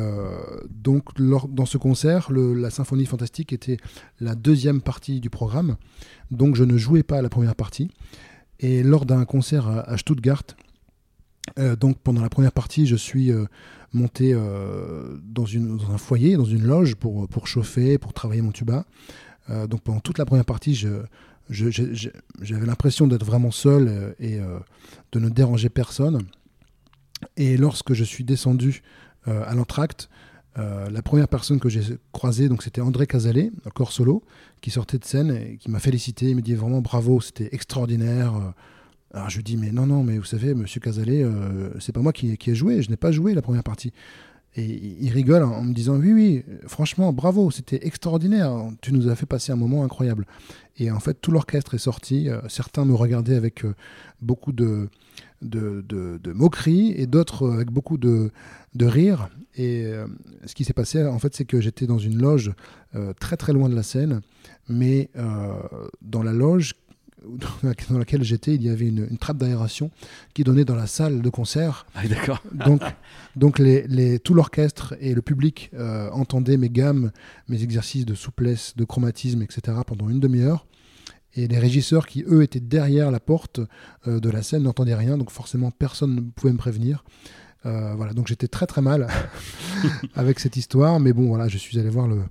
donc, 0.69 1.17
lors- 1.17 1.47
dans 1.47 1.65
ce 1.65 1.79
concert, 1.79 2.31
la 2.31 2.69
symphonie 2.69 3.07
fantastique 3.07 3.51
était 3.51 3.77
la 4.19 4.35
deuxième 4.35 4.81
partie 4.81 5.19
du 5.21 5.31
programme. 5.31 5.77
Donc, 6.29 6.55
je 6.55 6.63
ne 6.63 6.77
jouais 6.77 7.01
pas 7.01 7.23
la 7.23 7.29
première 7.29 7.55
partie. 7.55 7.89
Et 8.59 8.83
lors 8.83 9.07
d'un 9.07 9.25
concert 9.25 9.67
à, 9.67 9.97
Stuttgart, 9.97 10.43
donc 11.79 11.97
pendant 11.97 12.21
la 12.21 12.29
première 12.29 12.51
partie, 12.51 12.85
je 12.85 12.95
suis 12.95 13.31
monté 13.93 14.31
euh, 14.33 15.17
dans, 15.23 15.45
un 15.45 15.97
foyer, 15.97 16.37
dans 16.37 16.45
une 16.45 16.63
loge 16.63 16.95
pour, 16.95 17.27
pour 17.27 17.47
chauffer, 17.47 17.97
pour 17.97 18.13
travailler 18.13 18.41
mon 18.41 18.51
tuba. 18.51 18.85
Euh, 19.49 19.67
donc 19.67 19.81
pendant 19.81 19.99
toute 19.99 20.17
la 20.17 20.25
première 20.25 20.45
partie, 20.45 20.75
j'avais 21.49 22.65
l'impression 22.65 23.07
d'être 23.07 23.25
vraiment 23.25 23.51
seul 23.51 23.87
euh, 23.87 24.13
et 24.19 24.39
de 25.11 25.19
ne 25.19 25.29
déranger 25.29 25.69
personne. 25.69 26.21
Et 27.35 27.57
lorsque 27.57 27.93
je 27.93 28.03
suis 28.03 28.23
descendu 28.23 28.81
à 29.25 29.53
l'entracte, 29.53 30.09
la 30.55 31.01
première 31.01 31.27
personne 31.27 31.59
que 31.59 31.69
j'ai 31.69 31.81
croisée, 32.13 32.47
donc 32.49 32.63
c'était 32.63 32.81
André 32.81 33.07
Casalet, 33.07 33.51
corps 33.75 33.91
solo, 33.91 34.23
qui 34.61 34.71
sortait 34.71 34.97
de 34.97 35.05
scène 35.05 35.31
et 35.31 35.57
qui 35.57 35.69
m'a 35.69 35.79
félicité. 35.79 36.29
Il 36.29 36.37
me 36.37 36.41
dit 36.41 36.55
vraiment 36.55 36.81
bravo, 36.81 37.19
c'était 37.19 37.49
extraordinaire. 37.51 38.53
Alors 39.13 39.29
je 39.29 39.37
lui 39.37 39.43
dis 39.43 39.57
mais 39.57 39.71
non 39.71 39.87
non 39.87 40.03
mais 40.03 40.17
vous 40.17 40.25
savez 40.25 40.53
Monsieur 40.53 40.79
Casalet, 40.79 41.23
euh, 41.23 41.71
c'est 41.79 41.91
pas 41.91 42.01
moi 42.01 42.13
qui, 42.13 42.37
ai 42.45 42.55
joué, 42.55 42.81
je 42.81 42.89
n'ai 42.89 42.97
pas 42.97 43.11
joué 43.11 43.33
la 43.33 43.41
première 43.41 43.63
partie. 43.63 43.91
Et 44.55 44.65
il 44.99 45.11
rigole 45.11 45.43
en 45.43 45.63
me 45.63 45.73
disant 45.73 45.95
oui 45.95 46.11
oui 46.11 46.43
franchement 46.67 47.11
bravo 47.13 47.49
c'était 47.49 47.85
extraordinaire, 47.85 48.51
tu 48.81 48.93
nous 48.93 49.07
as 49.07 49.15
fait 49.15 49.25
passer 49.25 49.51
un 49.51 49.55
moment 49.55 49.83
incroyable. 49.83 50.25
Et 50.77 50.91
en 50.91 50.99
fait 50.99 51.15
tout 51.21 51.31
l'orchestre 51.31 51.73
est 51.73 51.79
sorti, 51.79 52.29
euh, 52.29 52.39
certains 52.49 52.85
me 52.85 52.93
regardaient 52.93 53.35
avec 53.35 53.65
euh, 53.65 53.73
beaucoup 54.21 54.51
de 54.51 54.89
de, 55.41 55.83
de, 55.87 56.19
de 56.21 56.33
moquerie 56.33 56.93
et 56.97 57.07
d'autres 57.07 57.49
avec 57.49 57.71
beaucoup 57.71 57.97
de, 57.97 58.31
de 58.75 58.85
rire. 58.85 59.29
Et 59.55 59.89
ce 60.45 60.53
qui 60.53 60.65
s'est 60.65 60.73
passé, 60.73 61.05
en 61.05 61.17
fait, 61.17 61.33
c'est 61.33 61.45
que 61.45 61.61
j'étais 61.61 61.85
dans 61.87 61.97
une 61.97 62.17
loge 62.17 62.53
très 63.21 63.37
très 63.37 63.53
loin 63.53 63.69
de 63.69 63.75
la 63.75 63.83
scène, 63.83 64.19
mais 64.67 65.09
dans 66.01 66.23
la 66.23 66.33
loge 66.33 66.75
dans 67.89 67.97
laquelle 67.97 68.23
j'étais, 68.23 68.55
il 68.55 68.63
y 68.63 68.69
avait 68.69 68.87
une, 68.87 69.07
une 69.09 69.17
trappe 69.17 69.37
d'aération 69.37 69.91
qui 70.33 70.43
donnait 70.43 70.65
dans 70.65 70.75
la 70.75 70.87
salle 70.87 71.21
de 71.21 71.29
concert. 71.29 71.85
Ah, 71.95 72.07
d'accord. 72.07 72.41
Donc, 72.53 72.81
donc 73.35 73.59
les, 73.59 73.85
les- 73.87 74.19
tout 74.19 74.33
l'orchestre 74.33 74.95
et 75.01 75.13
le 75.13 75.21
public 75.21 75.69
euh, 75.73 76.09
entendaient 76.11 76.57
mes 76.57 76.69
gammes, 76.69 77.11
mes 77.47 77.61
exercices 77.63 78.05
de 78.05 78.15
souplesse, 78.15 78.73
de 78.77 78.85
chromatisme, 78.85 79.41
etc. 79.41 79.77
pendant 79.85 80.09
une 80.09 80.19
demi-heure. 80.19 80.65
Et 81.35 81.47
les 81.47 81.59
régisseurs 81.59 82.07
qui, 82.07 82.23
eux, 82.27 82.41
étaient 82.41 82.59
derrière 82.59 83.11
la 83.11 83.19
porte 83.19 83.59
euh, 84.07 84.19
de 84.19 84.29
la 84.29 84.41
scène 84.41 84.63
n'entendaient 84.63 84.95
rien, 84.95 85.17
donc 85.17 85.29
forcément 85.29 85.71
personne 85.71 86.15
ne 86.15 86.21
pouvait 86.21 86.53
me 86.53 86.57
prévenir. 86.57 87.03
Euh, 87.65 87.93
voilà, 87.95 88.13
donc 88.13 88.27
j'étais 88.29 88.47
très 88.47 88.65
très 88.65 88.81
mal 88.81 89.07
avec 90.15 90.39
cette 90.39 90.55
histoire, 90.55 90.99
mais 90.99 91.11
bon, 91.13 91.27
voilà, 91.27 91.47
je 91.49 91.57
suis 91.57 91.77
allé 91.77 91.89
voir 91.89 92.07
le, 92.07 92.21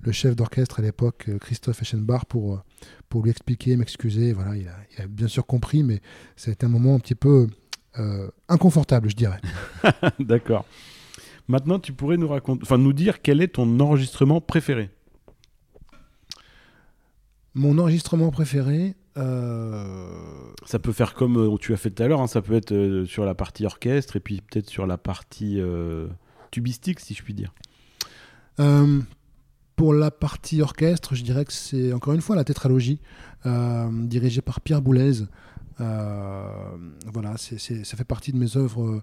le 0.00 0.12
chef 0.12 0.36
d'orchestre 0.36 0.78
à 0.78 0.82
l'époque, 0.82 1.28
Christophe 1.40 1.82
Eschenbach, 1.82 2.24
pour, 2.28 2.62
pour 3.08 3.22
lui 3.22 3.30
expliquer, 3.30 3.76
m'excuser. 3.76 4.32
Voilà, 4.32 4.56
il 4.56 4.68
a, 4.68 4.76
il 4.96 5.02
a, 5.02 5.06
bien 5.06 5.28
sûr 5.28 5.46
compris, 5.46 5.82
mais 5.82 6.00
ça 6.36 6.50
a 6.50 6.52
été 6.52 6.66
un 6.66 6.68
moment 6.68 6.94
un 6.94 6.98
petit 6.98 7.14
peu 7.14 7.46
euh, 7.98 8.28
inconfortable, 8.48 9.10
je 9.10 9.16
dirais. 9.16 9.40
D'accord. 10.20 10.64
Maintenant, 11.48 11.78
tu 11.78 11.92
pourrais 11.92 12.16
nous 12.16 12.28
raconter, 12.28 12.62
enfin, 12.62 12.78
nous 12.78 12.92
dire 12.92 13.22
quel 13.22 13.40
est 13.40 13.48
ton 13.54 13.78
enregistrement 13.80 14.40
préféré? 14.40 14.90
Mon 17.54 17.78
enregistrement 17.78 18.30
préféré. 18.30 18.94
euh, 19.16 20.10
Ça 20.64 20.78
peut 20.78 20.92
faire 20.92 21.14
comme 21.14 21.38
euh, 21.38 21.56
tu 21.58 21.72
as 21.72 21.76
fait 21.76 21.90
tout 21.90 22.02
à 22.02 22.08
l'heure, 22.08 22.20
hein, 22.20 22.26
ça 22.26 22.42
peut 22.42 22.54
être 22.54 22.72
euh, 22.72 23.06
sur 23.06 23.24
la 23.24 23.34
partie 23.34 23.64
orchestre 23.64 24.16
et 24.16 24.20
puis 24.20 24.42
peut-être 24.42 24.68
sur 24.68 24.86
la 24.86 24.98
partie 24.98 25.58
tubistique, 26.50 27.00
si 27.00 27.14
je 27.14 27.22
puis 27.22 27.32
dire. 27.34 27.54
Pour 29.76 29.92
la 29.92 30.10
partie 30.10 30.62
orchestre, 30.62 31.14
je 31.14 31.22
dirais 31.22 31.44
que 31.44 31.52
c'est 31.52 31.92
encore 31.92 32.14
une 32.14 32.22
fois 32.22 32.34
la 32.34 32.44
tétralogie, 32.44 32.98
euh, 33.44 33.90
dirigée 34.06 34.40
par 34.40 34.62
Pierre 34.62 34.80
Boulez. 34.80 35.20
Euh, 35.80 36.48
voilà, 37.12 37.36
ça 37.36 37.58
fait 37.58 38.04
partie 38.04 38.32
de 38.32 38.38
mes 38.38 38.56
œuvres 38.56 39.02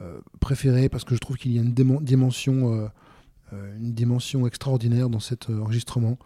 euh, 0.00 0.20
préférées 0.40 0.88
parce 0.88 1.04
que 1.04 1.14
je 1.14 1.20
trouve 1.20 1.36
qu'il 1.36 1.52
y 1.52 1.58
a 1.58 1.62
une 1.62 1.72
dimension, 1.72 2.90
extraordinaire 4.44 5.08
dans 5.08 5.20
cet 5.20 5.50
enregistrement 5.50 6.18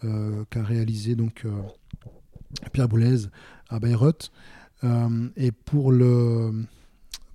qu'a 0.00 0.62
réalisé 0.62 1.16
donc 1.16 1.44
Pierre 2.72 2.88
Boulez 2.88 3.26
à 3.68 3.80
Bayreuth. 3.80 4.30
Et 5.36 5.50
pour 5.50 5.90
le, 5.90 6.52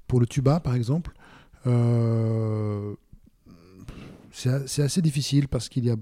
pour 0.07 0.22
le 0.22 0.28
tuba, 0.28 0.61
par 0.61 0.76
exemple, 0.76 1.11
c'est 4.36 4.83
assez 4.83 5.01
difficile 5.01 5.47
parce 5.47 5.69
qu'il 5.69 5.86
y 5.86 5.89
a 5.89 5.95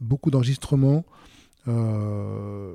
beaucoup 0.00 0.30
d'enregistrements. 0.30 1.04
Euh, 1.68 2.74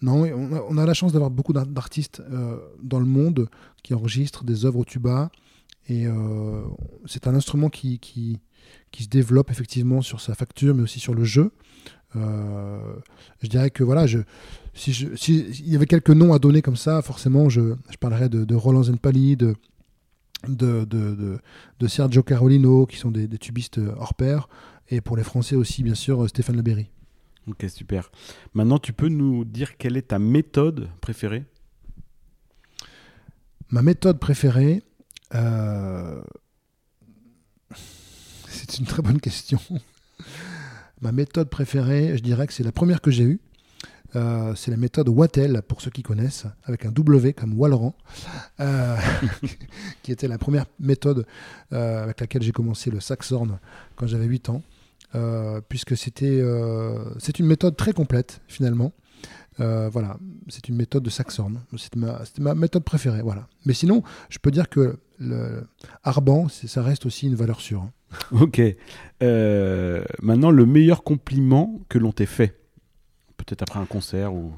non, 0.00 0.22
on 0.68 0.78
a, 0.78 0.86
la 0.86 0.94
chance 0.94 1.12
d'avoir 1.12 1.30
beaucoup 1.30 1.52
d'ar- 1.52 1.66
d'artistes 1.66 2.22
euh, 2.30 2.58
dans 2.82 3.00
le 3.00 3.06
monde 3.06 3.48
qui 3.82 3.94
enregistrent 3.94 4.44
des 4.44 4.64
œuvres 4.64 4.78
au 4.78 4.84
tuba. 4.84 5.30
Et 5.88 6.06
euh, 6.06 6.62
c'est 7.06 7.26
un 7.26 7.34
instrument 7.34 7.68
qui, 7.70 7.98
qui, 7.98 8.40
se 8.98 9.08
développe 9.08 9.50
effectivement 9.50 10.00
sur 10.00 10.20
sa 10.20 10.34
facture, 10.34 10.74
mais 10.74 10.82
aussi 10.82 11.00
sur 11.00 11.14
le 11.14 11.24
jeu. 11.24 11.50
Je 12.14 13.48
dirais 13.48 13.70
que 13.70 13.84
voilà, 13.84 14.06
je, 14.06 14.20
si 14.72 14.92
je- 14.94 15.14
si- 15.16 15.44
il 15.60 15.68
y 15.68 15.76
avait 15.76 15.86
quelques 15.86 16.10
noms 16.10 16.32
à 16.32 16.38
donner 16.38 16.62
comme 16.62 16.76
ça, 16.76 17.02
forcément, 17.02 17.48
je, 17.50 17.74
je 17.90 17.96
parlerais 17.98 18.28
de, 18.30 18.44
de 18.44 18.54
Roland 18.54 18.84
Zenpali, 18.84 19.36
de, 19.36 19.54
de, 20.48 20.84
de, 20.84 21.14
de, 21.14 21.38
de 21.78 21.86
Sergio 21.86 22.22
Carolino, 22.22 22.86
qui 22.86 22.96
sont 22.96 23.10
des, 23.10 23.26
des 23.26 23.38
tubistes 23.38 23.80
hors 23.98 24.14
pair, 24.14 24.48
et 24.88 25.00
pour 25.00 25.16
les 25.16 25.24
Français 25.24 25.56
aussi, 25.56 25.82
bien 25.82 25.94
sûr, 25.94 26.28
Stéphane 26.28 26.56
Leberry. 26.56 26.90
Ok, 27.48 27.64
super. 27.68 28.10
Maintenant, 28.54 28.78
tu 28.78 28.92
peux 28.92 29.08
nous 29.08 29.44
dire 29.44 29.76
quelle 29.76 29.96
est 29.96 30.08
ta 30.08 30.18
méthode 30.18 30.88
préférée? 31.00 31.44
Ma 33.70 33.82
méthode 33.82 34.18
préférée, 34.18 34.82
euh, 35.34 36.22
c'est 38.48 38.78
une 38.78 38.86
très 38.86 39.02
bonne 39.02 39.20
question. 39.20 39.60
Ma 41.00 41.12
méthode 41.12 41.50
préférée, 41.50 42.16
je 42.16 42.22
dirais 42.22 42.46
que 42.46 42.52
c'est 42.52 42.62
la 42.62 42.72
première 42.72 43.00
que 43.00 43.10
j'ai 43.10 43.24
eue. 43.24 43.40
Euh, 44.16 44.54
c'est 44.54 44.70
la 44.70 44.76
méthode 44.78 45.08
Wattel, 45.08 45.62
pour 45.68 45.82
ceux 45.82 45.90
qui 45.90 46.02
connaissent, 46.02 46.46
avec 46.64 46.86
un 46.86 46.90
W 46.90 47.34
comme 47.34 47.58
Wallerand, 47.58 47.94
euh, 48.60 48.96
qui 50.02 50.10
était 50.10 50.28
la 50.28 50.38
première 50.38 50.64
méthode 50.80 51.26
euh, 51.72 52.02
avec 52.02 52.20
laquelle 52.20 52.42
j'ai 52.42 52.52
commencé 52.52 52.90
le 52.90 53.00
saxhorn 53.00 53.58
quand 53.94 54.06
j'avais 54.06 54.24
8 54.24 54.48
ans, 54.48 54.62
puisque 55.68 55.96
c'était 55.96 56.42
c'est 57.18 57.38
une 57.38 57.46
méthode 57.46 57.76
très 57.76 57.92
complète 57.92 58.40
finalement. 58.48 58.92
Voilà, 59.58 60.18
c'est 60.48 60.68
une 60.68 60.76
méthode 60.76 61.02
de 61.02 61.10
saxhorn. 61.10 61.60
C'était 61.76 61.98
ma, 62.38 62.54
méthode 62.54 62.84
préférée. 62.84 63.22
Voilà. 63.22 63.48
Mais 63.64 63.72
sinon, 63.72 64.02
je 64.28 64.38
peux 64.38 64.50
dire 64.50 64.68
que 64.68 64.98
le 65.18 65.66
Arban, 66.02 66.48
ça 66.48 66.82
reste 66.82 67.06
aussi 67.06 67.26
une 67.26 67.34
valeur 67.34 67.60
sûre. 67.60 67.82
hein. 67.82 67.92
Ok. 68.32 68.60
Maintenant, 69.20 70.50
le 70.50 70.66
meilleur 70.66 71.02
compliment 71.02 71.80
que 71.88 71.98
l'on 71.98 72.12
t'ait 72.12 72.26
fait 72.26 72.65
Peut-être 73.46 73.62
après 73.62 73.78
un 73.78 73.86
concert 73.86 74.34
ou. 74.34 74.52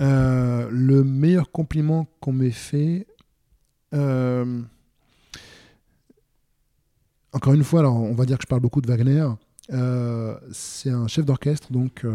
Euh, 0.00 0.68
le 0.70 1.02
meilleur 1.02 1.50
compliment 1.50 2.06
qu'on 2.20 2.32
m'ait 2.32 2.50
fait. 2.50 3.06
euh, 3.94 4.60
Encore 7.32 7.54
une 7.54 7.64
fois, 7.64 7.80
alors 7.80 7.96
on 7.96 8.14
va 8.14 8.26
dire 8.26 8.36
que 8.36 8.42
je 8.42 8.48
parle 8.48 8.60
beaucoup 8.60 8.82
de 8.82 8.86
Wagner. 8.86 9.26
Euh, 9.72 10.38
c'est 10.52 10.90
un 10.90 11.08
chef 11.08 11.24
d'orchestre 11.24 11.72
donc 11.72 12.06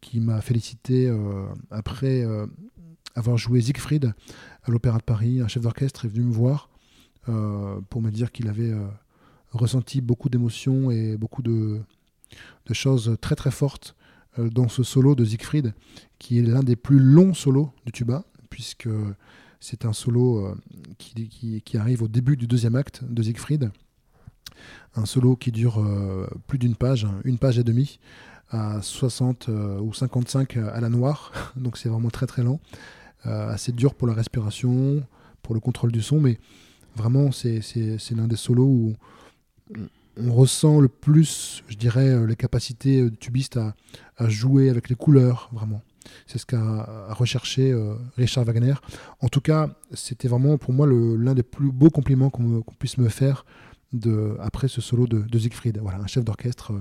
qui 0.00 0.20
m'a 0.20 0.40
félicité 0.40 1.12
après 1.70 2.24
avoir 3.14 3.36
joué 3.36 3.60
Siegfried 3.60 4.14
à 4.62 4.70
l'Opéra 4.70 4.98
de 4.98 5.02
Paris. 5.02 5.40
Un 5.40 5.48
chef 5.48 5.62
d'orchestre 5.62 6.06
est 6.06 6.08
venu 6.08 6.24
me 6.24 6.32
voir 6.32 6.70
pour 7.26 8.00
me 8.00 8.10
dire 8.10 8.32
qu'il 8.32 8.48
avait 8.48 8.72
ressenti 9.50 10.00
beaucoup 10.00 10.28
d'émotions 10.28 10.90
et 10.90 11.16
beaucoup 11.16 11.42
de, 11.42 11.80
choses 12.72 13.16
très 13.20 13.34
très 13.34 13.50
fortes 13.50 13.94
dans 14.36 14.68
ce 14.68 14.82
solo 14.82 15.14
de 15.14 15.24
Siegfried, 15.24 15.74
qui 16.18 16.38
est 16.38 16.42
l'un 16.42 16.62
des 16.62 16.76
plus 16.76 16.98
longs 16.98 17.34
solos 17.34 17.72
du 17.86 17.92
tuba, 17.92 18.24
puisque 18.50 18.88
c'est 19.60 19.84
un 19.84 19.92
solo 19.92 20.46
euh, 20.46 20.54
qui, 20.98 21.76
arrive 21.76 22.02
au 22.02 22.08
début 22.08 22.36
du 22.36 22.46
deuxième 22.46 22.76
acte 22.76 23.02
de 23.04 23.22
Siegfried. 23.22 23.70
Un 24.94 25.06
solo 25.06 25.36
qui 25.36 25.52
dure 25.52 25.80
euh, 25.80 26.26
plus 26.46 26.58
d'une 26.58 26.76
page, 26.76 27.06
une 27.24 27.38
page 27.38 27.58
et 27.58 27.64
demie, 27.64 27.98
à 28.50 28.80
60 28.80 29.48
euh, 29.48 29.80
ou 29.80 29.92
55 29.92 30.56
à 30.56 30.80
la 30.80 30.88
noire, 30.88 31.32
donc 31.56 31.76
c'est 31.76 31.88
vraiment 31.88 32.10
très 32.10 32.26
très 32.26 32.42
lent, 32.42 32.60
Euh, 33.26 33.50
assez 33.50 33.72
dur 33.72 33.94
pour 33.94 34.06
la 34.06 34.14
respiration, 34.14 35.04
pour 35.42 35.52
le 35.52 35.60
contrôle 35.60 35.90
du 35.90 36.02
son, 36.02 36.20
mais 36.20 36.38
vraiment 36.94 37.32
c'est 37.32 37.60
l'un 38.12 38.28
des 38.28 38.36
solos 38.36 38.64
où 38.64 38.94
on 40.18 40.32
ressent 40.32 40.80
le 40.80 40.88
plus, 40.88 41.62
je 41.68 41.76
dirais, 41.76 42.08
euh, 42.08 42.26
les 42.26 42.36
capacités 42.36 43.00
euh, 43.00 43.10
du 43.10 43.16
tubiste 43.16 43.56
à, 43.56 43.74
jouer 44.28 44.68
avec 44.68 44.88
les 44.88 44.96
couleurs, 44.96 45.48
vraiment. 45.52 45.82
C'est 46.26 46.38
ce 46.38 46.46
qu'a 46.46 47.06
recherché 47.10 47.70
euh, 47.70 47.94
Richard 48.16 48.44
Wagner. 48.44 48.74
En 49.20 49.28
tout 49.28 49.40
cas, 49.40 49.70
c'était 49.92 50.26
vraiment 50.28 50.58
pour 50.58 50.72
moi 50.72 50.86
l'un 50.88 51.34
des 51.34 51.42
plus 51.42 51.70
beaux 51.70 51.90
compliments 51.90 52.30
qu'on 52.30 52.62
puisse 52.78 52.98
me 52.98 53.08
faire 53.08 53.44
après 54.40 54.68
ce 54.68 54.80
solo 54.80 55.06
de, 55.06 55.38
Siegfried. 55.38 55.78
Voilà, 55.80 55.98
un 55.98 56.06
chef 56.06 56.24
d'orchestre 56.24 56.72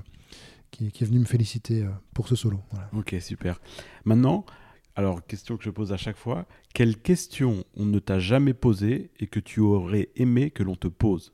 qui, 0.72 0.88
est 0.88 1.06
venu 1.06 1.20
me 1.20 1.26
féliciter 1.26 1.86
pour 2.14 2.28
ce 2.28 2.36
solo. 2.36 2.60
Ok, 2.94 3.16
super. 3.20 3.60
Maintenant, 4.06 4.46
alors, 4.96 5.24
question 5.28 5.58
que 5.58 5.64
je 5.64 5.70
pose 5.70 5.94
à 5.94 5.98
chaque 5.98 6.18
fois 6.18 6.48
quelle 6.74 6.98
question 6.98 7.64
on 7.76 7.86
ne 7.86 8.00
t'a 8.00 8.18
jamais 8.18 8.56
posée 8.56 9.12
et 9.20 9.28
que 9.28 9.40
tu 9.40 9.60
aurais 9.60 10.10
aimé 10.16 10.50
que 10.50 10.64
l'on 10.64 10.76
te 10.76 10.88
pose? 10.88 11.34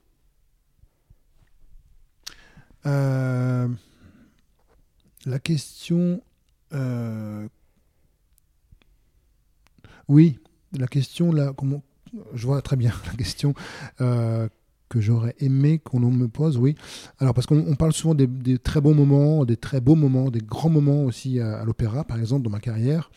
Euh, 2.85 3.67
la 5.25 5.39
question. 5.39 6.21
euh, 6.73 7.47
oui, 10.09 10.39
la 10.77 10.87
question, 10.87 11.31
là, 11.31 11.53
je 12.33 12.45
vois 12.45 12.61
très 12.61 12.75
bien 12.75 12.91
la 13.07 13.13
question 13.13 13.53
euh, 14.01 14.47
que 14.89 14.99
j'aurais 14.99 15.35
aimé 15.39 15.79
qu'on 15.79 15.99
me 15.99 16.27
pose, 16.27 16.57
oui. 16.57 16.75
Alors, 17.19 17.33
parce 17.33 17.47
qu'on 17.47 17.65
on 17.65 17.75
parle 17.75 17.93
souvent 17.93 18.15
des, 18.15 18.57
très 18.57 18.81
bons 18.81 18.93
moments, 18.93 19.45
des 19.45 19.57
très 19.57 19.81
beaux 19.81 19.95
moments, 19.95 20.29
des 20.29 20.41
grands 20.41 20.69
moments 20.69 21.03
aussi 21.05 21.39
à, 21.39 21.59
à 21.59 21.65
l'opéra, 21.65 22.03
par 22.03 22.19
exemple, 22.19 22.43
dans 22.43 22.49
ma 22.49 22.59
carrière. 22.59 23.09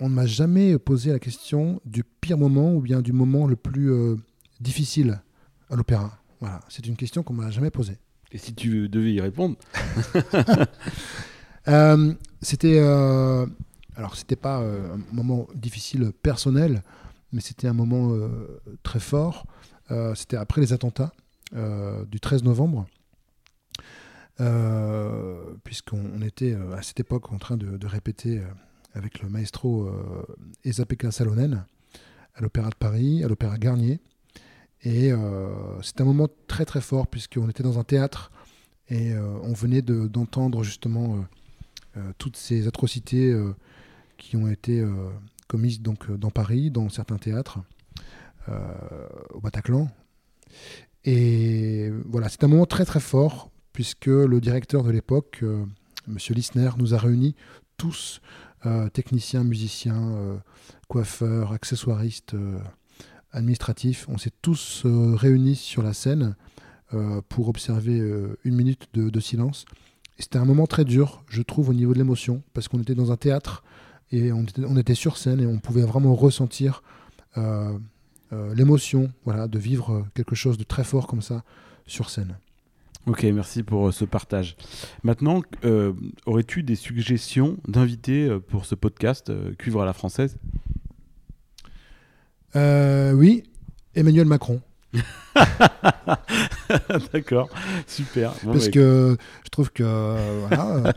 On 0.00 0.08
ne 0.08 0.14
m'a 0.14 0.26
jamais 0.26 0.76
posé 0.78 1.12
la 1.12 1.20
question 1.20 1.80
du 1.84 2.02
pire 2.02 2.36
moment 2.36 2.74
ou 2.74 2.80
bien 2.80 3.00
du 3.00 3.12
moment 3.12 3.46
le 3.46 3.54
plus 3.54 3.92
difficile 4.60 5.22
à 5.70 5.76
l'opéra. 5.76 6.18
Voilà, 6.40 6.60
c'est 6.68 6.86
une 6.88 6.96
question 6.96 7.22
qu'on 7.22 7.34
m'a 7.34 7.52
jamais 7.52 7.70
posée. 7.70 7.98
Et 8.32 8.38
si 8.38 8.54
tu 8.54 8.88
devais 8.88 9.12
y 9.12 9.20
répondre 9.20 9.56
Euh, 11.68 12.14
c'était 12.40 12.78
euh, 12.80 13.46
alors 13.94 14.16
c'était 14.16 14.36
pas 14.36 14.60
euh, 14.60 14.96
un 14.96 15.14
moment 15.14 15.46
difficile 15.54 16.10
personnel, 16.22 16.82
mais 17.32 17.40
c'était 17.40 17.68
un 17.68 17.72
moment 17.72 18.18
très 18.82 19.00
fort. 19.00 19.46
C'était 20.14 20.36
après 20.36 20.60
les 20.60 20.72
attentats 20.72 21.12
du 21.52 22.18
13 22.18 22.44
novembre, 22.44 22.86
puisqu'on 25.64 26.02
on 26.16 26.22
était 26.22 26.56
à 26.76 26.82
cette 26.82 26.98
époque 26.98 27.30
en 27.32 27.38
train 27.38 27.56
de, 27.56 27.76
de 27.76 27.86
répéter 27.86 28.42
avec 28.94 29.20
le 29.20 29.28
maestro 29.28 29.90
Esa-Pekka 30.64 31.10
Salonen 31.10 31.64
à 32.34 32.40
l'Opéra 32.40 32.70
de 32.70 32.74
Paris, 32.74 33.22
à 33.22 33.28
l'Opéra 33.28 33.58
Garnier. 33.58 34.00
Et 34.84 35.12
euh, 35.12 35.80
c'était 35.82 36.02
un 36.02 36.06
moment 36.06 36.28
très 36.48 36.64
très 36.64 36.80
fort 36.80 37.06
puisqu'on 37.06 37.48
était 37.48 37.62
dans 37.62 37.78
un 37.78 37.84
théâtre 37.84 38.32
et 38.88 39.12
euh, 39.12 39.38
on 39.42 39.52
venait 39.52 39.82
de- 39.82 40.08
d'entendre 40.08 40.64
justement 40.64 41.24
euh, 41.96 42.12
toutes 42.18 42.36
ces 42.36 42.66
atrocités 42.66 43.34
qui 44.16 44.36
ont 44.36 44.48
été 44.48 44.84
commises 45.46 45.80
donc 45.80 46.10
dans 46.10 46.30
Paris, 46.30 46.70
dans 46.70 46.88
certains 46.88 47.18
théâtres, 47.18 47.58
au 49.34 49.40
Bataclan. 49.40 49.88
et 51.04 51.90
voilà, 52.06 52.28
c'est 52.28 52.44
un 52.44 52.48
moment 52.48 52.66
très 52.66 52.84
très 52.84 53.00
fort, 53.00 53.50
puisque 53.72 54.06
le 54.06 54.40
directeur 54.40 54.84
de 54.84 54.90
l'époque, 54.90 55.40
M. 55.42 55.66
Monsieur 56.06 56.34
Lissner, 56.34 56.70
nous 56.78 56.94
a 56.94 56.98
réunis 56.98 57.34
tous, 57.76 58.20
techniciens, 58.92 59.44
musiciens, 59.44 60.40
coiffeurs, 60.88 61.52
accessoiristes, 61.52 62.34
administratifs. 63.32 64.06
On 64.08 64.18
s'est 64.18 64.32
tous 64.42 64.82
réunis 64.84 65.56
sur 65.56 65.82
la 65.82 65.92
scène 65.92 66.36
pour 67.28 67.48
observer 67.48 67.98
une 68.44 68.54
minute 68.54 68.88
de, 68.94 69.20
silence. 69.20 69.64
c'était 70.18 70.38
un 70.38 70.44
moment 70.44 70.66
très 70.66 70.84
dur, 70.84 71.24
je 71.28 71.42
trouve, 71.42 71.70
au 71.70 71.74
niveau 71.74 71.94
de 71.94 71.98
l'émotion, 71.98 72.42
parce 72.52 72.68
qu'on 72.68 72.80
était 72.80 72.94
dans 72.94 73.12
un 73.12 73.16
théâtre 73.16 73.62
et 74.12 74.30
on 74.32 74.76
était, 74.76 74.94
sur 74.94 75.16
scène 75.16 75.40
et 75.40 75.46
on 75.46 75.58
pouvait 75.58 75.82
vraiment 75.82 76.14
ressentir 76.14 76.82
euh, 77.38 77.78
euh, 78.32 78.54
l'émotion 78.54 79.10
voilà, 79.24 79.48
de 79.48 79.58
vivre 79.58 80.06
quelque 80.14 80.34
chose 80.34 80.58
de 80.58 80.64
très 80.64 80.84
fort 80.84 81.06
comme 81.06 81.22
ça 81.22 81.42
sur 81.86 82.10
scène. 82.10 82.36
Ok, 83.06 83.24
merci 83.24 83.62
pour 83.62 83.88
euh, 83.88 83.92
ce 83.92 84.04
partage. 84.04 84.56
Maintenant, 85.02 85.42
aurais-tu 86.26 86.62
des 86.62 86.76
suggestions 86.76 87.56
d'invités 87.66 88.38
pour 88.48 88.66
ce 88.66 88.74
podcast 88.74 89.32
Cuivre 89.56 89.82
à 89.82 89.86
la 89.86 89.92
française? 89.92 90.36
Oui, 92.54 93.44
Emmanuel 93.94 94.26
Macron. 94.26 94.60
D'accord, 97.12 97.48
super. 97.86 98.32
Parce 98.32 98.66
bah, 98.66 98.70
que 98.70 99.16
je 99.44 99.48
trouve 99.50 99.70
que 99.70 100.42
voilà, 100.48 100.92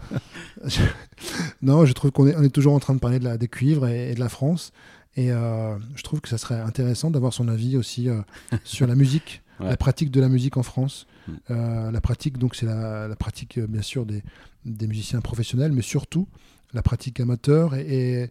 non, 1.62 1.86
je 1.86 1.94
trouve 1.94 2.12
qu'on 2.12 2.28
est, 2.28 2.36
on 2.36 2.44
est 2.44 2.50
toujours 2.50 2.74
en 2.74 2.80
train 2.80 2.94
de 2.94 3.00
parler 3.00 3.20
de 3.20 3.26
la, 3.26 3.38
des 3.38 3.48
cuivres 3.48 3.88
et, 3.88 4.14
de 4.14 4.20
la 4.20 4.30
France. 4.30 4.72
Et 5.16 5.32
euh, 5.32 5.78
je 5.96 6.04
trouve 6.04 6.22
que 6.22 6.28
ça 6.28 6.38
serait 6.38 6.60
intéressant 6.60 7.10
d'avoir 7.10 7.34
son 7.34 7.48
avis 7.48 7.78
aussi 7.78 8.10
euh, 8.10 8.22
sur 8.64 8.86
la 8.88 8.96
musique, 8.96 9.42
la 9.60 9.78
pratique 9.78 10.12
de 10.12 10.20
la 10.20 10.28
musique 10.28 10.58
en 10.58 10.64
France. 10.64 11.08
Mm. 11.28 11.34
Euh, 11.52 11.92
la 11.92 12.02
pratique, 12.02 12.38
donc, 12.38 12.56
c'est 12.56 12.66
la, 12.66 13.16
pratique, 13.18 13.60
bien 13.60 13.82
sûr, 13.82 14.06
des, 14.06 14.24
des, 14.66 14.88
musiciens 14.88 15.22
professionnels, 15.22 15.72
mais 15.72 15.82
surtout 15.82 16.28
la 16.74 16.82
pratique 16.82 17.22
amateur 17.22 17.76
et, 17.76 18.24
et, 18.24 18.30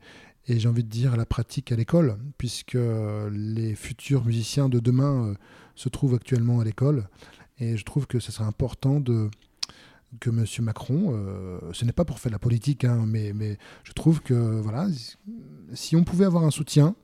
j'ai 0.49 0.69
envie 0.69 0.85
de 0.85 0.89
dire 0.89 1.17
la 1.17 1.27
pratique 1.27 1.73
à 1.73 1.77
l'école, 1.77 2.19
puisque 2.39 2.79
les 3.31 3.75
futurs 3.75 4.25
musiciens 4.25 4.69
de 4.69 4.79
demain 4.79 5.35
se 5.75 5.89
trouvent 5.89 6.15
actuellement 6.15 6.61
à 6.61 6.65
l'école. 6.65 7.09
Et 7.59 7.77
je 7.77 7.85
trouve 7.85 8.07
que 8.07 8.19
ce 8.19 8.33
serait 8.33 8.45
important 8.45 9.01
de, 9.01 9.31
que 10.21 10.31
M. 10.31 10.45
Macron, 10.65 11.13
euh, 11.13 11.59
ce 11.73 11.85
n'est 11.85 11.93
pas 11.93 12.05
pour 12.05 12.19
faire 12.19 12.31
de 12.31 12.35
la 12.35 12.39
politique, 12.39 12.85
hein, 12.85 13.05
mais, 13.07 13.59
je 13.85 13.93
trouve 13.93 14.21
que 14.21 14.61
voilà, 14.61 14.89
si 15.73 15.97
on 15.97 16.05
pouvait 16.05 16.25
avoir 16.25 16.45
un 16.45 16.51
soutien 16.51 16.95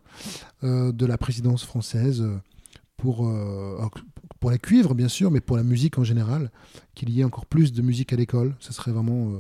euh, 0.64 0.92
de 0.92 1.06
la 1.06 1.18
présidence 1.18 1.64
française 1.64 2.26
pour, 2.96 3.28
euh, 3.28 3.80
pour 4.40 4.50
les 4.50 4.58
cuivres, 4.58 4.94
bien 4.94 5.08
sûr, 5.08 5.30
mais 5.30 5.40
pour 5.40 5.56
la 5.56 5.62
musique 5.62 5.98
en 5.98 6.04
général, 6.04 6.50
qu'il 6.94 7.10
y 7.10 7.20
ait 7.20 7.24
encore 7.24 7.46
plus 7.46 7.72
de 7.72 7.82
musique 7.82 8.12
à 8.12 8.16
l'école, 8.16 8.54
ce 8.58 8.72
serait 8.72 8.92
vraiment 8.92 9.32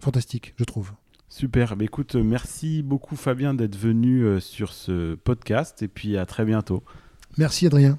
fantastique, 0.00 0.54
je 0.56 0.64
trouve. 0.64 0.92
Super, 1.36 1.76
bah, 1.76 1.84
écoute, 1.84 2.14
merci 2.14 2.82
beaucoup 2.82 3.14
Fabien 3.14 3.52
d'être 3.52 3.76
venu 3.76 4.40
sur 4.40 4.72
ce 4.72 5.16
podcast 5.16 5.82
et 5.82 5.88
puis 5.88 6.16
à 6.16 6.24
très 6.24 6.46
bientôt. 6.46 6.82
Merci 7.36 7.66
Adrien. 7.66 7.98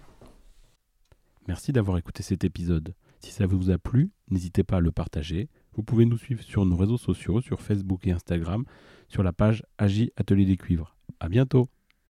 Merci 1.48 1.72
d'avoir 1.72 2.00
écouté 2.00 2.24
cet 2.24 2.44
épisode. 2.44 2.96
Si 3.20 3.32
ça 3.32 3.46
vous 3.46 3.70
a 3.70 3.78
plu, 3.78 4.10
n'hésitez 4.32 4.64
pas 4.64 4.78
à 4.78 4.80
le 4.80 4.92
partager. 4.92 5.50
Vous 5.76 5.84
pouvez 5.84 6.08
nous 6.08 6.18
suivre 6.18 6.42
sur 6.42 6.66
nos 6.66 6.76
réseaux 6.76 6.98
sociaux, 6.98 7.40
sur 7.40 7.62
Facebook 7.62 8.08
et 8.08 8.12
Instagram, 8.12 8.66
sur 9.08 9.22
la 9.22 9.34
page 9.34 9.64
Agi 9.78 10.12
Atelier 10.18 10.46
des 10.46 10.58
Cuivres. 10.58 10.98
À 11.20 11.30
bientôt! 11.30 11.70